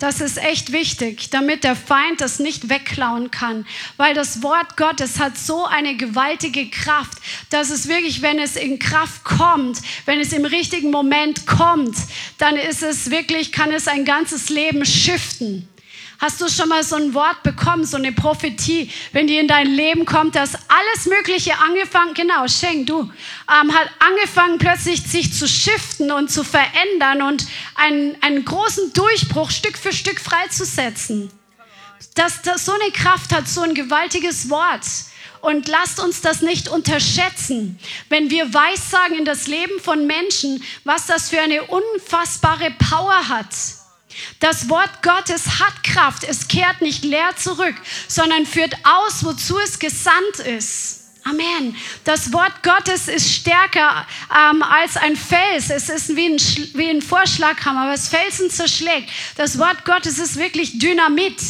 Das 0.00 0.22
ist 0.22 0.38
echt 0.38 0.72
wichtig, 0.72 1.28
damit 1.28 1.62
der 1.62 1.76
Feind 1.76 2.22
das 2.22 2.38
nicht 2.38 2.70
wegklauen 2.70 3.30
kann, 3.30 3.66
weil 3.98 4.14
das 4.14 4.42
Wort 4.42 4.78
Gottes 4.78 5.20
hat 5.20 5.36
so 5.36 5.66
eine 5.66 5.94
gewaltige 5.94 6.70
Kraft, 6.70 7.18
dass 7.50 7.68
es 7.68 7.86
wirklich, 7.86 8.22
wenn 8.22 8.38
es 8.38 8.56
in 8.56 8.78
Kraft 8.78 9.24
kommt, 9.24 9.78
wenn 10.06 10.18
es 10.18 10.32
im 10.32 10.46
richtigen 10.46 10.90
Moment 10.90 11.46
kommt, 11.46 11.96
dann 12.38 12.56
ist 12.56 12.82
es 12.82 13.10
wirklich, 13.10 13.52
kann 13.52 13.72
es 13.72 13.88
ein 13.88 14.06
ganzes 14.06 14.48
Leben 14.48 14.86
shiften. 14.86 15.68
Hast 16.20 16.38
du 16.38 16.50
schon 16.50 16.68
mal 16.68 16.84
so 16.84 16.96
ein 16.96 17.14
Wort 17.14 17.42
bekommen, 17.42 17.86
so 17.86 17.96
eine 17.96 18.12
Prophetie, 18.12 18.92
wenn 19.12 19.26
die 19.26 19.38
in 19.38 19.48
dein 19.48 19.66
Leben 19.66 20.04
kommt, 20.04 20.36
dass 20.36 20.54
alles 20.54 21.06
Mögliche 21.06 21.58
angefangen, 21.58 22.12
genau, 22.12 22.46
Schenk, 22.46 22.88
du, 22.88 23.10
ähm, 23.50 23.74
hat 23.74 23.88
angefangen 24.00 24.58
plötzlich 24.58 25.02
sich 25.02 25.32
zu 25.32 25.48
shiften 25.48 26.10
und 26.10 26.30
zu 26.30 26.44
verändern 26.44 27.22
und 27.22 27.46
einen, 27.74 28.22
einen 28.22 28.44
großen 28.44 28.92
Durchbruch 28.92 29.50
Stück 29.50 29.78
für 29.78 29.94
Stück 29.94 30.20
freizusetzen. 30.20 31.30
Dass 32.14 32.42
das 32.42 32.66
so 32.66 32.72
eine 32.72 32.92
Kraft 32.92 33.32
hat, 33.32 33.48
so 33.48 33.62
ein 33.62 33.74
gewaltiges 33.74 34.50
Wort. 34.50 34.84
Und 35.40 35.68
lasst 35.68 36.00
uns 36.00 36.20
das 36.20 36.42
nicht 36.42 36.68
unterschätzen, 36.68 37.78
wenn 38.10 38.28
wir 38.28 38.52
weissagen 38.52 39.16
in 39.16 39.24
das 39.24 39.46
Leben 39.46 39.80
von 39.80 40.06
Menschen, 40.06 40.62
was 40.84 41.06
das 41.06 41.30
für 41.30 41.40
eine 41.40 41.62
unfassbare 41.62 42.72
Power 42.72 43.26
hat 43.30 43.79
Das 44.38 44.68
Wort 44.68 45.02
Gottes 45.02 45.60
hat 45.60 45.82
Kraft. 45.82 46.24
Es 46.24 46.48
kehrt 46.48 46.80
nicht 46.80 47.04
leer 47.04 47.36
zurück, 47.36 47.74
sondern 48.08 48.46
führt 48.46 48.74
aus, 48.84 49.24
wozu 49.24 49.58
es 49.58 49.78
gesandt 49.78 50.38
ist. 50.38 51.00
Amen. 51.24 51.76
Das 52.04 52.32
Wort 52.32 52.62
Gottes 52.62 53.08
ist 53.08 53.30
stärker 53.30 54.06
ähm, 54.34 54.62
als 54.62 54.96
ein 54.96 55.16
Fels. 55.16 55.70
Es 55.70 55.88
ist 55.88 56.16
wie 56.16 56.26
ein, 56.26 56.36
wie 56.74 56.88
ein 56.88 57.02
Vorschlaghammer, 57.02 57.92
was 57.92 58.08
Felsen 58.08 58.50
zerschlägt. 58.50 59.10
Das 59.36 59.58
Wort 59.58 59.84
Gottes 59.84 60.18
ist 60.18 60.36
wirklich 60.36 60.78
Dynamit. 60.78 61.40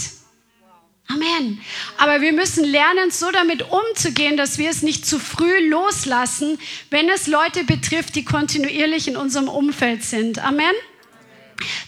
Amen. 1.09 1.61
Aber 1.99 2.21
wir 2.21 2.33
müssen 2.33 2.65
lernen, 2.65 3.11
so 3.11 3.31
damit 3.31 3.65
umzugehen, 3.69 4.37
dass 4.37 4.59
wir 4.59 4.71
es 4.71 4.83
nicht 4.83 5.07
zu 5.07 5.19
früh 5.19 5.69
loslassen, 5.69 6.59
wenn 6.91 7.09
es 7.09 7.27
Leute 7.27 7.65
betrifft, 7.65 8.15
die 8.15 8.25
kontinuierlich 8.25 9.09
in 9.09 9.17
unserem 9.17 9.49
Umfeld 9.49 10.05
sind. 10.05 10.39
Amen. 10.39 10.75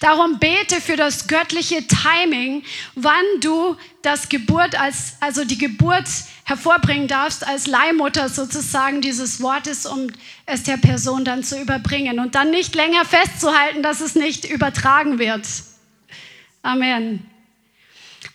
Darum 0.01 0.39
bete 0.39 0.81
für 0.81 0.97
das 0.97 1.27
göttliche 1.27 1.87
Timing, 1.87 2.63
wann 2.95 3.25
du 3.41 3.77
das 4.03 4.29
Geburt 4.29 4.79
als, 4.79 5.15
also 5.21 5.45
die 5.45 5.59
Geburt 5.59 6.07
hervorbringen 6.45 7.09
darfst 7.09 7.47
als 7.47 7.67
Leihmutter 7.67 8.29
sozusagen 8.29 9.01
dieses 9.01 9.41
Wortes, 9.41 9.87
um 9.87 10.09
es 10.47 10.65
der 10.65 10.77
Person 10.77 11.25
dann 11.25 11.45
zu 11.45 11.61
überbringen 11.61 12.19
und 12.19 12.35
dann 12.35 12.51
nicht 12.51 12.75
länger 12.75 13.05
festzuhalten, 13.05 13.83
dass 13.83 14.01
es 14.01 14.15
nicht 14.15 14.45
übertragen 14.45 15.19
wird. 15.19 15.47
Amen. 16.63 17.32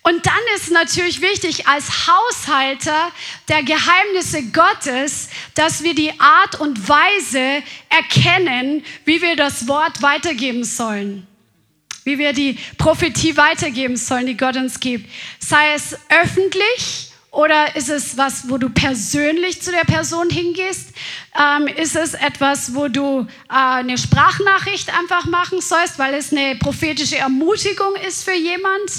Und 0.08 0.24
dann 0.24 0.40
ist 0.56 0.70
natürlich 0.70 1.20
wichtig 1.20 1.66
als 1.66 2.06
Haushalter 2.06 3.12
der 3.48 3.62
Geheimnisse 3.62 4.42
Gottes, 4.44 5.28
dass 5.54 5.82
wir 5.82 5.94
die 5.94 6.18
Art 6.18 6.58
und 6.58 6.88
Weise 6.88 7.62
erkennen, 7.90 8.82
wie 9.04 9.20
wir 9.20 9.36
das 9.36 9.68
Wort 9.68 10.00
weitergeben 10.00 10.64
sollen. 10.64 11.26
Wie 12.04 12.18
wir 12.18 12.32
die 12.32 12.58
Prophetie 12.78 13.36
weitergeben 13.36 13.98
sollen, 13.98 14.24
die 14.24 14.36
Gott 14.38 14.56
uns 14.56 14.80
gibt. 14.80 15.10
Sei 15.40 15.74
es 15.74 15.94
öffentlich, 16.08 17.12
oder 17.38 17.76
ist 17.76 17.88
es 17.88 18.16
was, 18.16 18.50
wo 18.50 18.58
du 18.58 18.68
persönlich 18.68 19.62
zu 19.62 19.70
der 19.70 19.84
Person 19.84 20.28
hingehst? 20.28 20.88
Ähm, 21.38 21.68
ist 21.68 21.94
es 21.94 22.14
etwas, 22.14 22.74
wo 22.74 22.88
du 22.88 23.28
äh, 23.48 23.54
eine 23.54 23.96
Sprachnachricht 23.96 24.92
einfach 24.98 25.24
machen 25.26 25.60
sollst, 25.60 26.00
weil 26.00 26.14
es 26.14 26.32
eine 26.32 26.56
prophetische 26.56 27.16
Ermutigung 27.16 27.94
ist 28.08 28.24
für 28.24 28.34
jemand? 28.34 28.90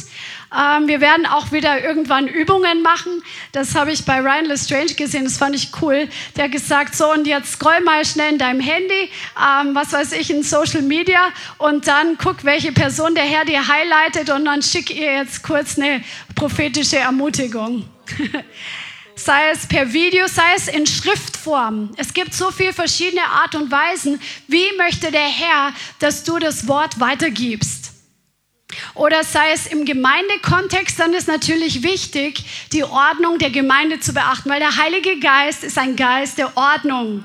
Ähm, 0.58 0.88
wir 0.88 1.02
werden 1.02 1.26
auch 1.26 1.52
wieder 1.52 1.84
irgendwann 1.84 2.30
Übungen 2.30 2.82
machen. 2.82 3.22
Das 3.52 3.76
habe 3.76 3.92
ich 3.92 4.06
bei 4.06 4.22
Ryan 4.22 4.46
Lestrange 4.46 4.94
gesehen, 4.94 5.26
das 5.26 5.36
fand 5.36 5.54
ich 5.54 5.72
cool. 5.82 6.08
Der 6.38 6.46
hat 6.46 6.54
gesagt, 6.54 6.96
so 6.96 7.12
und 7.12 7.28
jetzt 7.28 7.52
scroll 7.52 7.82
mal 7.82 8.06
schnell 8.06 8.32
in 8.32 8.40
deinem 8.40 8.62
Handy, 8.62 9.10
ähm, 9.36 9.76
was 9.76 9.92
weiß 9.92 10.14
ich, 10.14 10.32
in 10.32 10.44
Social 10.44 10.82
Media 10.82 11.28
und 11.58 11.88
dann 11.88 12.18
guck, 12.18 12.46
welche 12.46 12.72
Person 12.72 13.16
der 13.16 13.26
Herr 13.26 13.44
dir 13.44 13.68
highlightet 13.68 14.30
und 14.30 14.46
dann 14.46 14.62
schick 14.62 14.96
ihr 14.96 15.16
jetzt 15.16 15.44
kurz 15.44 15.78
eine 15.78 16.02
prophetische 16.36 17.00
Ermutigung. 17.00 17.84
sei 19.16 19.50
es 19.52 19.68
per 19.68 19.92
Video, 19.94 20.28
sei 20.28 20.54
es 20.56 20.68
in 20.68 20.86
Schriftform. 20.88 21.92
Es 21.98 22.14
gibt 22.14 22.34
so 22.34 22.52
viele 22.52 22.74
verschiedene 22.74 23.26
Art 23.26 23.56
und 23.56 23.72
Weisen. 23.72 24.20
Wie 24.48 24.66
möchte 24.78 25.12
der 25.12 25.28
Herr, 25.28 25.74
dass 26.00 26.24
du 26.24 26.40
das 26.40 26.68
Wort 26.68 27.00
weitergibst? 27.00 27.92
Oder 28.94 29.24
sei 29.24 29.52
es 29.52 29.68
im 29.68 29.86
Gemeindekontext, 29.86 31.00
dann 31.00 31.14
ist 31.14 31.28
natürlich 31.28 31.84
wichtig, 31.84 32.44
die 32.72 32.84
Ordnung 32.84 33.40
der 33.40 33.50
Gemeinde 33.50 34.00
zu 34.00 34.14
beachten, 34.14 34.50
weil 34.50 34.60
der 34.60 34.78
Heilige 34.78 35.20
Geist 35.20 35.64
ist 35.64 35.78
ein 35.78 35.96
Geist 35.96 36.38
der 36.38 36.56
Ordnung. 36.56 37.24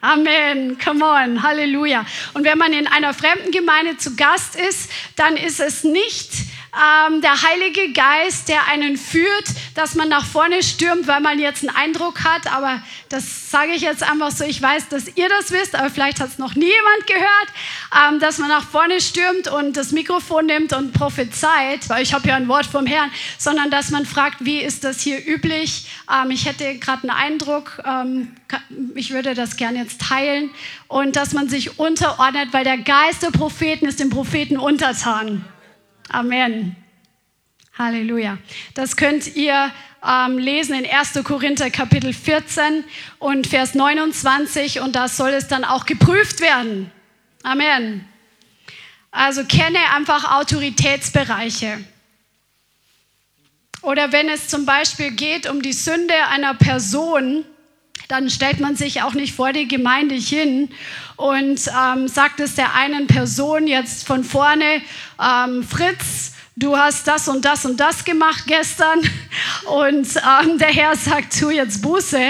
Amen, 0.00 0.78
come 0.78 1.04
on, 1.04 1.42
Halleluja. 1.42 2.04
Und 2.34 2.44
wenn 2.44 2.58
man 2.58 2.72
in 2.74 2.86
einer 2.86 3.14
fremden 3.14 3.50
Gemeinde 3.50 3.96
zu 3.96 4.14
Gast 4.16 4.54
ist, 4.54 4.90
dann 5.16 5.36
ist 5.36 5.60
es 5.60 5.82
nicht 5.82 6.30
ähm, 6.74 7.20
der 7.20 7.42
Heilige 7.42 7.92
Geist, 7.92 8.48
der 8.48 8.66
einen 8.66 8.96
führt, 8.96 9.44
dass 9.74 9.94
man 9.94 10.08
nach 10.08 10.26
vorne 10.26 10.62
stürmt, 10.62 11.06
weil 11.06 11.20
man 11.20 11.38
jetzt 11.38 11.66
einen 11.66 11.76
Eindruck 11.76 12.24
hat. 12.24 12.52
Aber 12.52 12.82
das 13.08 13.50
sage 13.50 13.72
ich 13.72 13.82
jetzt 13.82 14.02
einfach 14.02 14.30
so. 14.30 14.44
Ich 14.44 14.60
weiß, 14.60 14.88
dass 14.88 15.16
ihr 15.16 15.28
das 15.28 15.52
wisst, 15.52 15.74
aber 15.74 15.90
vielleicht 15.90 16.20
hat 16.20 16.30
es 16.30 16.38
noch 16.38 16.54
nie 16.54 16.66
jemand 16.66 17.06
gehört, 17.06 17.48
ähm, 18.08 18.18
dass 18.18 18.38
man 18.38 18.48
nach 18.48 18.66
vorne 18.66 19.00
stürmt 19.00 19.48
und 19.48 19.76
das 19.76 19.92
Mikrofon 19.92 20.46
nimmt 20.46 20.72
und 20.72 20.92
prophezeit, 20.92 21.88
weil 21.88 22.02
ich 22.02 22.12
habe 22.12 22.28
ja 22.28 22.36
ein 22.36 22.48
Wort 22.48 22.66
vom 22.66 22.86
Herrn, 22.86 23.10
sondern 23.38 23.70
dass 23.70 23.90
man 23.90 24.06
fragt, 24.06 24.44
wie 24.44 24.58
ist 24.60 24.84
das 24.84 25.00
hier 25.00 25.24
üblich? 25.24 25.86
Ähm, 26.12 26.30
ich 26.30 26.46
hätte 26.46 26.76
gerade 26.78 27.08
einen 27.08 27.10
Eindruck, 27.10 27.80
ähm, 27.86 28.34
ich 28.94 29.12
würde 29.12 29.34
das 29.34 29.56
gerne 29.56 29.78
jetzt 29.78 30.00
teilen 30.00 30.50
und 30.88 31.16
dass 31.16 31.32
man 31.32 31.48
sich 31.48 31.78
unterordnet, 31.78 32.48
weil 32.52 32.64
der 32.64 32.78
Geist 32.78 33.22
der 33.22 33.30
Propheten 33.30 33.86
ist 33.86 34.00
dem 34.00 34.10
Propheten 34.10 34.58
untertan. 34.58 35.44
Amen. 36.08 36.76
Halleluja. 37.76 38.38
Das 38.74 38.96
könnt 38.96 39.34
ihr 39.34 39.72
ähm, 40.06 40.38
lesen 40.38 40.74
in 40.74 40.86
1. 40.88 41.24
Korinther 41.24 41.70
Kapitel 41.70 42.12
14 42.12 42.84
und 43.18 43.46
Vers 43.46 43.74
29 43.74 44.80
und 44.80 44.94
da 44.94 45.08
soll 45.08 45.30
es 45.30 45.48
dann 45.48 45.64
auch 45.64 45.86
geprüft 45.86 46.40
werden. 46.40 46.90
Amen. 47.42 48.06
Also 49.10 49.44
kenne 49.44 49.78
einfach 49.94 50.38
Autoritätsbereiche. 50.38 51.84
Oder 53.82 54.12
wenn 54.12 54.28
es 54.28 54.48
zum 54.48 54.66
Beispiel 54.66 55.10
geht 55.10 55.48
um 55.48 55.60
die 55.60 55.72
Sünde 55.72 56.14
einer 56.30 56.54
Person, 56.54 57.44
dann 58.08 58.30
stellt 58.30 58.60
man 58.60 58.76
sich 58.76 59.02
auch 59.02 59.14
nicht 59.14 59.34
vor 59.34 59.52
die 59.52 59.68
Gemeinde 59.68 60.14
hin 60.14 60.70
und 61.16 61.60
ähm, 61.68 62.08
sagt 62.08 62.40
es 62.40 62.54
der 62.54 62.74
einen 62.74 63.06
Person 63.06 63.66
jetzt 63.66 64.06
von 64.06 64.24
vorne, 64.24 64.82
ähm, 65.20 65.62
Fritz, 65.62 66.32
du 66.56 66.76
hast 66.76 67.06
das 67.08 67.28
und 67.28 67.44
das 67.44 67.64
und 67.64 67.78
das 67.78 68.04
gemacht 68.04 68.44
gestern. 68.46 69.00
Und 69.64 70.06
ähm, 70.16 70.58
der 70.58 70.68
Herr 70.68 70.94
sagt, 70.94 71.38
tu 71.38 71.50
jetzt 71.50 71.82
Buße, 71.82 72.20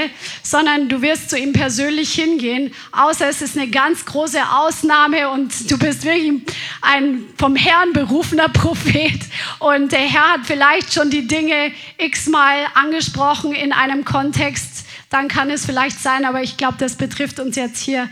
sondern 0.43 0.89
du 0.89 1.03
wirst 1.03 1.29
zu 1.31 1.39
ihm 1.39 1.53
persönlich 1.53 2.15
hingehen, 2.15 2.73
außer 2.93 3.29
es 3.29 3.43
ist 3.43 3.59
eine 3.59 3.69
ganz 3.69 4.07
große 4.07 4.41
Ausnahme 4.51 5.29
und 5.29 5.71
du 5.71 5.79
bist 5.79 6.05
wirklich 6.05 6.43
ein 6.81 7.25
vom 7.37 7.57
Herrn 7.57 7.93
berufener 7.93 8.49
Prophet. 8.53 9.21
Und 9.59 9.93
der 9.93 10.01
Herr 10.01 10.35
hat 10.35 10.41
vielleicht 10.45 10.95
schon 10.95 11.11
die 11.11 11.27
Dinge 11.27 11.73
x-mal 11.99 12.67
angesprochen 12.75 13.53
in 13.53 13.73
einem 13.73 14.05
Kontext, 14.05 14.84
dann 15.11 15.29
kann 15.29 15.51
es 15.51 15.67
vielleicht 15.67 16.01
sein, 16.01 16.25
aber 16.25 16.43
ich 16.43 16.57
glaube, 16.57 16.77
das 16.79 16.97
betrifft 16.97 17.41
uns 17.41 17.57
jetzt 17.57 17.81
hier 17.81 18.09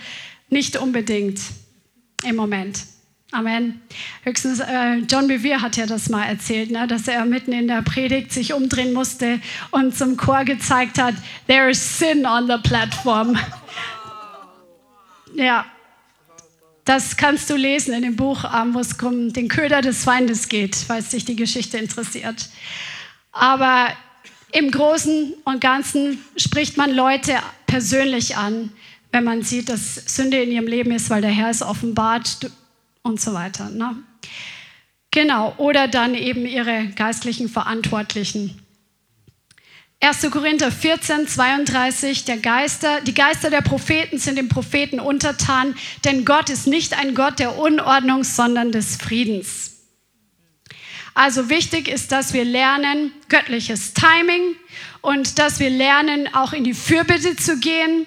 nicht 0.48 0.76
unbedingt 0.76 1.40
im 2.24 2.36
Moment. 2.36 2.84
Amen. 3.32 3.80
Höchstens 4.24 4.60
äh, 4.60 4.96
John 5.10 5.26
Bevere 5.26 5.62
hat 5.62 5.78
ja 5.78 5.86
das 5.86 6.10
mal 6.10 6.24
erzählt, 6.24 6.70
ne, 6.70 6.86
dass 6.86 7.08
er 7.08 7.24
mitten 7.24 7.52
in 7.52 7.66
der 7.66 7.80
Predigt 7.80 8.30
sich 8.30 8.52
umdrehen 8.52 8.92
musste 8.92 9.40
und 9.70 9.96
zum 9.96 10.18
Chor 10.18 10.44
gezeigt 10.44 10.98
hat, 10.98 11.14
there 11.46 11.70
is 11.70 11.98
sin 11.98 12.26
on 12.26 12.46
the 12.46 12.58
platform. 12.62 13.38
ja, 15.34 15.64
das 16.84 17.16
kannst 17.16 17.48
du 17.48 17.56
lesen 17.56 17.94
in 17.94 18.02
dem 18.02 18.16
Buch, 18.16 18.44
ähm, 18.54 18.74
wo 18.74 18.80
es 18.80 18.92
um 19.02 19.32
den 19.32 19.48
Köder 19.48 19.80
des 19.80 20.04
Feindes 20.04 20.48
geht, 20.48 20.76
falls 20.76 21.08
dich 21.08 21.24
die 21.24 21.36
Geschichte 21.36 21.78
interessiert. 21.78 22.50
Aber 23.32 23.88
im 24.52 24.70
Großen 24.70 25.34
und 25.44 25.60
Ganzen 25.60 26.22
spricht 26.36 26.76
man 26.76 26.94
Leute 26.94 27.36
persönlich 27.66 28.36
an, 28.36 28.70
wenn 29.10 29.24
man 29.24 29.42
sieht, 29.42 29.68
dass 29.68 29.94
Sünde 29.94 30.42
in 30.42 30.52
ihrem 30.52 30.66
Leben 30.66 30.92
ist, 30.92 31.10
weil 31.10 31.22
der 31.22 31.30
Herr 31.30 31.50
es 31.50 31.62
offenbart 31.62 32.50
und 33.02 33.20
so 33.20 33.34
weiter. 33.34 33.70
Ne? 33.70 33.96
Genau, 35.10 35.54
oder 35.58 35.88
dann 35.88 36.14
eben 36.14 36.46
ihre 36.46 36.88
geistlichen 36.88 37.48
Verantwortlichen. 37.48 38.58
1. 40.00 40.30
Korinther 40.30 40.72
14, 40.72 41.28
32, 41.28 42.24
der 42.24 42.38
Geister, 42.38 43.00
die 43.02 43.14
Geister 43.14 43.50
der 43.50 43.60
Propheten 43.60 44.18
sind 44.18 44.36
den 44.36 44.48
Propheten 44.48 44.98
untertan, 44.98 45.76
denn 46.04 46.24
Gott 46.24 46.50
ist 46.50 46.66
nicht 46.66 46.98
ein 46.98 47.14
Gott 47.14 47.38
der 47.38 47.56
Unordnung, 47.56 48.24
sondern 48.24 48.72
des 48.72 48.96
Friedens. 48.96 49.71
Also 51.14 51.48
wichtig 51.48 51.88
ist, 51.88 52.12
dass 52.12 52.32
wir 52.32 52.44
lernen 52.44 53.12
göttliches 53.28 53.94
Timing 53.94 54.56
und 55.00 55.38
dass 55.38 55.60
wir 55.60 55.70
lernen, 55.70 56.32
auch 56.34 56.52
in 56.52 56.64
die 56.64 56.74
Fürbitte 56.74 57.36
zu 57.36 57.58
gehen 57.58 58.06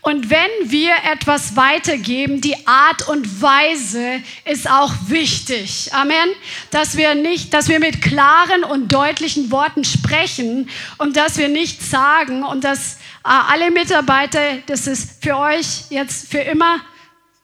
und 0.00 0.30
wenn 0.30 0.70
wir 0.70 0.92
etwas 1.10 1.56
weitergeben, 1.56 2.40
die 2.40 2.66
Art 2.66 3.08
und 3.08 3.42
Weise 3.42 4.22
ist 4.44 4.70
auch 4.70 4.92
wichtig. 5.08 5.92
Amen. 5.92 6.28
Dass 6.70 6.96
wir 6.96 7.14
nicht, 7.14 7.52
dass 7.52 7.68
wir 7.68 7.80
mit 7.80 8.00
klaren 8.02 8.64
und 8.64 8.92
deutlichen 8.92 9.50
Worten 9.50 9.84
sprechen 9.84 10.68
und 10.98 11.16
dass 11.16 11.38
wir 11.38 11.48
nicht 11.48 11.82
sagen 11.82 12.44
und 12.44 12.64
dass 12.64 12.94
äh, 12.94 13.28
alle 13.28 13.70
Mitarbeiter, 13.70 14.58
das 14.66 14.86
ist 14.86 15.22
für 15.22 15.36
euch 15.36 15.90
jetzt 15.90 16.30
für 16.30 16.40
immer 16.40 16.80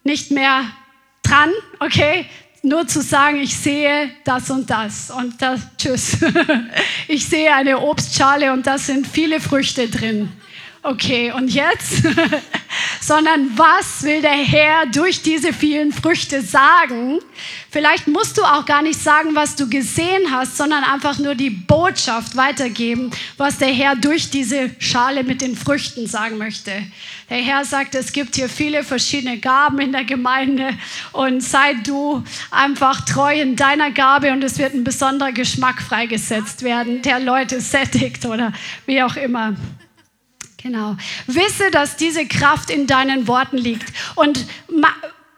nicht 0.05 0.31
mehr 0.31 0.65
dran, 1.23 1.51
okay? 1.81 2.27
Nur 2.65 2.87
zu 2.87 3.03
sagen, 3.03 3.39
ich 3.39 3.57
sehe 3.57 4.11
das 4.23 4.49
und 4.49 4.71
das 4.71 5.11
und 5.11 5.43
das, 5.43 5.61
tschüss. 5.77 6.17
ich 7.09 7.27
sehe 7.27 7.53
eine 7.53 7.81
Obstschale 7.81 8.53
und 8.53 8.67
da 8.67 8.79
sind 8.79 9.07
viele 9.07 9.41
Früchte 9.41 9.89
drin 9.89 10.29
okay, 10.83 11.33
und 11.33 11.49
jetzt? 11.49 12.03
sondern 13.01 13.57
was 13.57 14.03
will 14.03 14.23
der 14.23 14.31
Herr 14.31 14.87
durch 14.87 15.23
diese 15.23 15.53
vielen 15.53 15.93
Früchte 15.93 16.41
sagen? 16.41 17.19
Vielleicht 17.71 18.07
musst 18.07 18.39
du 18.39 18.43
auch 18.43 18.65
gar 18.65 18.83
nicht 18.83 19.01
sagen, 19.01 19.35
was 19.35 19.57
du 19.57 19.69
gesehen 19.69 20.31
hast, 20.31 20.57
sondern 20.57 20.85
einfach 20.85 21.19
nur 21.19 21.35
die 21.35 21.51
Botschaft 21.51 22.37
weitergeben, 22.37 23.11
was 23.37 23.59
der 23.59 23.73
Herr 23.73 23.97
durch 23.97 24.31
diese 24.31 24.71
Schale 24.79 25.25
mit 25.25 25.41
den 25.41 25.57
Früchten 25.57 26.07
sagen 26.07 26.39
möchte. 26.39 26.73
Der 27.29 27.39
Herr 27.39 27.65
sagt, 27.65 27.95
es 27.95 28.13
gibt 28.13 28.37
hier 28.37 28.49
viele 28.49 28.85
verschiedene 28.85 29.39
Gaben 29.39 29.79
in 29.81 29.93
der 29.93 30.05
Gemeinde 30.05 30.71
und 31.13 31.43
sei 31.43 31.75
du 31.75 32.23
einfach 32.51 33.01
treu 33.05 33.41
in 33.41 33.57
deiner 33.57 33.91
Gabe 33.91 34.33
und 34.33 34.45
es 34.45 34.59
wird 34.59 34.75
ein 34.75 34.85
besonderer 34.85 35.33
Geschmack 35.33 35.81
freigesetzt 35.83 36.63
werden, 36.63 37.03
der 37.03 37.21
Leute 37.21 37.61
sättigt 37.61 38.25
oder 38.27 38.53
wie 38.87 39.03
auch 39.03 39.17
immer. 39.17 39.57
Genau. 40.63 40.97
Wisse, 41.27 41.71
dass 41.73 41.97
diese 41.97 42.27
Kraft 42.27 42.71
in 42.71 42.87
deinen 42.87 43.27
Worten 43.27 43.59
liegt 43.59 43.93
und 44.15 44.47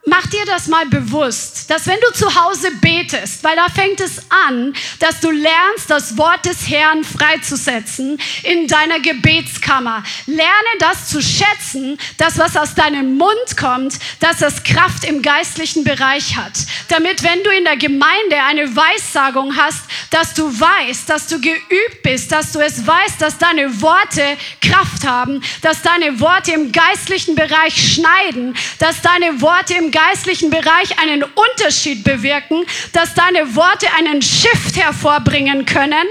Mach 0.06 0.26
dir 0.26 0.44
das 0.44 0.66
mal 0.66 0.84
bewusst, 0.84 1.70
dass 1.70 1.86
wenn 1.86 1.98
du 2.00 2.12
zu 2.12 2.26
Hause 2.34 2.70
betest, 2.82 3.42
weil 3.42 3.56
da 3.56 3.68
fängt 3.70 4.00
es 4.00 4.18
an, 4.28 4.74
dass 4.98 5.20
du 5.20 5.30
lernst, 5.30 5.88
das 5.88 6.18
Wort 6.18 6.44
des 6.44 6.68
Herrn 6.68 7.04
freizusetzen 7.04 8.20
in 8.42 8.68
deiner 8.68 9.00
Gebetskammer. 9.00 10.02
Lerne 10.26 10.68
das 10.78 11.08
zu 11.08 11.22
schätzen, 11.22 11.96
das, 12.18 12.36
was 12.38 12.54
aus 12.54 12.74
deinem 12.74 13.16
Mund 13.16 13.56
kommt, 13.56 13.98
dass 14.20 14.38
das 14.38 14.62
Kraft 14.62 15.04
im 15.04 15.22
geistlichen 15.22 15.84
Bereich 15.84 16.36
hat. 16.36 16.52
Damit, 16.88 17.22
wenn 17.22 17.42
du 17.42 17.50
in 17.50 17.64
der 17.64 17.78
Gemeinde 17.78 18.42
eine 18.46 18.76
Weissagung 18.76 19.56
hast, 19.56 19.84
dass 20.10 20.34
du 20.34 20.44
weißt, 20.44 21.08
dass 21.08 21.28
du 21.28 21.40
geübt 21.40 22.02
bist, 22.02 22.30
dass 22.30 22.52
du 22.52 22.60
es 22.60 22.86
weißt, 22.86 23.22
dass 23.22 23.38
deine 23.38 23.80
Worte 23.80 24.36
Kraft 24.60 25.06
haben, 25.06 25.42
dass 25.62 25.80
deine 25.80 26.20
Worte 26.20 26.52
im 26.52 26.72
geistlichen 26.72 27.36
Bereich 27.36 27.94
schneiden, 27.94 28.54
dass 28.78 29.00
deine 29.00 29.40
Worte 29.40 29.72
im 29.74 29.93
geistlichen 29.94 30.50
Bereich 30.50 30.98
einen 30.98 31.22
Unterschied 31.22 32.02
bewirken, 32.02 32.66
dass 32.92 33.14
deine 33.14 33.54
Worte 33.54 33.86
einen 33.96 34.20
Shift 34.20 34.76
hervorbringen 34.76 35.64
können, 35.66 36.06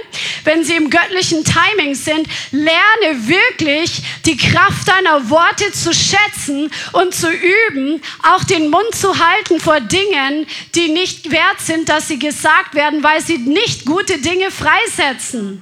wenn 0.46 0.64
sie 0.64 0.76
im 0.76 0.90
göttlichen 0.90 1.44
Timing 1.44 1.94
sind. 1.94 2.26
Lerne 2.52 3.28
wirklich 3.28 4.02
die 4.26 4.38
Kraft 4.38 4.88
deiner 4.88 5.30
Worte 5.30 5.72
zu 5.74 5.94
schätzen 5.94 6.72
und 6.94 7.14
zu 7.14 7.30
üben, 7.30 8.02
auch 8.24 8.46
den 8.46 8.70
Mund 8.70 8.96
zu 8.96 9.20
halten 9.20 9.60
vor 9.60 9.82
Dingen, 9.82 10.48
die 10.76 10.88
nicht 10.88 11.30
wert 11.30 11.60
sind, 11.60 11.90
dass 11.90 12.08
sie 12.08 12.20
gesagt 12.20 12.76
werden, 12.76 13.04
weil 13.04 13.22
sie 13.22 13.38
nicht 13.38 13.86
gute 13.86 14.20
Dinge 14.20 14.50
freisetzen. 14.50 15.62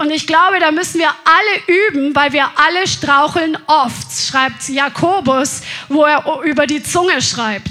Und 0.00 0.10
ich 0.10 0.26
glaube, 0.26 0.58
da 0.60 0.70
müssen 0.70 0.98
wir 0.98 1.10
alle 1.10 1.78
üben, 1.90 2.14
weil 2.14 2.32
wir 2.32 2.50
alle 2.56 2.88
straucheln 2.88 3.58
oft, 3.66 4.10
schreibt 4.10 4.66
Jakobus, 4.70 5.60
wo 5.90 6.04
er 6.04 6.40
über 6.40 6.66
die 6.66 6.82
Zunge 6.82 7.20
schreibt. 7.20 7.68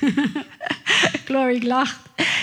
Glory 1.26 1.58
lacht. 1.58 1.98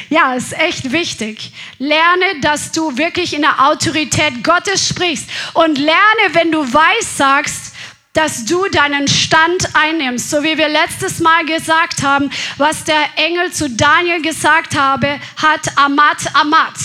Ja, 0.10 0.36
ist 0.36 0.54
echt 0.54 0.92
wichtig. 0.92 1.52
Lerne, 1.80 2.26
dass 2.42 2.74
du 2.74 2.96
wirklich 2.96 3.34
in 3.34 3.42
der 3.42 3.68
Autorität 3.68 4.44
Gottes 4.44 4.88
sprichst. 4.88 5.32
Und 5.56 5.80
lerne, 5.80 6.34
wenn 6.34 6.52
du 6.52 6.62
weiß 6.62 7.18
sagst, 7.18 7.74
dass 8.14 8.46
du 8.46 8.68
deinen 8.70 9.08
Stand 9.08 9.68
einnimmst. 9.74 10.30
So 10.30 10.44
wie 10.44 10.60
wir 10.60 10.70
letztes 10.70 11.22
Mal 11.22 11.44
gesagt 11.46 12.04
haben, 12.04 12.30
was 12.58 12.84
der 12.84 13.04
Engel 13.16 13.52
zu 13.52 13.68
Daniel 13.68 14.22
gesagt 14.22 14.78
habe, 14.78 15.20
hat 15.38 15.76
Amat 15.76 16.36
Amat. 16.36 16.76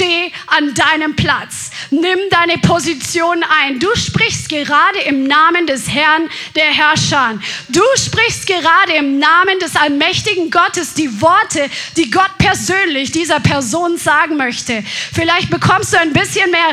Steh 0.00 0.32
an 0.46 0.72
deinem 0.72 1.14
Platz. 1.14 1.70
Nimm 1.90 2.18
deine 2.30 2.56
Position 2.56 3.44
ein. 3.62 3.78
Du 3.80 3.88
sprichst 3.94 4.48
gerade 4.48 4.98
im 5.00 5.24
Namen 5.24 5.66
des 5.66 5.90
Herrn 5.90 6.30
der 6.56 6.64
Herrscher. 6.64 7.38
Du 7.68 7.82
sprichst 7.96 8.46
gerade 8.46 8.94
im 8.94 9.18
Namen 9.18 9.58
des 9.60 9.76
allmächtigen 9.76 10.50
Gottes 10.50 10.94
die 10.94 11.20
Worte, 11.20 11.68
die 11.98 12.10
Gott 12.10 12.30
persönlich 12.38 13.12
dieser 13.12 13.40
Person 13.40 13.98
sagen 13.98 14.38
möchte. 14.38 14.82
Vielleicht 15.12 15.50
bekommst 15.50 15.92
du 15.92 15.98
ein 15.98 16.14
bisschen 16.14 16.50
mehr 16.50 16.70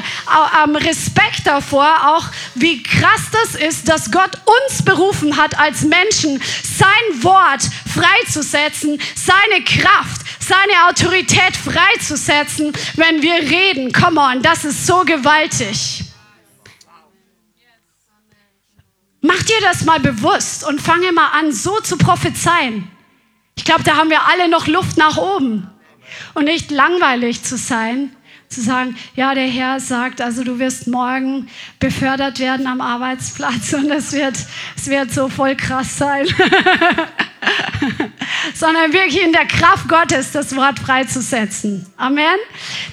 ähm, 0.63 0.78
Respekt 0.78 1.45
davor, 1.45 2.15
auch 2.15 2.28
wie 2.55 2.82
krass 2.82 3.23
das 3.34 3.55
ist, 3.55 3.89
dass 3.89 4.09
Gott 4.09 4.32
uns 4.45 4.86
berufen 4.86 5.36
hat 5.36 5.59
als 5.59 5.82
Menschen, 5.82 6.41
sein 6.63 7.23
Wort 7.23 7.63
freizusetzen, 7.97 8.99
seine 9.15 9.63
Kraft, 9.63 10.21
seine 10.39 10.87
Autorität 10.87 11.55
freizusetzen, 11.55 12.73
wenn 12.95 13.21
wir 13.21 13.35
reden. 13.35 13.91
Come 13.91 14.19
on, 14.19 14.41
das 14.41 14.65
ist 14.65 14.85
so 14.85 15.01
gewaltig. 15.01 16.03
Mach 19.21 19.41
dir 19.43 19.59
das 19.61 19.83
mal 19.83 19.99
bewusst 19.99 20.65
und 20.65 20.79
fange 20.79 21.11
mal 21.11 21.29
an, 21.29 21.51
so 21.51 21.79
zu 21.81 21.97
prophezeien. 21.97 22.87
Ich 23.55 23.65
glaube, 23.65 23.83
da 23.83 23.97
haben 23.97 24.09
wir 24.09 24.25
alle 24.27 24.47
noch 24.47 24.67
Luft 24.67 24.97
nach 24.97 25.17
oben. 25.17 25.69
Und 26.35 26.45
nicht 26.45 26.71
langweilig 26.71 27.43
zu 27.43 27.57
sein, 27.57 28.15
zu 28.47 28.61
sagen, 28.61 28.95
ja, 29.15 29.33
der 29.33 29.47
Herr 29.47 29.79
sagt, 29.79 30.21
also 30.21 30.43
du 30.43 30.59
wirst 30.59 30.87
morgen 30.87 31.49
befördert 31.79 32.39
werden 32.39 32.67
am 32.67 32.79
Arbeitsplatz 32.79 33.73
und 33.73 33.91
es 33.91 34.13
wird, 34.13 34.37
es 34.75 34.87
wird 34.87 35.11
so 35.11 35.27
voll 35.27 35.55
krass 35.55 35.97
sein. 35.97 36.27
Sondern 38.53 38.93
wirklich 38.93 39.21
in 39.21 39.31
der 39.31 39.45
Kraft 39.45 39.88
Gottes 39.88 40.31
das 40.31 40.55
Wort 40.55 40.79
freizusetzen. 40.79 41.85
Amen. 41.97 42.38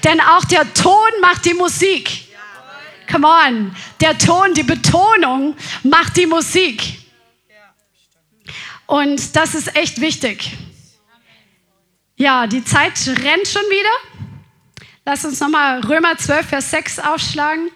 Denn 0.03 0.20
auch 0.20 0.45
der 0.45 0.72
Ton 0.74 1.11
macht 1.20 1.45
die 1.45 1.55
Musik. 1.55 2.28
Come 3.11 3.26
on. 3.26 3.76
Der 4.01 4.16
Ton, 4.18 4.55
die 4.55 4.62
Betonung 4.62 5.57
macht 5.82 6.16
die 6.16 6.26
Musik. 6.26 6.99
Und 8.86 9.34
das 9.36 9.55
ist 9.55 9.76
echt 9.76 10.01
wichtig. 10.01 10.53
Ja, 12.16 12.47
die 12.47 12.64
Zeit 12.64 12.92
rennt 13.07 13.49
schon 13.49 13.62
wieder. 13.62 14.24
Lass 15.05 15.24
uns 15.24 15.40
nochmal 15.40 15.80
Römer 15.80 16.16
12, 16.16 16.47
Vers 16.47 16.70
6 16.70 16.99
aufschlagen, 17.01 17.70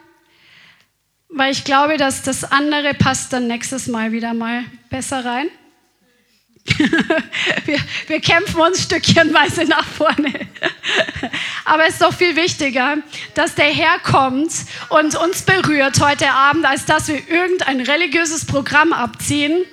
weil 1.29 1.53
ich 1.53 1.65
glaube, 1.65 1.99
dass 1.99 2.23
das 2.23 2.45
andere 2.45 2.95
passt 2.95 3.33
dann 3.33 3.49
nächstes 3.49 3.87
Mal 3.87 4.13
wieder 4.13 4.33
mal 4.33 4.65
besser 4.89 5.25
rein. 5.25 5.49
Wir, 7.65 7.79
wir, 8.07 8.21
kämpfen 8.21 8.61
uns 8.61 8.83
stückchenweise 8.83 9.65
nach 9.65 9.85
vorne. 9.85 10.33
Aber 11.65 11.87
es 11.87 11.95
ist 11.95 12.03
doch 12.03 12.13
viel 12.13 12.37
wichtiger, 12.37 12.97
dass 13.35 13.55
der 13.55 13.67
Herr 13.67 13.99
kommt 14.01 14.53
und 14.89 15.15
uns 15.17 15.43
berührt 15.43 16.01
heute 16.01 16.31
Abend, 16.31 16.65
als 16.65 16.85
dass 16.85 17.09
wir 17.09 17.29
irgendein 17.29 17.81
religiöses 17.81 18.45
Programm 18.45 18.93
abziehen 18.93 19.65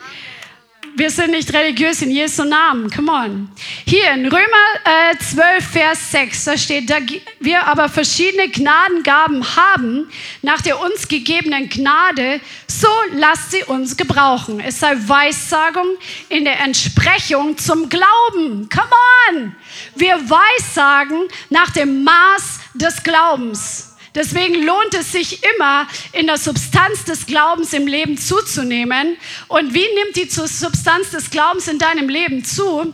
wir 0.95 1.09
sind 1.09 1.31
nicht 1.31 1.53
religiös 1.53 2.01
in 2.01 2.09
Jesu 2.09 2.43
Namen. 2.45 2.89
Come 2.89 3.11
on. 3.11 3.49
Hier 3.85 4.11
in 4.13 4.25
Römer 4.25 5.11
äh, 5.11 5.17
12, 5.17 5.65
Vers 5.65 6.11
6, 6.11 6.45
da 6.45 6.57
steht, 6.57 6.89
da 6.89 6.97
wir 7.39 7.65
aber 7.67 7.89
verschiedene 7.89 8.47
Gnadengaben 8.47 9.55
haben, 9.55 10.09
nach 10.41 10.61
der 10.61 10.79
uns 10.79 11.07
gegebenen 11.07 11.69
Gnade, 11.69 12.39
so 12.67 12.87
lasst 13.13 13.51
sie 13.51 13.63
uns 13.63 13.97
gebrauchen. 13.97 14.59
Es 14.59 14.79
sei 14.79 14.95
Weissagung 14.95 15.97
in 16.29 16.45
der 16.45 16.61
Entsprechung 16.61 17.57
zum 17.57 17.89
Glauben. 17.89 18.69
Come 18.69 18.89
on. 19.29 19.55
Wir 19.95 20.15
weissagen 20.29 21.23
nach 21.49 21.71
dem 21.71 22.03
Maß 22.03 22.59
des 22.73 23.03
Glaubens. 23.03 23.94
Deswegen 24.15 24.63
lohnt 24.63 24.93
es 24.93 25.11
sich 25.11 25.41
immer, 25.55 25.87
in 26.13 26.27
der 26.27 26.37
Substanz 26.37 27.03
des 27.03 27.25
Glaubens 27.25 27.73
im 27.73 27.85
Leben 27.85 28.17
zuzunehmen. 28.17 29.17
Und 29.47 29.73
wie 29.73 29.85
nimmt 29.95 30.15
die 30.15 30.29
Substanz 30.29 31.11
des 31.11 31.29
Glaubens 31.29 31.67
in 31.67 31.77
deinem 31.77 32.09
Leben 32.09 32.43
zu? 32.43 32.93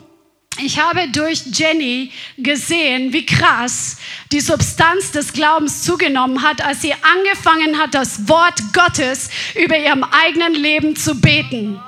Ich 0.59 0.80
habe 0.80 1.07
durch 1.09 1.43
Jenny 1.53 2.11
gesehen, 2.38 3.13
wie 3.13 3.26
krass 3.26 3.97
die 4.32 4.41
Substanz 4.41 5.11
des 5.11 5.32
Glaubens 5.32 5.84
zugenommen 5.84 6.41
hat, 6.41 6.63
als 6.63 6.82
sie 6.82 6.93
angefangen 6.93 7.78
hat, 7.78 7.93
das 7.93 8.28
Wort 8.28 8.59
Gottes 8.74 9.30
über 9.55 9.78
ihrem 9.78 10.03
eigenen 10.03 10.53
Leben 10.53 10.95
zu 10.95 11.19
beten. 11.19 11.80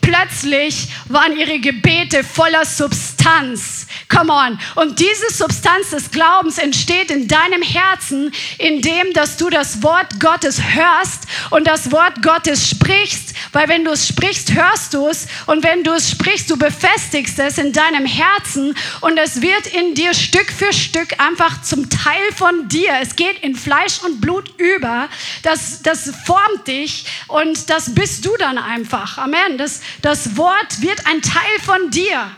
Plötzlich 0.00 0.88
waren 1.08 1.36
ihre 1.36 1.58
Gebete 1.60 2.24
voller 2.24 2.64
Substanz. 2.64 3.86
Come 4.08 4.32
on. 4.32 4.58
Und 4.74 4.98
diese 4.98 5.32
Substanz 5.32 5.90
des 5.90 6.10
Glaubens 6.10 6.58
entsteht 6.58 7.10
in 7.10 7.28
deinem 7.28 7.62
Herzen, 7.62 8.32
indem 8.58 9.12
dass 9.12 9.36
du 9.36 9.50
das 9.50 9.82
Wort 9.82 10.18
Gottes 10.18 10.60
hörst 10.60 11.24
und 11.50 11.66
das 11.66 11.92
Wort 11.92 12.22
Gottes 12.22 12.68
sprichst, 12.68 13.34
weil 13.52 13.68
wenn 13.68 13.84
du 13.84 13.92
es 13.92 14.08
sprichst, 14.08 14.54
hörst 14.54 14.94
du 14.94 15.06
es 15.08 15.26
und 15.46 15.62
wenn 15.62 15.84
du 15.84 15.92
es 15.92 16.10
sprichst, 16.10 16.50
du 16.50 16.56
befestigst 16.56 17.38
es 17.38 17.58
in 17.58 17.72
deinem 17.72 18.06
Herzen 18.06 18.74
und 19.00 19.16
es 19.18 19.42
wird 19.42 19.66
in 19.68 19.94
dir 19.94 20.14
Stück 20.14 20.50
für 20.50 20.72
Stück 20.72 21.20
einfach 21.20 21.62
zum 21.62 21.88
Teil 21.88 22.32
von 22.34 22.68
dir. 22.68 22.92
Es 23.00 23.16
geht 23.16 23.38
in 23.40 23.54
Fleisch 23.54 24.00
und 24.04 24.20
Blut 24.20 24.52
über. 24.58 25.08
Das, 25.42 25.82
das 25.82 26.12
formt 26.24 26.66
dich 26.66 27.04
und 27.28 27.70
das 27.70 27.94
bist 27.94 28.24
du 28.24 28.36
dann 28.38 28.58
einfach. 28.58 29.18
Amen. 29.18 29.58
Das, 29.58 29.80
das 30.02 30.36
Wort 30.36 30.80
wird 30.80 31.06
ein 31.06 31.22
Teil 31.22 31.58
von 31.64 31.90
dir. 31.90 32.30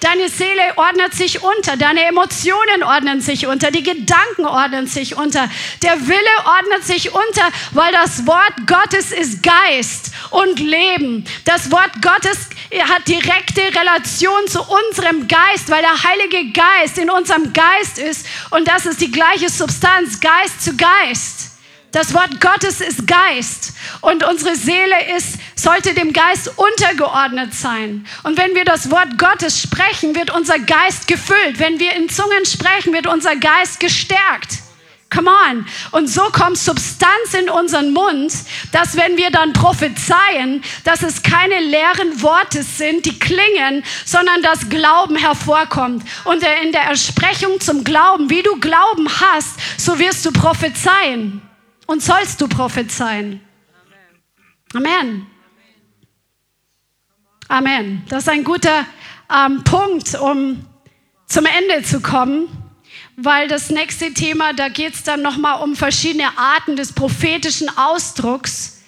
Deine 0.00 0.28
Seele 0.28 0.76
ordnet 0.76 1.14
sich 1.14 1.42
unter, 1.42 1.76
deine 1.76 2.04
Emotionen 2.04 2.82
ordnen 2.84 3.20
sich 3.20 3.46
unter, 3.46 3.70
die 3.70 3.82
Gedanken 3.82 4.46
ordnen 4.46 4.86
sich 4.86 5.16
unter, 5.16 5.48
der 5.82 6.06
Wille 6.06 6.36
ordnet 6.44 6.84
sich 6.84 7.12
unter, 7.12 7.48
weil 7.72 7.92
das 7.92 8.26
Wort 8.26 8.54
Gottes 8.66 9.10
ist 9.12 9.42
Geist 9.42 10.12
und 10.30 10.60
Leben. 10.60 11.24
Das 11.44 11.70
Wort 11.70 12.00
Gottes 12.00 12.48
hat 12.88 13.08
direkte 13.08 13.62
Relation 13.78 14.46
zu 14.46 14.62
unserem 14.62 15.26
Geist, 15.28 15.68
weil 15.68 15.82
der 15.82 16.02
Heilige 16.02 16.52
Geist 16.52 16.98
in 16.98 17.10
unserem 17.10 17.52
Geist 17.52 17.98
ist 17.98 18.26
und 18.50 18.68
das 18.68 18.86
ist 18.86 19.00
die 19.00 19.10
gleiche 19.10 19.48
Substanz, 19.48 20.20
Geist 20.20 20.62
zu 20.62 20.76
Geist. 20.76 21.51
Das 21.92 22.14
Wort 22.14 22.40
Gottes 22.40 22.80
ist 22.80 23.06
Geist 23.06 23.74
und 24.00 24.24
unsere 24.24 24.56
Seele 24.56 25.14
ist, 25.14 25.38
sollte 25.54 25.92
dem 25.92 26.14
Geist 26.14 26.50
untergeordnet 26.56 27.52
sein. 27.52 28.06
Und 28.22 28.38
wenn 28.38 28.54
wir 28.54 28.64
das 28.64 28.90
Wort 28.90 29.18
Gottes 29.18 29.60
sprechen, 29.60 30.16
wird 30.16 30.34
unser 30.34 30.58
Geist 30.58 31.06
gefüllt. 31.06 31.58
Wenn 31.58 31.78
wir 31.78 31.94
in 31.94 32.08
Zungen 32.08 32.46
sprechen, 32.46 32.94
wird 32.94 33.06
unser 33.06 33.36
Geist 33.36 33.78
gestärkt. 33.78 34.60
Come 35.14 35.30
on. 35.50 35.66
Und 35.90 36.08
so 36.08 36.22
kommt 36.32 36.56
Substanz 36.56 37.34
in 37.38 37.50
unseren 37.50 37.92
Mund, 37.92 38.32
dass 38.72 38.96
wenn 38.96 39.18
wir 39.18 39.30
dann 39.30 39.52
prophezeien, 39.52 40.64
dass 40.84 41.02
es 41.02 41.22
keine 41.22 41.60
leeren 41.60 42.22
Worte 42.22 42.62
sind, 42.62 43.04
die 43.04 43.18
klingen, 43.18 43.84
sondern 44.06 44.40
dass 44.40 44.70
Glauben 44.70 45.16
hervorkommt. 45.16 46.02
Und 46.24 46.42
in 46.64 46.72
der 46.72 46.84
Ersprechung 46.84 47.60
zum 47.60 47.84
Glauben, 47.84 48.30
wie 48.30 48.42
du 48.42 48.58
Glauben 48.58 49.10
hast, 49.20 49.50
so 49.76 49.98
wirst 49.98 50.24
du 50.24 50.32
prophezeien 50.32 51.42
und 51.86 52.02
sollst 52.02 52.40
du 52.40 52.48
prophezeien. 52.48 53.40
Amen. 54.74 55.26
Amen. 57.48 58.02
Das 58.08 58.22
ist 58.22 58.28
ein 58.28 58.44
guter 58.44 58.86
ähm, 59.30 59.62
Punkt, 59.64 60.14
um 60.14 60.64
zum 61.26 61.44
Ende 61.46 61.82
zu 61.82 62.00
kommen, 62.00 62.48
weil 63.16 63.48
das 63.48 63.70
nächste 63.70 64.14
Thema, 64.14 64.52
da 64.52 64.68
geht 64.68 64.94
es 64.94 65.02
dann 65.02 65.22
nochmal 65.22 65.62
um 65.62 65.76
verschiedene 65.76 66.38
Arten 66.38 66.76
des 66.76 66.92
prophetischen 66.92 67.68
Ausdrucks. 67.76 68.82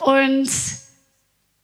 Und 0.00 0.48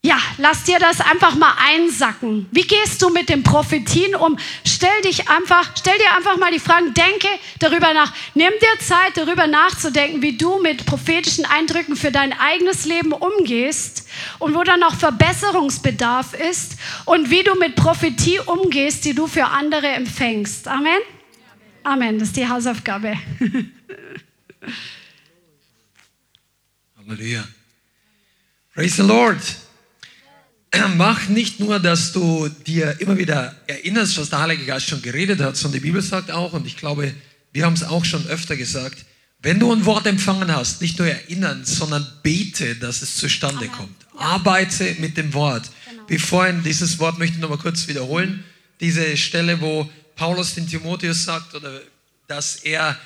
ja, 0.05 0.18
lass 0.36 0.64
dir 0.64 0.78
das 0.78 1.00
einfach 1.00 1.34
mal 1.34 1.55
einsacken. 1.59 2.46
Wie 2.50 2.66
gehst 2.66 3.00
du 3.00 3.09
mit 3.09 3.30
den 3.30 3.42
Prophetien 3.42 4.14
um? 4.14 4.38
Stell 4.66 5.00
dich 5.02 5.30
einfach, 5.30 5.70
stell 5.78 5.96
dir 5.96 6.14
einfach 6.14 6.36
mal 6.36 6.52
die 6.52 6.59
Fragen, 6.59 6.92
denke 6.92 7.26
darüber 7.59 7.94
nach. 7.94 8.12
Nimm 8.34 8.52
dir 8.61 8.84
Zeit, 8.84 9.16
darüber 9.16 9.46
nachzudenken, 9.46 10.20
wie 10.20 10.36
du 10.36 10.61
mit 10.61 10.84
prophetischen 10.84 11.46
Eindrücken 11.46 11.96
für 11.96 12.12
dein 12.12 12.38
eigenes 12.38 12.84
Leben 12.84 13.14
umgehst 13.14 14.07
und 14.40 14.55
wo 14.55 14.62
dann 14.62 14.80
noch 14.80 14.94
Verbesserungsbedarf 14.94 16.34
ist 16.34 16.76
und 17.07 17.30
wie 17.30 17.42
du 17.42 17.55
mit 17.55 17.74
Prophetie 17.74 18.40
umgehst, 18.40 19.07
die 19.07 19.14
du 19.14 19.26
für 19.26 19.46
andere 19.46 19.86
empfängst. 19.86 20.68
Amen. 20.68 21.00
Amen. 21.82 22.18
Das 22.18 22.28
ist 22.28 22.36
die 22.36 22.46
Hausaufgabe. 22.46 23.14
Halleluja. 26.98 27.48
Praise 28.74 28.96
the 28.96 29.02
Lord 29.02 29.64
mach 30.97 31.29
nicht 31.29 31.61
nur, 31.61 31.81
dass 31.81 32.12
du 32.12 32.49
dir 32.66 33.01
immer 33.01 33.18
wieder 33.18 33.55
erinnerst, 33.66 34.18
was 34.18 34.31
der 34.31 34.41
Heilige 34.41 34.64
Geist 34.64 34.89
schon 34.89 35.03
geredet 35.03 35.41
hat, 35.41 35.57
sondern 35.57 35.81
die 35.81 35.87
Bibel 35.87 36.03
sagt 36.03 36.31
auch, 36.31 36.53
und 36.53 36.66
ich 36.66 36.77
glaube, 36.77 37.12
wir 37.53 37.64
haben 37.64 37.75
es 37.75 37.85
auch 37.85 38.05
schon 38.05 38.27
öfter 38.27 38.57
gesagt, 38.57 39.05
wenn 39.43 39.61
du 39.61 39.70
ein 39.72 39.85
Wort 39.85 40.07
empfangen 40.07 40.51
hast, 40.55 40.81
nicht 40.81 40.99
nur 40.99 41.07
erinnern, 41.07 41.64
sondern 41.64 42.07
bete, 42.22 42.77
dass 42.77 43.03
es 43.03 43.16
zustande 43.16 43.68
kommt. 43.68 43.95
Arbeite 44.16 44.97
mit 45.01 45.18
dem 45.18 45.35
Wort. 45.35 45.70
Genau. 45.89 46.03
Wie 46.09 46.18
vorhin, 46.18 46.62
dieses 46.62 46.99
Wort 46.99 47.18
möchte 47.18 47.35
ich 47.37 47.43
nochmal 47.43 47.59
kurz 47.59 47.87
wiederholen. 47.87 48.43
Diese 48.81 49.16
Stelle, 49.18 49.61
wo 49.61 49.89
Paulus 50.16 50.55
den 50.55 50.66
Timotheus 50.66 51.25
sagt, 51.25 51.55
oder 51.55 51.81
dass 52.27 52.57
er, 52.57 52.99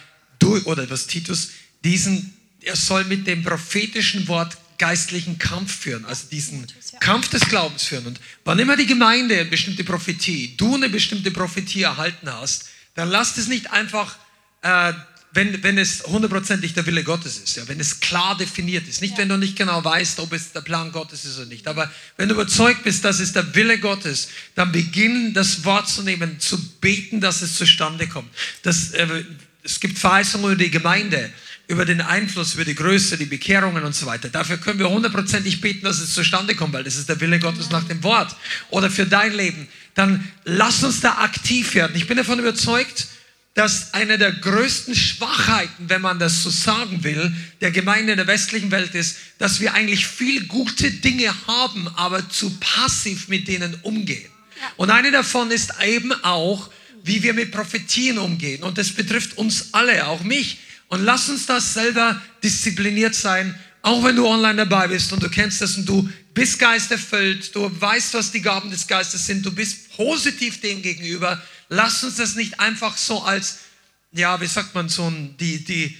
oder 0.65 0.89
was 0.89 1.09
Titus, 1.09 1.51
diesen, 1.83 2.33
er 2.63 2.77
soll 2.77 3.05
mit 3.05 3.27
dem 3.27 3.43
prophetischen 3.43 4.29
Wort 4.29 4.57
geistlichen 4.79 5.39
Kampf 5.39 5.75
führen, 5.81 6.05
also 6.05 6.27
diesen 6.31 6.67
Kampf 7.01 7.29
des 7.29 7.43
Glaubens 7.43 7.85
führen. 7.85 8.07
Und 8.07 8.21
wann 8.45 8.59
immer 8.59 8.77
die 8.77 8.87
Gemeinde 8.87 9.35
eine 9.35 9.45
bestimmte 9.45 9.85
Prophetie, 9.85 10.55
du 10.57 10.77
eine 10.77 10.89
bestimmte 10.89 11.31
Prophetie 11.31 11.83
erhalten 11.83 12.33
hast, 12.33 12.67
dann 12.95 13.11
lass 13.11 13.37
es 13.37 13.49
nicht 13.49 13.71
einfach, 13.71 14.17
äh, 14.63 14.93
wenn, 15.33 15.63
wenn 15.63 15.79
es 15.79 16.05
hundertprozentig 16.05 16.75
der 16.75 16.87
Wille 16.87 17.05
Gottes 17.05 17.39
ist, 17.39 17.57
ja, 17.57 17.69
wenn 17.69 17.79
es 17.81 18.01
klar 18.01 18.37
definiert 18.37 18.89
ist. 18.89 19.03
Nicht, 19.03 19.13
ja. 19.13 19.19
wenn 19.19 19.29
du 19.29 19.37
nicht 19.37 19.57
genau 19.57 19.85
weißt, 19.85 20.21
ob 20.21 20.33
es 20.33 20.53
der 20.53 20.63
Plan 20.63 20.91
Gottes 20.91 21.25
ist 21.25 21.37
oder 21.37 21.47
nicht. 21.47 21.69
Aber 21.69 21.91
wenn 22.17 22.29
du 22.29 22.35
überzeugt 22.35 22.85
bist, 22.85 23.05
dass 23.05 23.21
es 23.21 23.33
der 23.33 23.55
Wille 23.55 23.79
Gottes, 23.79 24.29
dann 24.55 24.73
beginn 24.73 25.35
das 25.35 25.65
Wort 25.65 25.89
zu 25.89 26.03
nehmen, 26.03 26.41
zu 26.41 26.59
beten, 26.81 27.21
dass 27.21 27.43
es 27.43 27.55
zustande 27.55 28.07
kommt. 28.07 28.31
Das, 28.63 28.93
äh, 28.93 29.25
es 29.63 29.81
gibt 29.81 29.99
Verheißungen 29.99 30.53
über 30.53 30.65
die 30.65 30.71
Gemeinde 30.71 31.31
über 31.69 31.85
den 31.85 32.01
Einfluss, 32.01 32.55
über 32.55 32.65
die 32.65 32.75
Größe, 32.75 33.19
die 33.19 33.27
Bekehrungen 33.27 33.85
und 33.85 33.95
so 33.95 34.07
weiter. 34.07 34.31
Dafür 34.31 34.57
können 34.57 34.79
wir 34.79 34.89
hundertprozentig 34.89 35.61
beten, 35.61 35.85
dass 35.85 36.01
es 36.01 36.15
zustande 36.15 36.55
kommt, 36.55 36.73
weil 36.73 36.83
das 36.83 36.97
ist 36.97 37.11
der 37.11 37.21
Wille 37.21 37.39
Gottes 37.39 37.71
nach 37.71 37.85
dem 37.85 38.03
Wort. 38.03 38.35
Oder 38.71 38.91
für 38.91 39.05
dein 39.05 39.35
Leben. 39.35 39.69
Dann 39.95 40.27
lass 40.45 40.83
uns 40.83 41.01
da 41.01 41.19
aktiv 41.19 41.75
werden. 41.75 41.95
Ich 41.95 42.07
bin 42.07 42.17
davon 42.17 42.39
überzeugt, 42.39 43.09
dass 43.53 43.93
eine 43.93 44.17
der 44.17 44.33
größten 44.33 44.95
Schwachheiten, 44.95 45.91
wenn 45.91 46.01
man 46.01 46.19
das 46.19 46.43
so 46.43 46.49
sagen 46.49 47.05
will, 47.05 47.35
der 47.61 47.71
Gemeinde 47.71 48.13
in 48.13 48.17
der 48.17 48.27
westlichen 48.27 48.71
Welt 48.71 48.95
ist, 48.95 49.17
dass 49.39 49.61
wir 49.61 49.75
eigentlich 49.75 50.07
viel 50.07 50.47
gute 50.47 50.91
Dinge 50.91 51.35
haben, 51.47 51.87
aber 51.97 52.31
zu 52.31 52.57
passiv 52.61 53.29
mit 53.29 53.47
denen 53.47 53.75
umgehen. 53.83 54.31
Und 54.77 54.91
eine 54.91 55.11
davon 55.11 55.51
ist 55.51 55.75
eben 55.85 56.13
auch, 56.25 56.71
wie 57.03 57.23
wir 57.23 57.35
mit 57.35 57.51
Prophetien 57.53 58.19
umgehen. 58.19 58.63
Und 58.63 58.79
das 58.79 58.91
betrifft 58.91 59.37
uns 59.37 59.69
alle, 59.73 60.07
auch 60.07 60.23
mich. 60.23 60.59
Und 60.89 61.05
lass 61.05 61.29
uns 61.29 61.47
das 61.47 61.75
selber 61.75 62.21
diszipliniert 62.43 63.15
sein, 63.15 63.55
auch 63.83 64.03
wenn 64.05 64.17
du 64.17 64.27
online 64.27 64.57
dabei 64.57 64.89
bist 64.89 65.13
und 65.13 65.23
du 65.23 65.31
kennst 65.31 65.61
das 65.61 65.77
und 65.77 65.87
du 65.87 66.09
bist 66.35 66.59
geisterfüllt, 66.59 67.55
du 67.55 67.71
weißt, 67.81 68.15
was 68.15 68.33
die 68.33 68.43
Gaben 68.43 68.71
des 68.71 68.87
Geistes 68.87 69.27
sind, 69.27 69.45
du 69.45 69.55
bist 69.55 69.97
positiv 69.97 70.61
dem 70.61 70.83
gegenüber. 70.83 71.41
Lass 71.69 72.03
uns 72.05 72.17
das 72.17 72.35
nicht 72.35 72.59
einfach 72.61 72.97
so 72.97 73.23
als, 73.23 73.59
ja, 74.13 74.41
wie 74.41 74.47
sagt 74.47 74.75
man, 74.75 74.89
so 74.89 75.11
die, 75.11 75.65
die, 75.65 75.97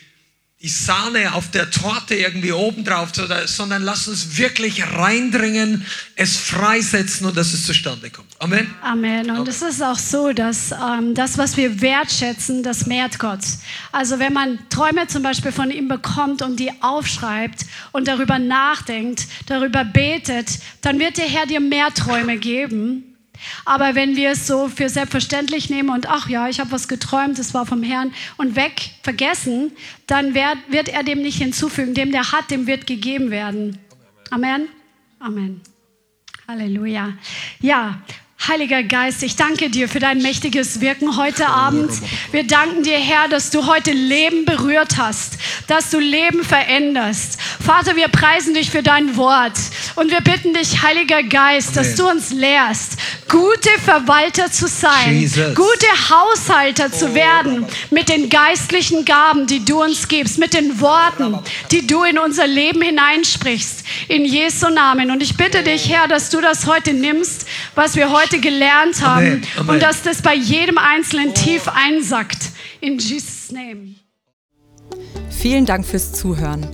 die 0.61 0.69
Sahne 0.69 1.35
auf 1.35 1.53
der 1.53 1.71
Torte 1.71 2.17
irgendwie 2.17 2.51
obendrauf, 2.51 3.11
sondern 3.47 3.83
lass 3.83 4.09
uns 4.09 4.39
wirklich 4.39 4.83
reindringen, 4.85 5.87
es 6.17 6.37
freisetzen 6.37 7.29
und 7.29 7.37
dass 7.37 7.53
es 7.53 7.65
zustande 7.65 8.11
kommt. 8.11 8.29
Amen. 8.41 8.75
Amen. 8.83 9.31
Und 9.31 9.47
es 9.47 9.63
ist 9.63 9.81
auch 9.81 9.99
so, 9.99 10.33
dass 10.33 10.73
ähm, 10.73 11.15
das, 11.15 11.39
was 11.39 11.57
wir 11.57 11.81
wertschätzen, 11.81 12.65
das 12.65 12.87
mehrt 12.87 13.21
Gott. 13.21 13.45
Also 13.93 14.19
wenn 14.19 14.33
man 14.33 14.59
Träume 14.69 15.07
zum 15.07 15.23
Beispiel 15.23 15.53
von 15.53 15.71
ihm 15.71 15.87
bekommt 15.87 16.43
und 16.43 16.59
die 16.59 16.73
aufschreibt 16.81 17.65
und 17.93 18.09
darüber 18.09 18.41
nachdenkt, 18.41 19.29
darüber 19.47 19.85
betet, 19.85 20.59
dann 20.81 20.99
wird 20.99 21.19
der 21.19 21.27
Herr 21.27 21.47
dir 21.47 21.61
mehr 21.61 21.95
Träume 21.95 22.37
geben 22.37 23.08
aber 23.65 23.95
wenn 23.95 24.17
wir 24.17 24.31
es 24.31 24.47
so 24.47 24.69
für 24.69 24.89
selbstverständlich 24.89 25.71
nehmen 25.71 25.91
und 25.91 26.09
ach 26.09 26.29
ja, 26.29 26.49
ich 26.49 26.61
habe 26.61 26.73
was 26.73 26.89
geträumt, 26.89 27.39
das 27.39 27.55
war 27.55 27.67
vom 27.67 27.83
Herrn 27.83 28.13
und 28.37 28.57
weg 28.57 28.91
vergessen, 29.03 29.73
dann 30.07 30.35
wird, 30.35 30.59
wird 30.69 30.89
er 30.89 31.03
dem 31.03 31.23
nicht 31.23 31.39
hinzufügen. 31.39 31.95
Dem, 31.95 32.13
der 32.13 32.33
hat, 32.33 32.51
dem 32.51 32.67
wird 32.67 32.87
gegeben 32.87 33.31
werden. 33.31 33.79
Amen. 34.31 34.69
Amen. 35.19 35.61
Halleluja. 36.47 37.13
Ja, 37.61 38.01
Heiliger 38.47 38.83
Geist, 38.85 39.23
ich 39.25 39.35
danke 39.37 39.69
dir 39.69 39.89
für 39.89 39.99
dein 39.99 40.23
mächtiges 40.23 40.81
Wirken 40.81 41.17
heute 41.17 41.49
Abend. 41.49 41.91
Wir 42.31 42.47
danken 42.47 42.83
dir, 42.83 42.97
Herr, 42.97 43.29
dass 43.29 43.51
du 43.51 43.67
heute 43.67 43.91
Leben 43.91 44.45
berührt 44.45 44.97
hast, 44.97 45.39
dass 45.67 45.91
du 45.91 45.99
Leben 45.99 46.45
veränderst. 46.45 47.37
Vater, 47.63 47.97
wir 47.97 48.09
preisen 48.09 48.55
dich 48.55 48.71
für 48.71 48.83
dein 48.83 49.17
Wort 49.17 49.59
und 49.97 50.11
wir 50.13 50.21
bitten 50.21 50.55
dich, 50.55 50.83
Heiliger 50.83 51.25
Geist, 51.25 51.77
dass 51.77 51.97
du 51.97 52.09
uns 52.09 52.31
lehrst, 52.31 52.93
gute 53.29 53.71
Verwalter 53.85 54.51
zu 54.51 54.67
sein, 54.69 55.19
Jesus. 55.19 55.55
gute 55.55 55.87
Haushalter 56.09 56.91
zu 56.91 57.15
werden 57.15 57.67
mit 57.91 58.09
den 58.09 58.31
geistlichen 58.31 59.05
Gaben, 59.05 59.47
die 59.47 59.65
du 59.65 59.83
uns 59.83 60.09
gibst, 60.09 60.39
mit 60.39 60.55
den 60.55 60.81
Worten, 60.81 61.39
die 61.71 61.87
du 61.87 62.05
in 62.05 62.19
unser 62.19 62.47
Leben 62.47 62.81
hineinsprichst. 62.81 63.85
In 64.07 64.25
Jesu 64.25 64.69
Namen. 64.69 65.11
Und 65.11 65.23
ich 65.23 65.37
bitte 65.37 65.63
dich, 65.63 65.89
Herr, 65.91 66.09
dass 66.09 66.31
du 66.31 66.41
das 66.41 66.67
heute 66.67 66.95
nimmst, 66.95 67.47
was 67.75 67.97
wir 67.97 68.11
heute 68.11 68.28
heute 68.29 68.41
gelernt 68.41 69.03
haben 69.03 69.27
Amen. 69.27 69.43
Amen. 69.59 69.71
und 69.71 69.83
dass 69.83 70.03
das 70.03 70.23
bei 70.23 70.35
jedem 70.35 70.79
Einzelnen 70.79 71.35
tief 71.35 71.69
einsackt. 71.69 72.51
In 72.81 72.99
Jesus' 72.99 73.51
Name. 73.53 73.95
Vielen 75.31 75.67
Dank 75.67 75.87
fürs 75.87 76.13
Zuhören. 76.13 76.67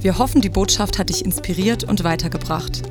Wir 0.00 0.18
hoffen, 0.18 0.40
die 0.40 0.48
Botschaft 0.48 0.98
hat 0.98 1.08
dich 1.08 1.24
inspiriert 1.24 1.84
und 1.84 2.04
weitergebracht. 2.04 2.82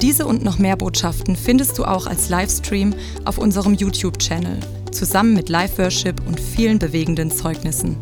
Diese 0.00 0.26
und 0.26 0.44
noch 0.44 0.58
mehr 0.58 0.76
Botschaften 0.76 1.36
findest 1.36 1.78
du 1.78 1.84
auch 1.84 2.06
als 2.06 2.28
Livestream 2.28 2.94
auf 3.24 3.36
unserem 3.38 3.74
YouTube-Channel, 3.74 4.58
zusammen 4.92 5.34
mit 5.34 5.48
Live-Worship 5.48 6.26
und 6.26 6.40
vielen 6.40 6.78
bewegenden 6.78 7.30
Zeugnissen. 7.30 7.96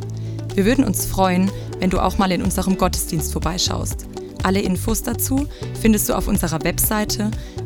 Wir 0.55 0.65
würden 0.65 0.85
uns 0.85 1.07
freuen, 1.07 1.51
wenn 1.81 1.91
du 1.91 2.01
auch 2.01 2.19
mal 2.19 2.31
in 2.33 2.43
unserem 2.43 2.77
Gottesdienst 2.77 3.33
vorbeischaust. 3.33 4.07
Alle 4.45 4.61
Infos 4.61 5.03
dazu 5.03 5.49
findest 5.81 6.09
du 6.09 6.15
auf 6.15 6.29
unserer 6.29 6.63
Webseite, 6.63 7.31